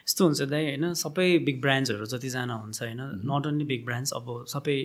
[0.03, 0.85] यस्तो हुन्छ दाइ होइन?
[0.99, 3.01] सबै बिग ब्रान्ड्सहरू जतिजना हुन्छ होइन?
[3.31, 4.77] नट ओन्ली बिग ब्रान्ड्स अब सबै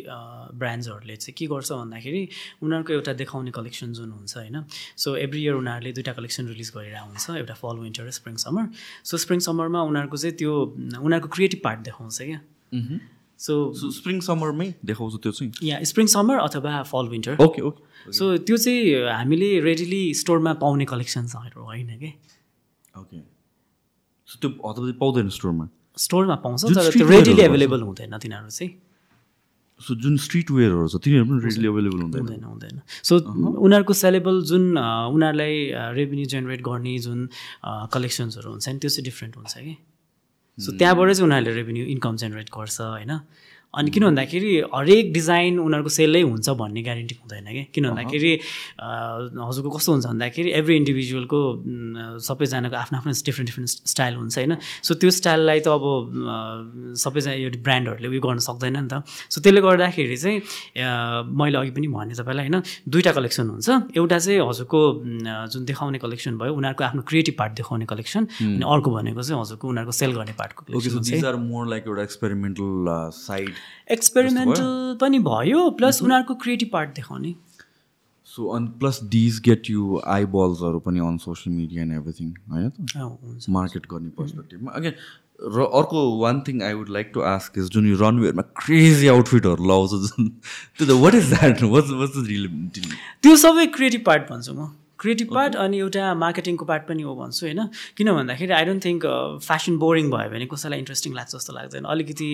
[0.54, 2.22] ब्रान्ड्सहरूले चाहिँ के गर्छ भन्दाखेरि
[2.64, 4.64] उनीहरूको एउटा देखाउने कलेक्सन जुन हुन्छ होइन?
[4.96, 8.70] सो एभ्री इयर उनीहरूले दुइटा कलेक्सन रिलिज गरिरहेको हुन्छ एउटा फल विन्टर र स्प्रिङ समर
[9.04, 10.54] सो स्प्रिङ समरमा उनीहरूको चाहिँ त्यो
[11.02, 12.40] उनीहरूको क्रिएटिभ पार्ट देखाउँछ क्या।
[13.40, 13.54] सो
[13.94, 15.52] स्प्रिङ समरमै देखाउँछ त्यो चाहिँ?
[15.64, 20.86] या स्प्रिङ समर अथवा फल विन्टर ओके ओके सो त्यो चाहिँ हामीले रेडिली स्टोरमा पाउने
[20.86, 22.14] कलेक्सन्सहरू होइन कि।
[22.94, 23.18] ओके
[24.36, 25.66] त्यो अथवा पाउँदैन स्टोरमा।
[25.98, 28.72] स्टोरमा पाउँछ तर त्यो रेडिली एभाइलेबल हुँदैन तिनीहरू चाहिँ।
[29.80, 32.76] सो जुन स्ट्रिट वेयरहरू छ तिनीहरू पनि रेडिली एभाइलेबल हुँदैन। हुँदैन हुँदैन।
[33.08, 33.14] सो
[33.62, 35.54] उनीहरूको सेलेबल जुन उनीहरूलाई
[35.98, 37.20] रेभेन्यू जेनेरेट गर्ने जुन
[37.94, 39.76] कलेक्सन्सहरू हुन्छ नि त्यो चाहिँ डिफ्रेन्ट हुन्छ कि।
[40.58, 43.14] सो त्यहाँबाट चाहिँ उनीहरूले रेभेन्यू इन्कम जेनेरेट गर्छ होइन?
[43.74, 47.64] अनि किन भन्दाखेरि हरेक डिजाइन उनीहरूको सेलै हुन्छ भन्ने ग्यारेन्टी हुँदैन कि?
[47.76, 48.32] किन भन्दाखेरि
[48.80, 51.40] हजुरको कस्तो हुन्छ भन्दाखेरि एभ्री इन्डिभिजुअलको
[52.28, 54.54] सबैजनाको आफ्नो आफ्नो डिफ्रेन्ट डिफ्रेन्ट स्टाइल हुन्छ होइन?
[54.88, 59.62] सो त्यो स्टाइललाई त अब सबैजना यो ब्रान्डहरूले उयो गर्न सक्दैन नि त। सो त्यसले
[59.62, 60.38] गर्दाखेरि चाहिँ
[61.38, 62.58] मैले अघि पनि भने तपाईँलाई होइन?
[62.88, 63.68] दुईवटा कलेक्सन हुन्छ।
[64.00, 64.80] एउटा चाहिँ हजुरको
[65.54, 69.66] जुन देखाउने कलेक्सन भयो उनीहरूको आफ्नो क्रिएटिभ पार्ट देखाउने कलेक्सन अनि अर्को भनेको चाहिँ हजुरको
[69.68, 73.54] उनीहरूको सेल गर्ने पार्टको मोर लाइक एउटा एक्सपेरिमेन्टल साइड
[73.92, 77.36] एक्सपेरिमेन्टल पनि भयो प्लस उनीहरूको क्रिएटिभ पार्ट देखाउने।
[78.28, 82.70] सो अनि plus these get you eye बल्सहरू पनि on social media and everything होइन
[82.70, 83.48] त?
[83.50, 84.94] मार्केट गर्ने पर्सपेक्टिभमा अगेन
[85.56, 89.64] र अर्को one thing I would like to ask is जुन यो रनवेहरूमा क्रेजी आउटफिटहरू
[89.66, 92.20] लगाउँछ जुन त्यो त what is that what's what's the
[93.24, 94.70] त्यो सबै क्रिएटिभ पार्ट भन्छु म।
[95.00, 97.62] क्रिएटिभ पार्ट अनि एउटा मार्केटिङको पार्ट पनि हो भन्छु होइन।
[97.98, 99.04] किन भन्दाखेरि I don't think
[99.46, 102.30] fashion boring भयो भने कसैलाई इन्ट्रेस्टिङ लाग्छ जस्तो लाग्दैन। अलिकति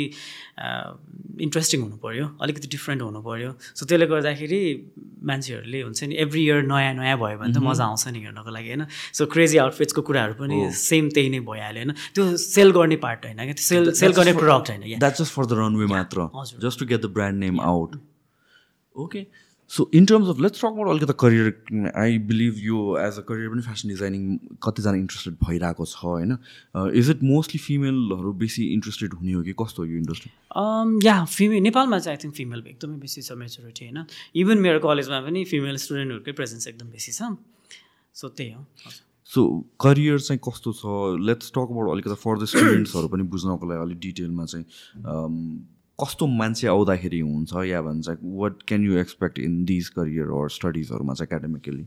[1.43, 4.61] इन्ट्रेस्टिङ हुनु पऱ्यो अलिकति डिफ्रेन्ट हुनु पऱ्यो सो त्यसले गर्दाखेरि
[5.23, 8.69] मान्छेहरूले हुन्छ नि एभ्री इयर नयाँ नयाँ भयो भने त मजा आउँछ नि हेर्नको लागि
[8.69, 13.25] होइन। सो क्रेजी आउटफिट्सको कुराहरू पनि सेम त्यही नै भइहाल्यो होइन। त्यो सेल गर्ने पार्ट
[13.25, 13.55] होइन क्या?
[13.59, 16.27] सेल सेल गर्ने प्रडक्ट होइन जस्ट फर द रनवे मात्र।
[16.63, 17.99] Just to get the brand name out
[18.95, 19.21] okay
[19.69, 23.49] so in terms of let's talk about अलिकति करियर आई बिलिभ यो एज अ करियर
[23.49, 26.37] पनि फेसन डिजाइनिङ कतिजना interested भइरहेको छ होइन?
[27.01, 30.31] इज इट मोस्टली फिमेलहरू बेसी interested हुने हो कि कस्तो हो यो इन्डस्ट्री
[31.07, 34.05] या फिमेल नेपालमा चाहिँ आई थिङ्क फिमेल एकदमै बेसी छ मेचोरिटी होइन?
[34.43, 37.33] इभन मेरो कलेजमा पनि फिमेल स्टुडेन्टहरूकै प्रेजेन्स एकदम बेसी छ।
[38.15, 38.65] सो त्यही हो।
[39.31, 39.41] सो
[39.81, 40.83] करियर चाहिँ कस्तो छ?
[41.27, 44.65] लेट्स टक अबाउट अलिकति फर द स्टुडेन्ट्सहरू पनि बुझ्नको लागि अलिक डिटेलमा चाहिँ
[45.13, 45.37] um,
[46.03, 51.13] कस्तो मान्छे आउँदाखेरि हुन्छ या भन्छ what can you expect in these career or स्टडिजहरूमा
[51.13, 51.85] चाहिँ एकाडेमिकली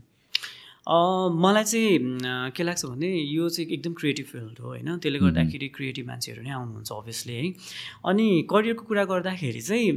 [0.87, 4.97] मलाई चाहिँ के लाग्छ भने यो चाहिँ एकदम क्रिएटिभ फिल्ड हो होइन?
[5.03, 7.43] त्यसले गर्दाखेरि क्रिएटिभ मान्छेहरू नै आउनुहुन्छ अभियसली है?
[8.07, 9.91] अनि करियरको कुरा गर्दाखेरि चाहिँ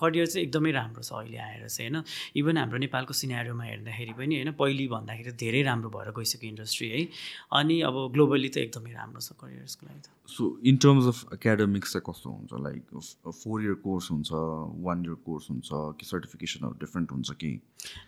[0.00, 2.04] करियर चाहिँ एकदमै राम्रो छ अहिले आएर चाहिँ होइन?
[2.40, 4.50] इभन हाम्रो नेपालको सिनेरियोमा हेर्दाखेरि पनि होइन?
[4.56, 7.00] पहिली भन्दाखेरि धेरै राम्रो भएर गइसक्यो इन्डस्ट्री है?
[7.60, 11.92] अनि अब ग्लोबली त एकदमै राम्रो छ करियर्सको लागि त। So in terms of academics
[11.92, 12.52] चाहिँ कस्तो हुन्छ?
[12.64, 12.82] लाइक
[13.28, 14.28] फोर इयर कोर्स हुन्छ
[14.88, 15.68] वान इयर कोर्स हुन्छ
[16.00, 17.52] कि सर्टिफिकेसनहरू डिफ्रेन्ट हुन्छ कि?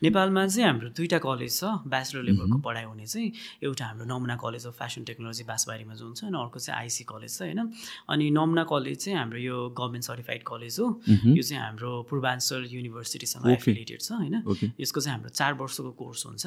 [0.03, 3.33] नेपालमा चाहिँ हाम्रो दुईवटा कलेज छ ब्याचलर लेभलको पढाइ हुने चाहिँ
[3.67, 7.31] एउटा हाम्रो Namuna college of fashion technology बाँसबारीमा जुन छ अनि अर्को चाहिँ आइसी कलेज
[7.37, 7.61] छ होइन।
[8.09, 13.47] अनि नमुना कलेज चाहिँ हाम्रो यो गभर्मेन्ट सर्टिफाइड कलेज हो। यो चाहिँ हाम्रो पूर्वाञ्चल युनिभर्सिटीसँग.
[13.51, 14.37] एफिलिएटेड छ होइन.
[14.81, 16.47] यसको चाहिँ हाम्रो चार वर्षको कोर्स हुन्छ।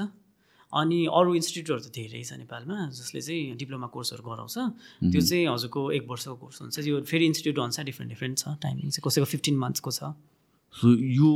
[0.73, 4.57] अनि अरू इन्स्टिट्युटहरू त धेरै छ नेपालमा जसले चाहिँ डिप्लोमा कोर्सहरू गराउँछ।
[5.13, 8.89] त्यो चाहिँ हजुरको एक वर्षको कोर्स हुन्छ। यो फेरि इन्स्टिट्युट अनुसार डिफ्रेन्ट डिफ्रेन्ट छ। टाइमिङ
[8.89, 10.17] चाहिँ कसैको फिफ्टिन मन्थ्सको छ।
[10.75, 11.31] सो यो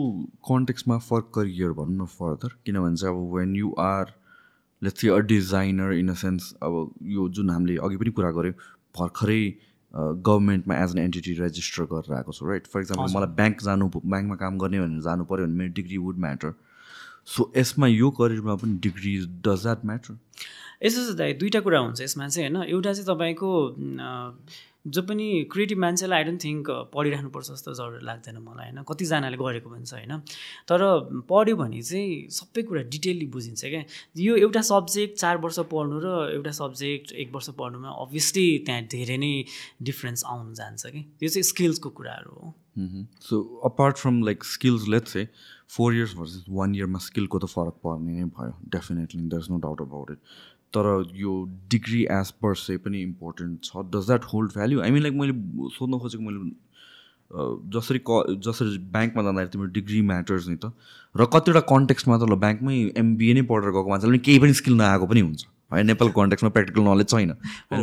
[0.47, 4.13] कन्टेक्समा फर करियर भनौँ न फर्दर किनभने चाहिँ अब when you are
[4.81, 8.53] let's a designer in a sense अब यो जुन हामीले अघि पनि कुरा गऱ्यौँ
[8.95, 9.41] भर्खरै
[9.93, 14.35] गभर्मेन्टमा एज एन एन्टिटी रेजिस्टर गरेर आएको छु राइट फर इक्जाम्पल मलाई ब्याङ्क जानु ब्याङ्कमा
[14.35, 16.53] काम गर्ने भनेर जानु पऱ्यो भने मेरो डिग्री वुड म्याटर
[17.27, 19.17] सो यसमा यो करियरमा पनि डिग्री
[19.47, 20.17] डज द्याट म्याटर
[20.85, 22.63] यसो छ दाइ दुइटा कुरा हुन्छ यसमा चाहिँ होइन?
[22.69, 23.49] एउटा चाहिँ तपाईँको
[24.87, 28.83] जो पनि क्रिएटिभ मान्छेलाई आई डोन्ट थिङ्क पढिराख्नुपर्छ जस्तो जरुरी लाग्दैन मलाई होइन?
[28.87, 30.13] कतिजनाले गरेको पनि छ होइन?
[30.69, 30.79] तर
[31.27, 33.83] पढ्यो भने चाहिँ सबै कुरा डिटेलली बुझिन्छ क्या?
[34.17, 39.17] यो एउटा सब्जेक्ट चार वर्ष पढ्नु र एउटा सब्जेक्ट एक वर्ष पढ्नुमा अभियसली त्यहाँ धेरै
[39.17, 39.33] नै
[39.83, 41.01] डिफ्रेन्स आउनु जान्छ कि?
[41.19, 42.53] त्यो चाहिँ स्किल्सको कुराहरू हो।
[43.27, 45.27] So apart from like skills let's चाहिँ
[45.69, 49.57] फोर इयर्स भर्सेस वान इयरमा स्किलको त फरक पर्ने नै भयो definitely there is no
[49.65, 50.17] doubt about it
[50.75, 51.33] तर यो
[51.71, 53.83] डिग्री एज पर से पनि इम्पोर्टेन्ट छ.
[53.95, 55.33] Does that hold value I mean like मैले
[55.77, 56.55] सोध्न खोजेको मैले
[57.75, 60.71] जसरी क जसरी ब्याङ्कमा जाँदाखेरि तिम्रो डिग्री म्याटर्स नि त
[61.15, 64.77] र कतिवटा कन्टेक्स्टमा त ल ब्याङ्कमै एमबिए नै पढेर गएको मान्छेले पनि केही पनि स्किल
[64.81, 65.43] नआएको पनि हुन्छ
[65.73, 65.83] है?
[65.83, 67.31] नेपाल कन्टेक्स्टमा प्र्याक्टिकल नलेज छैन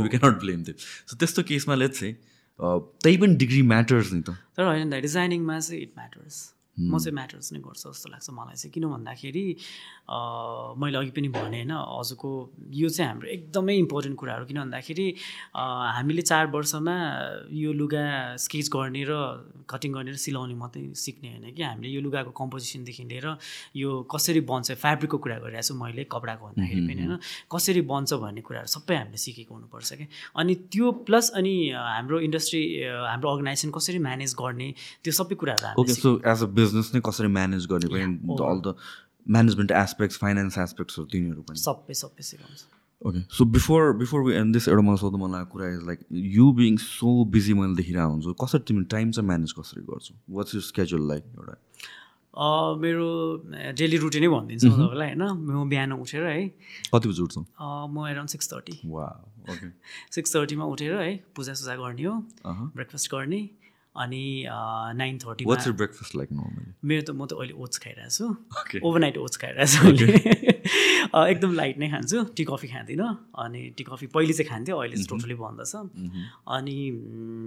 [0.02, 4.36] वी क्यानट ब्लेम त्यो सो त्यस्तो केसमा लेट्स अ, त्यही पनि डिग्री म्याटर्स नि त।
[4.56, 6.42] तर होइन डिजाइनिङमा चाहिँ इट म्याटर्स
[6.78, 9.44] म चाहिँ म्याटर्स नै गर्छ जस्तो लाग्छ मलाई चाहिँ। किन भन्दाखेरि
[10.04, 12.30] मैले अघि पनि भने होइन हजुरको
[12.76, 15.06] यो चाहिँ हाम्रो एकदमै इम्पोर्टेन्ट कुराहरू किन भन्दाखेरि
[15.56, 16.96] हामीले चार वर्षमा
[17.52, 18.04] यो लुगा
[18.36, 19.12] स्केच गर्ने र
[19.64, 21.62] कटिङ गर्ने र सिलाउने मात्रै सिक्ने होइन कि?
[21.62, 23.26] हामीले यो लुगाको कम्पोजिसनदेखि लिएर
[23.76, 27.18] यो कसरी बन्छ फेब्रिकको कुरा गरिरहेको छु मैले कपडाको भन्दाखेरि पनि होइन?
[27.48, 30.06] कसरी बन्छ भन्ने कुराहरू सबै हामीले सिकेको हुनुपर्छ कि?
[30.36, 32.62] अनि त्यो प्लस अनि हाम्रो इन्डस्ट्री
[33.08, 34.68] हाम्रो अर्गनाइजेसन कसरी म्यानेज गर्ने
[35.00, 38.12] त्यो सबै कुराहरू हामीले okay so as a business नै कसरी म्यानेज गर्ने
[39.26, 41.58] म्यानेजमेन्ट एस्पेक्ट्स फाइनेन्स एस्पेक्ट्सहरू तिनीहरू पनि?
[41.60, 42.64] सबै सबै सिकाउँछ।
[43.02, 46.00] Okay so before before we end this एउटा मलाई सोध्नु मन लागेको कुरा is like
[46.36, 50.14] you being so busy मैले देखिरहेको हुन्छु कसरी तिमी टाइम चाहिँ म्यानेज कसरी गर्छौ?
[50.30, 51.56] वाट्स यु स्केड्युल लाइक एउटा।
[52.82, 53.08] मेरो
[53.78, 55.22] डेली रुटिनै भनिदिन्छु म तपाईँलाई होइन?
[55.22, 56.48] म बिहान उठेर है।
[56.94, 57.40] कति बजी उठ्छौ?
[57.40, 59.06] म एराउन्ड सिक्स थर्टी वा
[59.50, 59.68] ओके
[60.14, 62.14] सिक्स थर्टीमा उठेर है पूजासुजा गर्ने हो
[62.74, 63.40] ब्रेकफास्ट गर्ने।
[63.96, 64.44] अनि
[64.98, 66.28] नाइन यर ब्रेकफास्ट लाइक
[66.84, 68.26] मेरो त म त अहिले ओट्स खाइरहेको छु.
[68.82, 70.54] ओभरनाइट ओट्स खाइरहेको छु अहिले।
[71.30, 75.08] एकदम लाइट नै खान्छु। टी कफी खाँदिनँ। अनि टी कफी पहिले चाहिँ खान्थ्यो अहिले चाहिँ
[75.08, 75.74] टोटली बन्द छ
[76.58, 76.76] अनि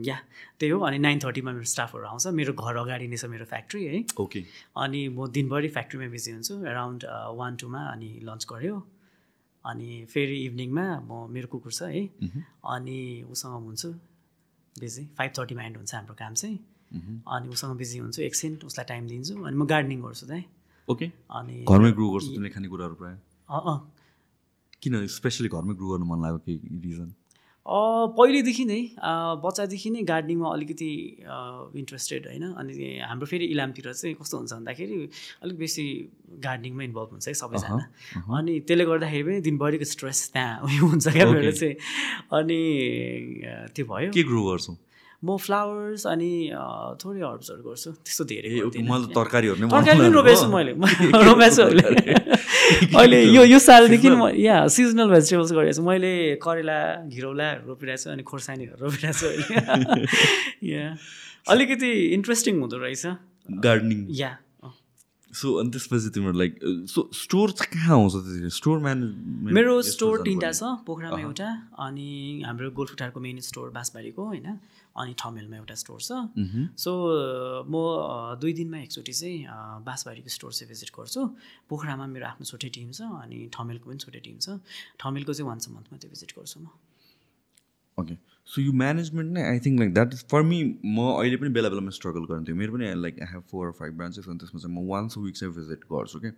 [0.08, 0.18] या
[0.60, 3.86] त्यही हो। अनि नाइन थर्टीमा मेरो स्टाफहरू आउँछ। मेरो घर अगाडि नै छ मेरो फ्याक्ट्री
[3.86, 4.46] है। ओके
[4.78, 7.04] अनि म दिनभरि फ्याक्ट्रीमा बिजी हुन्छु। एराउन्ड
[7.36, 8.76] वान टूमा अनि लन्च गऱ्यो।
[9.66, 12.08] अनि फेरि इभिनिङमा म मेरो कुकुर छ है।
[12.64, 13.92] अनि उसँग हुन्छु।
[14.80, 16.58] बिजी। फाइभ थर्टीमा एन्ड हुन्छ हाम्रो काम चाहिँ।
[17.28, 20.44] अनि उसँग बिजी हुन्छु एकछिन उसलाई टाइम दिन्छु अनि म गार्डनिङ गर्छु त
[20.88, 23.18] ओके अनि घरमै ग्रो गर्छु खानेकुराहरू प्रायः?
[23.50, 23.78] अँ अँ।
[24.82, 27.10] किन स्पेसली घरमै ग्रो गर्नु मन लाग्यो केही रिजन
[27.68, 28.82] पहिलेदेखि नै
[29.44, 30.92] बच्चादेखि नै गार्डनिङमा अलिकति
[31.82, 35.10] इन्ट्रेस्टेड होइन। अनि हाम्रो फेरि इलामतिर चाहिँ कस्तो हुन्छ भन्दाखेरि
[35.44, 35.86] अलिक बेसी
[36.48, 37.78] गार्डनिङमा इन्भल्भ हुन्छ है सबैजना।
[38.40, 41.76] अनि त्यसले गर्दाखेरि पनि दिनभरिको स्ट्रेस त्यहाँ उयो हुन्छ क्या मेरो चाहिँ।
[42.40, 42.60] अनि
[43.76, 44.74] त्यो भयो। के ग्रो गर्छौ?
[45.24, 46.32] म फ्लावर्स अनि
[47.02, 48.50] थोरै हर्ब्सहरू गर्छु। त्यस्तो धेरै।
[48.86, 50.72] मैले तरकारीहरू नै तरकारी पनि बनाउनु रोपेको छु हो। मैले।
[51.26, 52.14] रोपेको छु अहिले
[52.94, 58.10] अहिले यो यो सालदेखि म या सिजनल भेजिटेबल्स गरेको छु। मैले करेला घिरौला रोपिरहेको छु
[58.14, 60.06] अनि खोर्सानीहरू रोपिरहेको छु अहिले।
[60.74, 60.86] या।
[61.50, 63.06] अलिकति इन्ट्रेस्टिङ हुँदो रहेछ।
[63.66, 64.38] गार्डनिङ या।
[65.34, 66.54] सो अनि त्यसपछि तिम्रो लाइक
[66.90, 68.14] सो स्टोर चाहिँ कहाँ आउँछ
[68.58, 71.50] स्टोर म्यानेजमेन्ट मेरो स्टोर तिनवटा छ पोखरामा एउटा
[71.86, 72.10] अनि
[72.46, 74.48] हाम्रो गोलफुटारको मेन स्टोर बाँसबारीको होइन।
[74.98, 76.12] अनि ठमेलमा एउटा स्टोर छ।
[76.84, 76.92] सो
[77.70, 77.74] म
[78.42, 79.38] दुई दिनमा एकचोटि चाहिँ
[79.86, 81.22] बाँसबारीको स्टोर चाहिँ भिजिट गर्छु।
[81.70, 84.60] पोखरामा मेरो आफ्नो छुट्टै टिम छ अनि ठमेलको पनि छुट्टै टिम छ।
[85.00, 86.68] ठमेलको चाहिँ वान्स अ मन्थमा त्यो भिजिट गर्छु म।
[87.98, 88.16] ओके
[88.48, 91.70] सो यो म्यानेजमेन्ट नै I think like that is for me म अहिले पनि बेला
[91.70, 94.88] बेलामा स्ट्रगल गर्थेँ मेरो पनि like I have four five branches अनि त्यसमा चाहिँ म
[94.90, 96.32] वान्स अ विक चाहिँ भिजिट गर्छु कि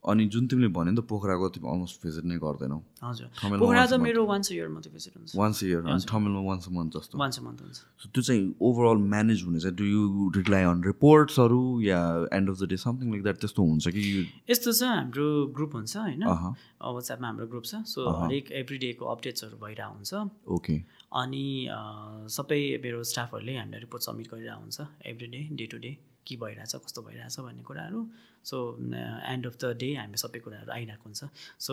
[0.00, 2.78] अनि जुन तिमीले भन्यो नि त पोखराको तिमी अलमोस्ट भिजिट नै गर्दैनौ।
[3.60, 4.00] पोखरा त.
[4.00, 7.18] मेरो वान्स अ इयर मात्रै भिजिट हुन्छ। वान्स इयर अनि ठमेलमा वान्स अ मन्थ जस्तो।
[7.20, 10.00] वान्स अ मन्थ हुन्छ। सो त्यो चाहिँ ओभरअल म्यानेज हुने चाहिँ डु यु
[10.36, 12.00] रिलाइ अन रिपोर्ट्सहरू या
[12.32, 14.02] end of the day something like that त्यस्तो हुन्छ कि
[14.50, 16.24] यस्तो छ हाम्रो ग्रुप हुन्छ होइन?
[16.24, 20.12] वाट्सएपमा हाम्रो ग्रुप छ। सो हरेक एभ्री डेको अपडेट्सहरू भइरहेको हुन्छ।
[20.56, 20.76] ओके
[21.20, 21.44] अनि
[22.32, 24.78] सबै मेरो स्टाफहरूले हामीलाई रिपोर्ट सब्मिट गरिरहेको हुन्छ
[25.12, 25.92] every day day to day
[26.30, 28.00] के भइरहेछ कस्तो भइरहेछ भन्ने कुराहरू।
[28.40, 28.56] So
[29.34, 31.20] end of the day हामी सबै कुराहरू आइरहेको हुन्छ।
[31.66, 31.72] सो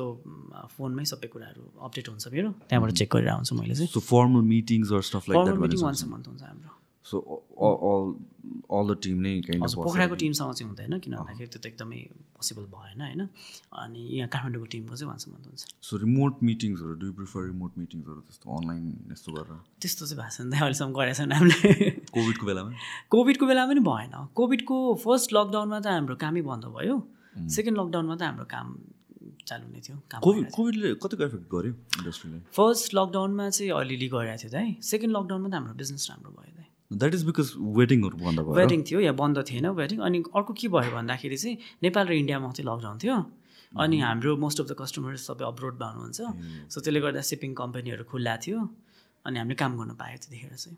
[0.76, 4.88] फोनमै सबै कुराहरू अपडेट हुन्छ मेरो। त्यहाँबाट चेक गरिरहेको हुन्छु मैले चाहिँ। So formal meetings
[5.14, 6.76] formal meeting once month हुन्छ हाम्रो।
[7.08, 7.16] So
[7.64, 8.04] all
[8.68, 12.00] all the team नै पोखराको टिमसँग चाहिँ हुँदैन किन भन्दाखेरि त्यो त एकदमै
[12.36, 13.22] पोसिबल भएन होइन?
[13.80, 18.46] अनि यहाँ काठमाडौँको टिमको चाहिँ मन्थ हुन्छ। सो रिमोट मिटिङ्सहरू डु प्रिफर रिमोट मिटिङ्सहरू त्यस्तो
[18.58, 18.84] अनलाइन
[19.16, 19.56] यस्तो गरेर?
[19.80, 21.72] त्यस्तो चाहिँ भएको छैन अहिलेसम्म गरेको छैन हामीले
[22.16, 22.72] कोभिडको बेलामा?
[23.14, 26.96] कोभिडको बेला पनि भएन। कोभिडको फर्स्ट लकडाउनमा त हाम्रो कामै बन्द भयो।
[27.56, 28.68] सेकेन्ड लकडाउनमा त हाम्रो काम
[29.48, 29.96] चालु नै थियो
[30.56, 32.40] कोभिडले कतिको इफेक्ट गर्यो इन्डस्ट्रीलाई?
[32.58, 36.52] फर्स्ट लकडाउनमा चाहिँ अलिअलि गरिरहेको थियो त है सेकेन्ड लकडाउनमा त हाम्रो बिजनेस राम्रो भयो
[36.58, 37.48] त द्याट इज बिकज
[37.80, 41.56] वेडिङहरू बन्द भयो। वेडिङ थियो या बन्द थिएन वेडिङ अनि अर्को के भयो भन्दाखेरि चाहिँ
[41.84, 43.18] नेपाल र इन्डियामा मात्रै लकडाउन थियो।
[43.84, 46.20] अनि हाम्रो मोस्ट अफ द कस्टमर्स सबै अब्रोडमा हुनुहुन्छ
[46.72, 48.60] सो त्यसले गर्दा सिपिङ कम्पनीहरू खुल्ला थियो।
[49.28, 50.78] अनि हामीले काम गर्न पायो त्यतिखेर चाहिँ।